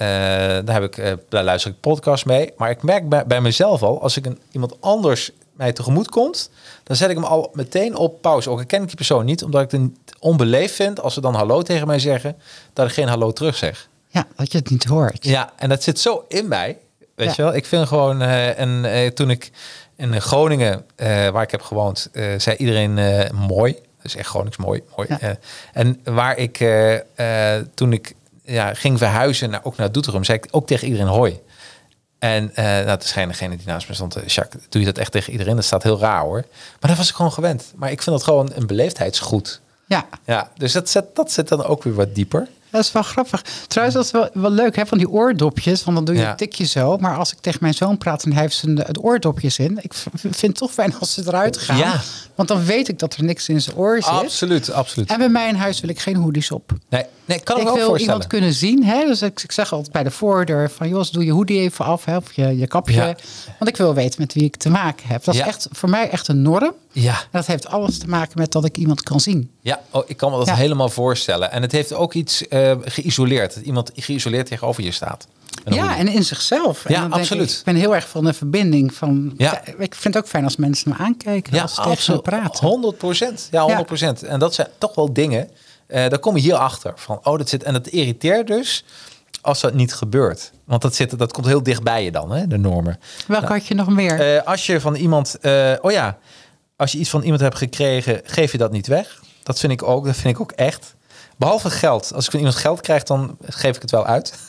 [0.65, 2.53] daar, heb ik, eh, daar luister ik podcast mee.
[2.57, 6.51] Maar ik merk bij, bij mezelf al, als ik een, iemand anders mij tegemoet komt,
[6.85, 8.51] dan zet ik hem al meteen op pauze.
[8.51, 11.35] Ook al ken ik die persoon niet, omdat ik het onbeleefd vind als ze dan
[11.35, 12.37] hallo tegen mij zeggen,
[12.73, 13.89] dat ik geen hallo terug zeg.
[14.09, 15.25] Ja, dat je het niet hoort.
[15.25, 16.79] Ja, en dat zit zo in mij.
[17.15, 17.33] Weet Ja.
[17.37, 17.55] je wel?
[17.55, 18.23] Ik vind gewoon...
[18.23, 19.51] en toen ik
[19.97, 20.85] in Groningen,
[21.33, 22.99] waar ik heb gewoond, zei iedereen
[23.35, 23.77] mooi.
[24.03, 24.83] Dus echt Gronings mooi.
[24.97, 25.09] mooi.
[25.21, 25.37] Ja.
[25.73, 26.65] En waar ik,
[27.75, 28.15] toen ik
[28.49, 31.41] ja, ging verhuizen, naar, ook naar Doetinchem, zei ik ook tegen iedereen hoi.
[32.19, 34.17] En eh nou, het is geen degene die naast me stond.
[34.17, 35.55] eh, Jacques, doe je dat echt tegen iedereen?
[35.55, 36.45] Dat staat heel raar hoor.
[36.81, 37.73] Maar dat was ik gewoon gewend.
[37.77, 39.61] Maar ik vind dat gewoon een beleefdheidsgoed.
[39.87, 42.49] Ja, Ja, dus dat zit, dat zit dan ook weer wat dieper.
[42.71, 43.45] Dat is wel grappig.
[43.67, 45.85] Trouwens, dat is wel, wel leuk, hè, van die oordopjes.
[45.85, 46.31] Want dan doe je Ja.
[46.31, 46.97] een tikje zo.
[46.97, 49.79] Maar als ik tegen mijn zoon praat en hij heeft zijn, het oordopjes in.
[49.83, 51.77] Ik vind het toch fijn als ze eruit gaan.
[51.77, 52.01] Ja.
[52.35, 54.05] Want dan weet ik dat er niks in zijn oor zit.
[54.05, 55.11] Absoluut, absoluut.
[55.11, 56.73] En bij mij in huis wil ik geen hoodies op.
[56.89, 58.85] Nee, nee ik kan ik wel wil iemand kunnen zien.
[58.85, 59.05] Hè?
[59.07, 60.89] Dus ik, ik zeg altijd bij de voordeur van...
[60.89, 62.17] Jos, doe je hoodie even af, hè?
[62.17, 62.95] of je, je kapje.
[62.95, 63.17] Ja.
[63.59, 65.25] Want ik wil weten met wie ik te maken heb.
[65.25, 66.73] Dat is echt voor mij echt een norm.
[67.01, 69.51] Ja, dat heeft alles te maken met dat ik iemand kan zien.
[69.61, 70.55] ja oh, ik kan me dat Ja.
[70.55, 71.51] helemaal voorstellen.
[71.53, 73.55] En het heeft ook iets eh, geïsoleerd.
[73.55, 75.27] Dat iemand geïsoleerd tegenover je staat.
[75.65, 76.85] En ja, en in zichzelf.
[76.85, 77.51] En Ja, absoluut.
[77.51, 78.95] Ik, ik ben heel erg van de verbinding.
[78.95, 79.61] Van, Ja.
[79.79, 81.61] Ik vind het ook fijn als mensen me aankijken.
[81.61, 82.67] als ze me praten.
[82.67, 83.49] 100 procent.
[83.51, 84.23] Ja, 100 procent.
[84.23, 85.51] En dat zijn toch wel dingen.
[85.87, 86.93] eh daar kom je hier achter.
[86.97, 87.63] Van, oh, dat zit.
[87.63, 88.85] En dat irriteert dus
[89.41, 90.51] als dat niet gebeurt.
[90.65, 92.99] Want dat, zit, dat komt heel dicht bij je dan, hè, de normen.
[93.27, 94.37] Welke had je nog meer?
[94.37, 95.37] Eh, als je van iemand,
[95.81, 96.19] oh ja,
[96.79, 99.23] als je iets van iemand hebt gekregen, geef je dat niet weg.
[99.43, 100.95] Dat vind ik ook, dat vind ik ook echt.
[101.37, 102.13] Behalve geld.
[102.15, 104.35] Als ik van iemand geld krijg, dan geef ik het wel uit.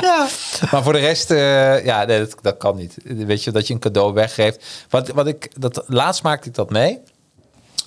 [0.00, 0.28] ja.
[0.70, 2.96] maar voor de rest, eh, ja, nee, dat, dat kan niet.
[3.04, 4.64] Weet je, dat je een cadeau weggeeft.
[4.90, 7.00] Wat, wat ik, dat, laatst maakte ik dat mee.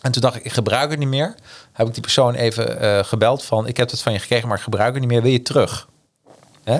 [0.01, 1.35] En toen dacht ik, ik gebruik het niet meer.
[1.71, 4.57] Heb ik die persoon even eh, gebeld van, ik heb het van je gekregen, maar
[4.57, 5.21] ik gebruik het niet meer.
[5.21, 5.87] Wil je terug?
[6.63, 6.79] Hè?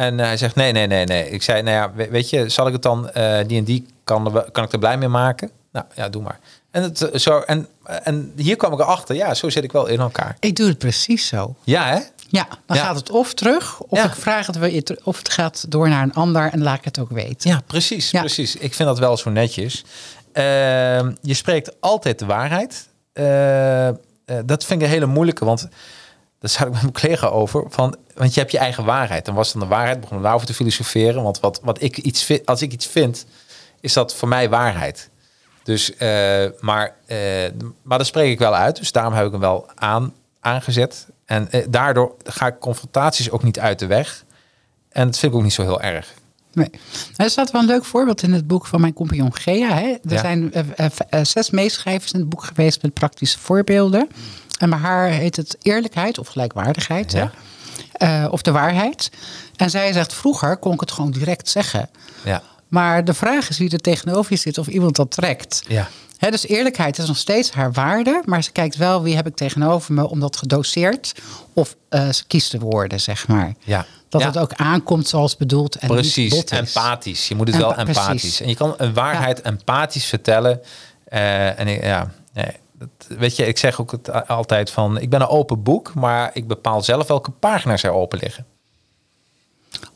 [0.00, 1.30] En eh, hij zegt, nee, nee, nee, nee.
[1.30, 3.86] Ik zei, nou ja, we- weet je, zal ik het dan, eh, die en die,
[4.04, 5.50] kan, kan ik er blij mee maken?
[5.72, 6.38] Nou, ja, doe maar.
[6.70, 9.86] En, het, eh, zo, en, en hier kwam ik erachter, ja, zo zit ik wel
[9.86, 10.36] in elkaar.
[10.40, 11.54] Ik doe het precies zo.
[11.64, 11.98] Ja, hè?
[12.28, 12.82] Ja, dan Ja.
[12.84, 14.04] gaat het of terug, of Ja.
[14.04, 16.98] ik vraag het weer of het gaat door naar een ander en laat ik het
[16.98, 17.50] ook weten.
[17.50, 18.20] Ja, precies, Ja.
[18.20, 18.56] precies.
[18.56, 19.84] Ik vind dat wel zo netjes.
[20.32, 22.88] Ehm, je spreekt altijd de waarheid.
[23.12, 23.94] Eh, eh,
[24.44, 25.68] dat vind ik een hele moeilijke, want
[26.40, 27.64] daar zat ik met mijn collega over.
[27.68, 29.24] Van, want je hebt je eigen waarheid.
[29.24, 31.22] Dan was dan de waarheid, begon we daarover te filosoferen.
[31.22, 33.26] Want wat, wat ik iets vind, als ik iets vind,
[33.80, 35.10] is dat voor mij waarheid.
[35.62, 37.18] Dus, eh, maar, eh,
[37.82, 38.76] maar dat spreek ik wel uit.
[38.76, 41.06] Dus daarom heb ik hem wel aan, aangezet.
[41.24, 44.24] En eh, daardoor ga ik confrontaties ook niet uit de weg.
[44.88, 46.14] En dat vind ik ook niet zo heel erg.
[46.52, 46.68] Nee.
[46.70, 46.80] Nou,
[47.16, 49.74] er staat wel een leuk voorbeeld in het boek van mijn compagnon Gea.
[49.74, 49.86] Hè.
[49.88, 50.18] Er Ja.
[50.20, 50.52] zijn
[51.22, 54.08] zes meeschrijvers in het boek geweest met praktische voorbeelden.
[54.60, 57.12] En bij haar heet het eerlijkheid of gelijkwaardigheid.
[57.12, 57.30] Ja.
[57.92, 58.24] Hè.
[58.24, 59.10] Eh, of de waarheid.
[59.56, 61.88] En zij zegt, vroeger kon ik het gewoon direct zeggen.
[62.24, 62.42] Ja.
[62.68, 65.62] Maar de vraag is wie er tegenover je zit of iemand dat trekt.
[65.68, 65.88] Ja.
[66.18, 68.22] Hè, dus eerlijkheid is nog steeds haar waarde.
[68.24, 71.12] Maar ze kijkt wel wie heb ik tegenover me om dat gedoseerd.
[71.52, 73.54] Of eh, ze kiest de woorden, zeg maar.
[73.60, 73.86] Ja.
[74.08, 74.26] Dat Ja.
[74.26, 75.74] het ook aankomt zoals bedoeld.
[75.76, 77.28] En niet Precies, empathisch.
[77.28, 78.04] Je moet het Empa- wel empathisch.
[78.20, 78.40] precies.
[78.40, 80.60] En je kan een waarheid empathisch vertellen.
[81.04, 82.46] Eh, en ik- ja, nee,
[83.08, 86.46] weet je, ik zeg ook het altijd van, ik ben een open boek, maar ik
[86.46, 88.46] bepaal zelf welke pagina's er open liggen.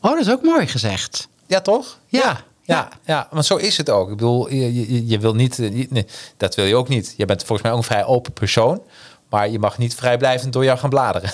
[0.01, 1.27] Oh, dat is ook mooi gezegd.
[1.47, 1.99] Ja, toch?
[2.07, 4.09] Ja, ja, ja, ja, want zo is het ook.
[4.09, 6.05] Ik bedoel, je, je, je wil niet, eh, je- nee,
[6.37, 7.13] dat wil je ook niet.
[7.17, 8.81] Je bent volgens mij ook een vrij open persoon,
[9.29, 11.29] maar je mag niet vrijblijvend door jou gaan bladeren.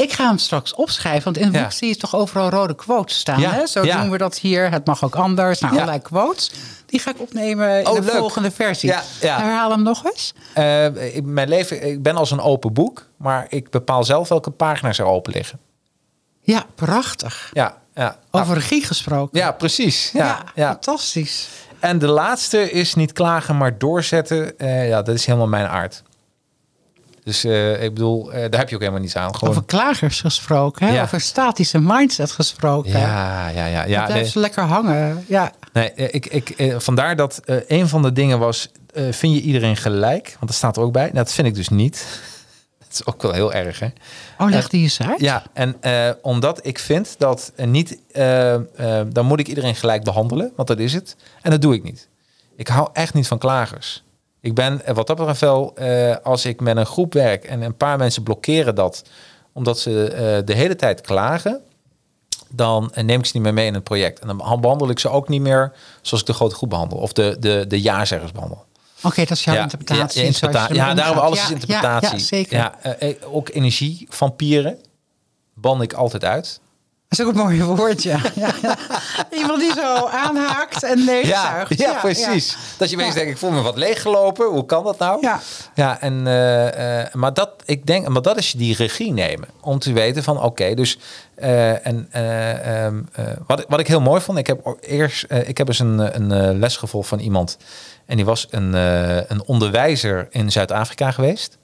[0.00, 3.18] Ik ga hem straks opschrijven, want in het boek zie je toch overal rode quotes
[3.18, 3.40] staan.
[3.42, 3.66] Hè?
[3.66, 4.70] Zo doen we dat hier.
[4.70, 5.60] Het mag ook anders.
[5.60, 6.50] Nou, allerlei quotes.
[6.86, 8.10] Die ga ik opnemen in Oh, de leuk.
[8.10, 8.88] volgende versie.
[8.88, 9.38] Ja, ja.
[9.40, 10.34] Herhaal hem nog eens.
[10.54, 14.50] Eh, ik, mijn leven, ik ben als een open boek, maar ik bepaal zelf welke
[14.50, 15.58] pagina's er open liggen.
[16.42, 17.50] Ja, prachtig.
[17.52, 18.16] Ja, ja.
[18.30, 19.38] Over regie gesproken.
[19.38, 20.10] Ja, precies.
[20.12, 21.48] Ja, ja, fantastisch.
[21.80, 24.58] En de laatste is niet klagen, maar doorzetten.
[24.58, 26.02] Eh, ja, dat is helemaal mijn aard.
[27.24, 29.34] Dus eh, ik bedoel, eh, daar heb je ook helemaal niets aan.
[29.34, 29.50] Gewoon.
[29.50, 30.86] Over klagers gesproken.
[30.86, 30.92] Hè?
[30.92, 31.02] Ja.
[31.02, 32.90] Over statische mindset gesproken.
[32.90, 33.84] Ja, ja, ja.
[33.84, 35.24] ja dat blijft nee, lekker hangen.
[35.28, 35.52] Ja.
[35.72, 40.24] nee, eh, ik, ik, vandaar dat een van de dingen was, vind je iedereen gelijk?
[40.24, 41.02] Want dat staat er ook bij.
[41.02, 42.06] Nou, dat vind ik dus niet.
[42.90, 43.88] Dat is ook wel heel erg, hè?
[44.38, 45.20] Oh, leg die eens uit.
[45.20, 45.76] Ja, en
[46.22, 47.98] omdat ik vind dat niet,
[49.08, 51.16] dan moet ik iedereen gelijk behandelen, want dat is het.
[51.42, 52.08] En dat doe ik niet.
[52.56, 54.02] Ik hou echt niet van klagers.
[54.40, 57.62] Ik ben eh, wat dat betreft wel, eh, als ik met een groep werk en
[57.62, 59.02] een paar mensen blokkeren dat,
[59.52, 61.60] omdat ze eh, de hele tijd klagen,
[62.48, 64.18] dan neem ik ze niet meer mee in het project.
[64.18, 65.72] En dan behandel ik ze ook niet meer
[66.02, 68.64] zoals ik de grote groep behandel, of de, de, de ja-zeggers behandel.
[69.02, 70.74] Oké, dat is jouw Ja, interpretatie.
[70.74, 72.18] Ja, daarom alles is interpretatie.
[72.18, 72.56] Ja, zeker.
[72.56, 72.78] Ja,
[73.24, 74.78] ook energievampieren
[75.54, 76.60] ban ik altijd uit.
[77.10, 78.20] Dat is ook een mooi woord, ja.
[78.34, 78.76] ja, ja.
[79.30, 81.78] Iemand die zo aanhaakt en Ja, leegzuigt.
[81.78, 82.56] ja, precies.
[82.78, 83.12] Dat je Ja.
[83.12, 84.46] denkt, ik voel me wat leeggelopen.
[84.46, 85.18] Hoe kan dat nou?
[85.20, 85.40] Ja.
[85.74, 89.48] ja en, eh, eh, maar, dat, ik denk, maar dat is die regie nemen.
[89.60, 90.98] Om te weten van, oké, dus...
[91.34, 95.26] eh, en, eh, wat, wat ik heel mooi vond, ik heb eerst...
[95.46, 97.56] ik heb eens een, een les gevolgd van iemand.
[98.06, 98.72] En die was een,
[99.32, 101.58] een onderwijzer in Zuid-Afrika geweest.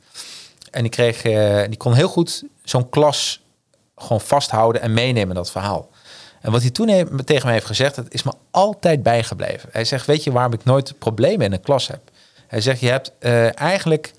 [0.71, 1.23] En die, kreeg,
[1.69, 3.41] die kon heel goed zo'n klas
[3.97, 5.91] gewoon vasthouden en meenemen dat verhaal.
[6.41, 9.69] En wat hij toen tegen mij heeft gezegd, dat is me altijd bijgebleven.
[9.73, 12.01] Hij zegt, weet je waarom ik nooit problemen in een klas heb?
[12.47, 14.17] Hij zegt, je hebt eh, eigenlijk 10%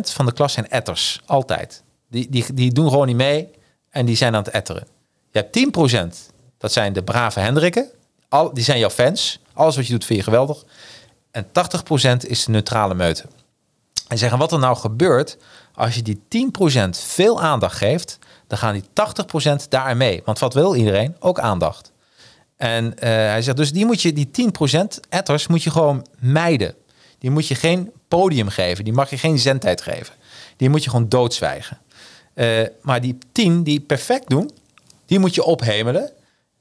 [0.00, 1.82] van de klas zijn etters, altijd.
[2.08, 3.50] Die, die, die doen gewoon niet mee
[3.90, 4.86] en die zijn aan het etteren.
[5.30, 7.86] Je hebt 10%, dat zijn de brave Hendrikken.
[8.28, 9.40] Al, die zijn jouw fans.
[9.52, 10.64] Alles wat je doet vind je geweldig.
[11.30, 11.48] En 80%
[12.26, 13.24] is de neutrale meute.
[14.08, 15.36] En wat er nou gebeurt
[15.74, 16.22] als je die
[16.86, 18.84] 10% veel aandacht geeft, dan gaan die
[19.64, 20.22] 80% daar mee.
[20.24, 21.16] Want wat wil iedereen?
[21.18, 21.92] Ook aandacht.
[22.56, 24.30] En eh, hij zegt dus die moet je die
[24.76, 26.74] 10% etters moet je gewoon mijden.
[27.18, 28.84] Die moet je geen podium geven.
[28.84, 30.14] Die mag je geen zendtijd geven.
[30.56, 31.78] Die moet je gewoon doodzwijgen.
[32.34, 34.50] Eh, maar die 10 die perfect doen,
[35.06, 36.10] die moet je ophemelen.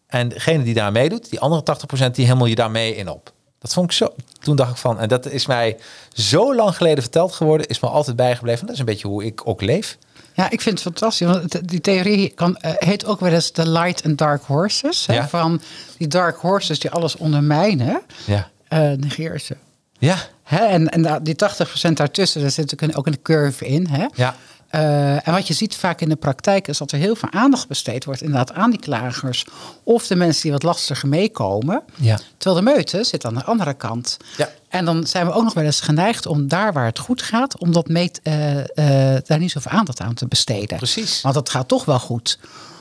[0.07, 1.63] En degene die daar meedoet, die andere
[2.07, 3.33] 80%, die hemel je daar mee in op.
[3.59, 4.13] Dat vond ik zo.
[4.39, 5.77] Toen dacht ik van, en dat is mij
[6.13, 8.65] zo lang geleden verteld geworden, is me altijd bijgebleven.
[8.65, 9.97] Dat is een beetje hoe ik ook leef.
[10.36, 11.27] Ja, ik vind het fantastisch.
[11.27, 15.05] Want die theorie kan, eh, heet ook wel eens de light and dark horses.
[15.05, 15.13] Hè?
[15.13, 15.27] Ja.
[15.27, 15.61] Van
[15.97, 18.49] die dark horses die alles ondermijnen, Ja.
[18.67, 19.55] eh negeer ze.
[19.97, 20.17] Ja.
[20.43, 20.57] Hè?
[20.65, 23.88] En, en die 80% daartussen, daar zit natuurlijk ook een curve in.
[23.88, 24.05] Hè?
[24.15, 24.36] Ja.
[24.76, 27.67] Eh, en wat je ziet vaak in de praktijk is dat er heel veel aandacht
[27.67, 29.45] besteed wordt inderdaad aan die klagers.
[29.84, 31.82] Of de mensen die wat lastiger meekomen.
[31.95, 32.19] Ja.
[32.38, 34.17] Terwijl de meute zit aan de andere kant.
[34.38, 34.49] Ja.
[34.70, 37.58] En dan zijn we ook nog wel eens geneigd om daar waar het goed gaat,
[37.58, 40.78] om dat meet, eh, eh, daar niet zoveel aandacht aan te besteden.
[40.78, 41.21] Precies.
[41.21, 42.39] Want het gaat toch wel goed.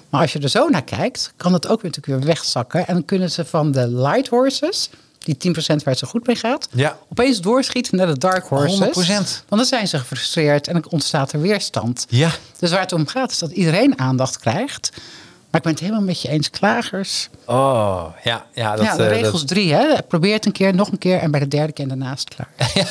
[0.09, 2.87] Maar als je er zo naar kijkt, kan het ook weer natuurlijk weer wegzakken.
[2.87, 4.91] En dan kunnen ze van de light horses,
[5.25, 6.99] die 10% waar het zo goed mee gaat, Ja.
[7.11, 8.79] opeens doorschieten naar de dark horses.
[8.79, 9.45] 100%.
[9.49, 12.07] Want dan zijn ze gefrustreerd en dan ontstaat er weerstand.
[12.09, 12.31] Ja.
[12.59, 14.91] Dus waar het om gaat is dat iedereen aandacht krijgt.
[15.55, 17.29] Maar ik ben het helemaal met je eens, klagers.
[17.45, 18.47] Oh, ja.
[18.53, 20.03] Ja, dat, ja, de eh, regels drie, hè.
[20.09, 22.49] Probeer het een keer, nog een keer en bij de derde keer daarnaast klaar.
[22.75, 22.87] Ja,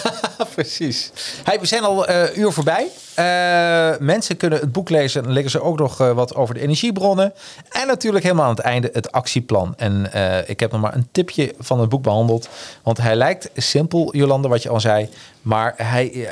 [0.54, 1.12] precies.
[1.44, 2.88] Hey, we zijn al eh uur voorbij.
[3.14, 5.24] Eh, mensen kunnen het boek lezen.
[5.24, 7.34] Dan liggen ze ook nog wat over de energiebronnen.
[7.70, 9.74] En natuurlijk helemaal aan het einde het actieplan.
[9.78, 10.12] En
[10.48, 12.50] ik heb nog maar een tipje van het boek behandeld.
[12.84, 15.10] Want hij lijkt simpel, Jolande, wat je al zei.
[15.42, 16.30] Maar hij,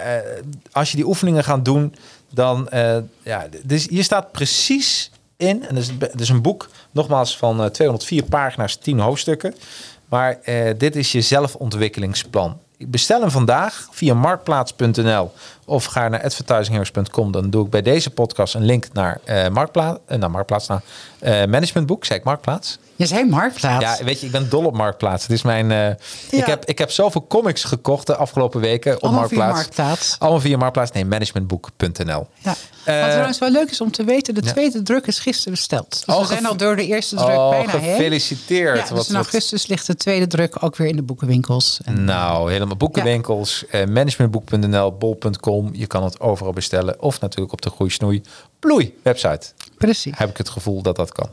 [0.72, 1.96] als je die oefeningen gaat doen,
[2.34, 2.70] dan...
[3.24, 5.12] ja, dus hier staat precies
[5.42, 5.68] in.
[5.68, 9.56] En het is, een boek, nogmaals, van eh, 204 pagina's, 10 hoofdstukken.
[10.10, 12.60] Maar eh, dit is je zelfontwikkelingsplan.
[12.82, 15.32] Ik bestel hem vandaag via marktplaats.nl
[15.66, 17.32] of ga naar advertisingheroes.com.
[17.32, 20.82] Dan doe ik bij deze podcast een link naar eh Marktplaats, eh, naar Marktplaats, naar
[21.20, 22.06] eh, Managementboek.
[22.06, 22.80] Zei ik Marktplaats?
[23.02, 23.98] Je zei Marktplaats.
[24.00, 25.24] Ja, weet je, ik ben dol op Marktplaats.
[25.24, 25.72] Het is mijn.
[25.72, 25.90] eh,
[26.40, 29.78] ik, heb, ik heb zoveel comics gekocht de afgelopen weken op Allemaal via Marktplaats.
[29.78, 30.16] Marktplaats.
[30.20, 30.92] Allemaal via Marktplaats.
[30.92, 32.28] Nee, managementboek.nl.
[32.38, 32.56] Ja.
[32.84, 34.52] Eh, Wat trouwens wel leuk is om te weten, de ja.
[34.52, 35.90] tweede druk is gisteren besteld.
[36.06, 37.96] Dus Oh, we zijn gefe- al door de eerste druk Oh, bijna heen.
[37.96, 38.76] gefeliciteerd.
[38.78, 41.80] Ja, dus Wat- in wat- augustus ligt de tweede druk ook weer in de boekenwinkels.
[41.84, 45.70] En, Nou, helemaal boekenwinkels, eh, managementboek.nl, bol.com.
[45.74, 47.02] Je kan het overal bestellen.
[47.02, 48.22] Of natuurlijk op de Groeisnoei
[48.60, 49.48] Bloei website.
[49.78, 50.18] precies.
[50.18, 51.30] Heb ik het gevoel dat dat kan.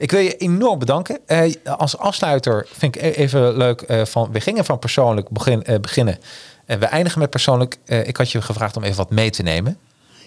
[0.00, 1.18] Ik wil je enorm bedanken.
[1.26, 3.80] Eh, als afsluiter vind ik e- even leuk.
[3.80, 6.18] eh, van, we gingen van persoonlijk begin, eh, beginnen.
[6.66, 7.76] En we eindigen met persoonlijk.
[7.84, 9.78] Ik had je gevraagd om even wat mee te nemen.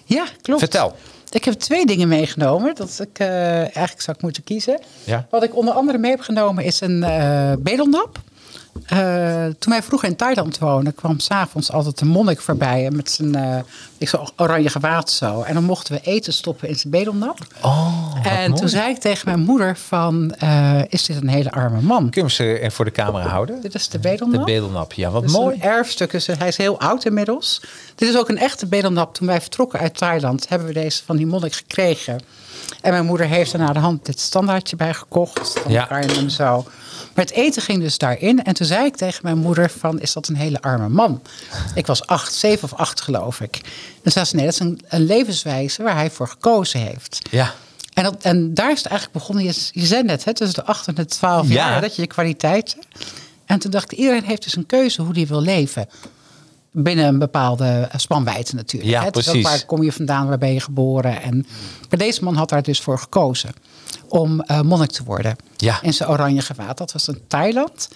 [0.06, 0.60] Ja, klopt.
[0.60, 0.96] Vertel.
[1.30, 2.76] Ik heb twee dingen meegenomen.
[2.76, 4.82] Dat ik eigenlijk zou ik moeten kiezen.
[5.04, 5.28] Ja.
[5.30, 7.54] Wat ik onder andere mee heb genomen is een eh
[8.74, 9.50] bedelnap.
[9.50, 13.36] Eh, toen wij vroeger in Thailand woonden, kwam s'avonds altijd een monnik voorbij met zijn
[13.36, 13.58] eh,
[13.98, 15.42] ik zo oranje gewaad zo.
[15.42, 17.38] En dan mochten we eten stoppen in zijn bedelnap.
[17.62, 21.82] Oh, en toen zei ik tegen mijn moeder van, eh, is dit een hele arme
[21.82, 22.10] man?
[22.10, 23.62] Kun je ze eh, voor de camera houden?
[23.62, 24.46] Dit is de De bedelnap.
[24.46, 24.94] bedelnap.
[24.94, 25.56] Ja, wat Dus mooi.
[25.56, 26.12] een erfstuk.
[26.12, 27.62] Dus hij is heel oud inmiddels.
[27.96, 29.14] Dit is ook een echte bedelnap.
[29.16, 32.20] Toen wij vertrokken uit Thailand, hebben we deze van die monnik gekregen.
[32.82, 35.54] En mijn moeder heeft er naar de hand dit standaardje bij gekocht.
[35.64, 35.86] Dan Ja.
[35.86, 36.66] kan je hem zo.
[37.16, 38.44] Maar het eten ging dus daarin.
[38.44, 41.22] En toen zei ik tegen mijn moeder van, is dat een hele arme man?
[41.76, 43.62] Ik was acht, zeven of acht geloof ik.
[44.04, 47.20] En zei ze, nee, dat is een, een levenswijze waar hij voor gekozen heeft.
[47.32, 47.54] Ja.
[47.94, 49.44] En, dat, en daar is het eigenlijk begonnen.
[49.46, 51.54] Je, je zei net, hè, tussen de 8 en de 12 Ja.
[51.54, 52.80] jaar, dat je je kwaliteiten.
[53.46, 55.88] En toen dacht ik, iedereen heeft dus een keuze hoe die wil leven.
[56.72, 58.92] Binnen een bepaalde spanwijdte natuurlijk.
[58.92, 59.06] Ja, hè.
[59.06, 59.44] Ook precies.
[59.44, 61.22] waar kom je vandaan, waar ben je geboren.
[61.22, 61.46] En,
[61.90, 63.52] maar deze man had daar dus voor gekozen
[64.08, 65.36] om eh, monnik te worden.
[65.64, 65.80] Ja.
[65.82, 66.78] In zijn oranje gewaad.
[66.78, 67.90] Dat was in Thailand.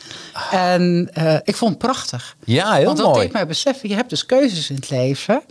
[0.51, 2.35] En eh, ik vond het prachtig.
[2.43, 3.19] Ja, heel Want dat mooi.
[3.21, 5.41] deed mij beseffen, je hebt dus keuzes in het leven.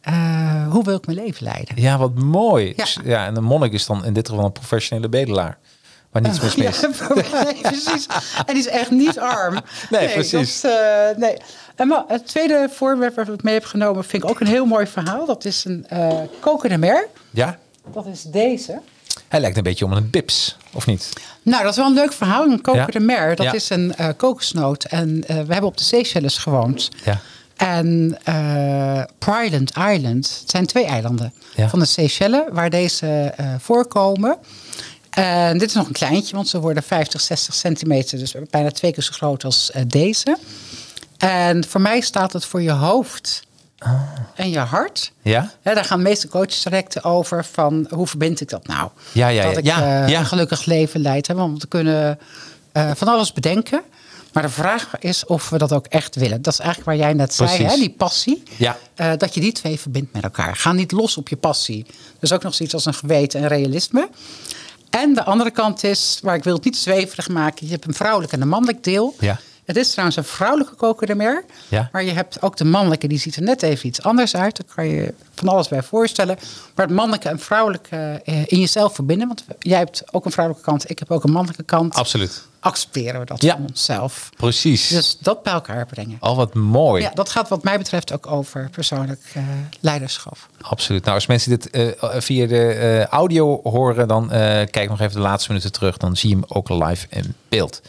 [0.00, 1.80] Eh, hoe wil ik mijn leven leiden?
[1.80, 2.72] Ja, wat mooi.
[2.76, 2.84] Ja.
[3.04, 3.26] Ja.
[3.26, 5.58] en een monnik is dan in dit geval een professionele bedelaar.
[6.10, 6.80] Waar niets mis mee is.
[7.30, 8.06] Ja, nee, precies.
[8.46, 9.58] En die is echt niet arm.
[9.90, 10.60] Nee, precies.
[10.60, 11.36] dat, eh, nee.
[11.76, 14.66] En maar het tweede voorwerp waar ik mee heb genomen vind ik ook een heel
[14.66, 15.26] mooi verhaal.
[15.26, 15.86] Dat is een
[16.40, 17.08] kokende mer.
[17.30, 17.58] Ja?
[17.92, 18.80] Dat is deze.
[19.28, 21.08] Hij lijkt een beetje om een bips, of niet?
[21.42, 22.44] Nou, dat is wel een leuk verhaal.
[22.44, 23.04] Een kokende Ja.
[23.04, 23.52] mer, dat Ja.
[23.52, 24.84] is een eh kokosnoot.
[24.84, 26.88] En eh, we hebben op de Seychelles gewoond.
[27.04, 27.20] Ja.
[27.56, 31.68] En eh Pryland Island, het zijn twee eilanden Ja.
[31.68, 34.36] van de Seychelles waar deze voorkomen.
[35.10, 38.92] En dit is nog een kleintje, want ze worden 50, 60 centimeter, dus bijna twee
[38.92, 40.36] keer zo groot als deze.
[41.18, 43.42] En voor mij staat het voor je hoofd
[44.34, 45.12] en je hart.
[45.22, 45.50] Ja?
[45.62, 48.90] Daar gaan de meeste coaches direct over van hoe verbind ik dat nou?
[49.12, 50.18] Ja, ja, dat ik Ja, eh, ja.
[50.18, 51.26] een gelukkig leven leid.
[51.26, 51.34] Hè?
[51.34, 52.18] Want we kunnen
[52.72, 53.82] eh, van alles bedenken.
[54.32, 56.42] Maar de vraag is of we dat ook echt willen.
[56.42, 57.74] Dat is eigenlijk waar jij net zei, hè?
[57.74, 58.42] die passie.
[58.56, 58.76] Ja.
[58.94, 60.56] Eh, dat je die twee verbindt met elkaar.
[60.56, 61.86] Ga niet los op je passie.
[62.18, 64.08] Dus ook nog zoiets als een geweten en realisme.
[64.90, 67.66] En de andere kant is, waar ik wil het niet zweverig maken.
[67.66, 69.14] Je hebt een vrouwelijk en een mannelijk deel.
[69.20, 69.38] Ja.
[69.64, 71.44] Het is trouwens een vrouwelijke kokerdemer.
[71.68, 71.88] Ja.
[71.92, 74.56] Maar je hebt ook de mannelijke, die ziet er net even iets anders uit.
[74.56, 76.38] Daar kan je van alles bij voorstellen.
[76.74, 79.26] Maar het mannelijke en vrouwelijke eh, in jezelf verbinden.
[79.26, 81.94] Want jij hebt ook een vrouwelijke kant, ik heb ook een mannelijke kant.
[81.94, 82.42] Absoluut.
[82.60, 83.52] Accepteren we dat Ja.
[83.54, 84.30] van onszelf.
[84.36, 84.88] Precies.
[84.88, 86.16] Dus dat bij elkaar brengen.
[86.20, 87.02] Al wat mooi.
[87.02, 89.42] Ja, dat gaat wat mij betreft ook over persoonlijk eh,
[89.80, 90.36] leiderschap.
[90.60, 91.02] Absoluut.
[91.02, 91.86] Nou, als mensen dit eh,
[92.20, 94.28] via de audio horen, dan
[94.70, 95.96] kijk nog even de laatste minuten terug.
[95.96, 97.80] Dan zie je hem ook live in beeld.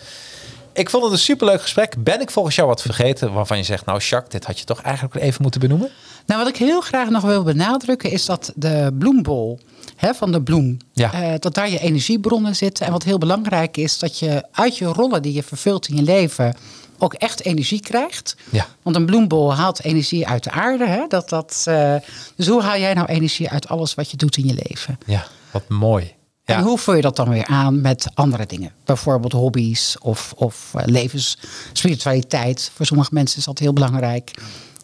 [0.76, 2.04] Ik vond het een superleuk gesprek.
[2.04, 4.82] Ben ik volgens jou wat vergeten waarvan je zegt, nou Jacques, dit had je toch
[4.82, 5.90] eigenlijk even moeten benoemen?
[6.26, 9.60] Nou, wat ik heel graag nog wil benadrukken is dat de bloembol
[9.96, 11.14] hè, van de bloem, Ja.
[11.14, 12.86] eh, dat daar je energiebronnen zitten.
[12.86, 16.02] En wat heel belangrijk is, dat je uit je rollen die je vervult in je
[16.02, 16.56] leven
[16.98, 18.36] ook echt energie krijgt.
[18.50, 18.66] Ja.
[18.82, 20.88] Want een bloembol haalt energie uit de aarde.
[20.88, 21.06] Hè?
[21.08, 21.96] Dat, dat, eh,
[22.36, 25.00] dus hoe haal jij nou energie uit alles wat je doet in je leven?
[25.06, 26.14] Ja, wat mooi.
[26.46, 26.56] Ja.
[26.58, 28.72] En hoe vul je dat dan weer aan met andere dingen?
[28.86, 32.72] Bijvoorbeeld hobby's of, of eh, levensspiritualiteit.
[32.74, 34.32] Voor sommige mensen is dat heel belangrijk.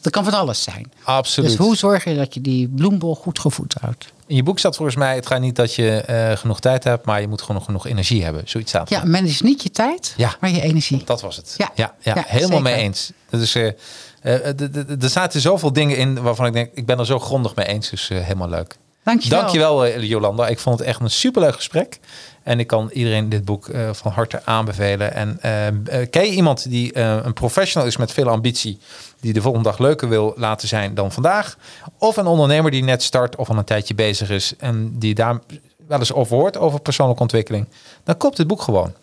[0.02, 0.92] Dat kan van alles zijn.
[1.04, 1.50] Absoluut.
[1.50, 4.06] Dus hoe zorg je dat je die bloembol goed gevoed houdt?
[4.28, 7.06] In je boek staat volgens mij, het gaat niet dat je eh, genoeg tijd hebt,
[7.06, 8.42] maar je moet gewoon genoeg energie hebben.
[8.46, 8.90] Zoiets staat.
[8.90, 10.36] Ja, manage niet je tijd, Ja.
[10.40, 11.02] maar je energie.
[11.06, 11.54] Dat was het.
[11.58, 11.72] Ja.
[11.76, 12.74] ja, ja, Ja, helemaal zeker.
[12.76, 13.12] mee eens.
[13.30, 17.56] Dus, d- er zaten zoveel dingen in waarvan ik denk, ik ben er zo grondig
[17.56, 17.90] mee eens.
[17.90, 18.78] Dus helemaal leuk.
[19.04, 19.40] Dankjewel.
[19.40, 20.48] Dankjewel eh, Jolanda.
[20.48, 22.00] Ik vond het echt een superleuk gesprek.
[22.44, 25.14] En ik kan iedereen dit boek eh, van harte aanbevelen.
[25.14, 28.80] En eh, ken je iemand die een professional is met veel ambitie,
[29.20, 31.58] die de volgende dag leuker wil laten zijn dan vandaag?
[31.98, 35.40] Of een ondernemer die net start of al een tijdje bezig is en die daar
[35.88, 37.68] wel eens over hoort over persoonlijke ontwikkeling,
[38.04, 38.94] dan koop dit boek gewoon.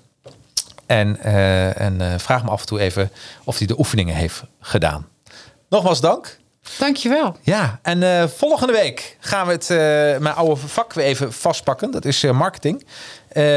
[0.86, 1.22] En,
[1.74, 3.10] en vraag me af en toe even
[3.44, 5.06] of hij de oefeningen heeft gedaan.
[5.68, 6.38] Nogmaals dank.
[6.78, 7.36] Dankjewel.
[7.43, 9.77] Ja, en eh, volgende week gaan we het, eh,
[10.23, 11.90] mijn oude vak weer even vastpakken.
[11.90, 12.86] Dat is eh, marketing.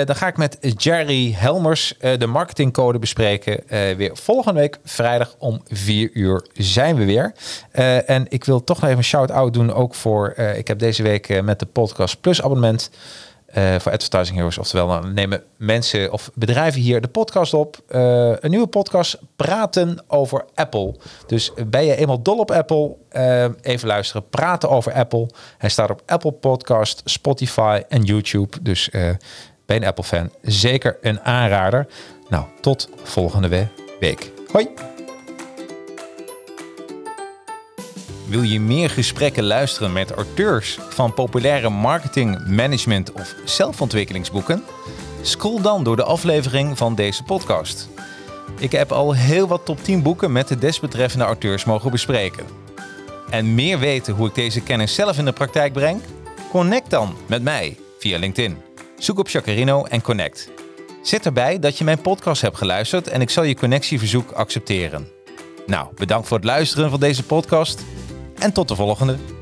[0.06, 3.64] Dan ga ik met Jerry Helmers de marketingcode bespreken.
[3.98, 7.34] Weer volgende week vrijdag om 4 uur zijn we weer.
[8.06, 10.34] En ik wil toch nog even een shout-out doen ook voor...
[10.38, 12.90] ik heb deze week met de Podcast Plus abonnement...
[13.54, 14.58] eh, voor Advertising Heroes.
[14.58, 17.78] Oftewel, dan nemen mensen of bedrijven hier de podcast op.
[17.88, 20.96] Eh, een nieuwe podcast, Praten over Apple.
[21.28, 24.30] Dus ben je eenmaal dol op Apple, eh, even luisteren.
[24.30, 25.30] Praten over Apple.
[25.58, 28.58] Hij staat op Apple Podcast, Spotify en YouTube.
[28.62, 29.20] Dus ben
[29.66, 31.88] je een Apple-fan, zeker een aanrader.
[32.30, 33.68] Nou, tot volgende we-
[34.00, 34.32] week.
[34.52, 34.91] Hoi!
[38.32, 44.64] Wil je meer gesprekken luisteren met auteurs van populaire marketing, management of zelfontwikkelingsboeken?
[45.22, 47.90] Scroll dan door de aflevering van deze podcast.
[48.60, 52.46] Ik heb al heel wat top 10 boeken met de desbetreffende auteurs mogen bespreken.
[53.30, 56.02] En meer weten hoe ik deze kennis zelf in de praktijk breng?
[56.50, 58.58] Connect dan met mij via LinkedIn.
[58.98, 60.50] Zoek op Jacarino en connect.
[61.04, 65.08] Zet erbij dat je mijn podcast hebt geluisterd en ik zal je connectieverzoek accepteren.
[65.66, 67.84] Nou, bedankt voor het luisteren van deze podcast
[68.42, 69.41] en tot de volgende.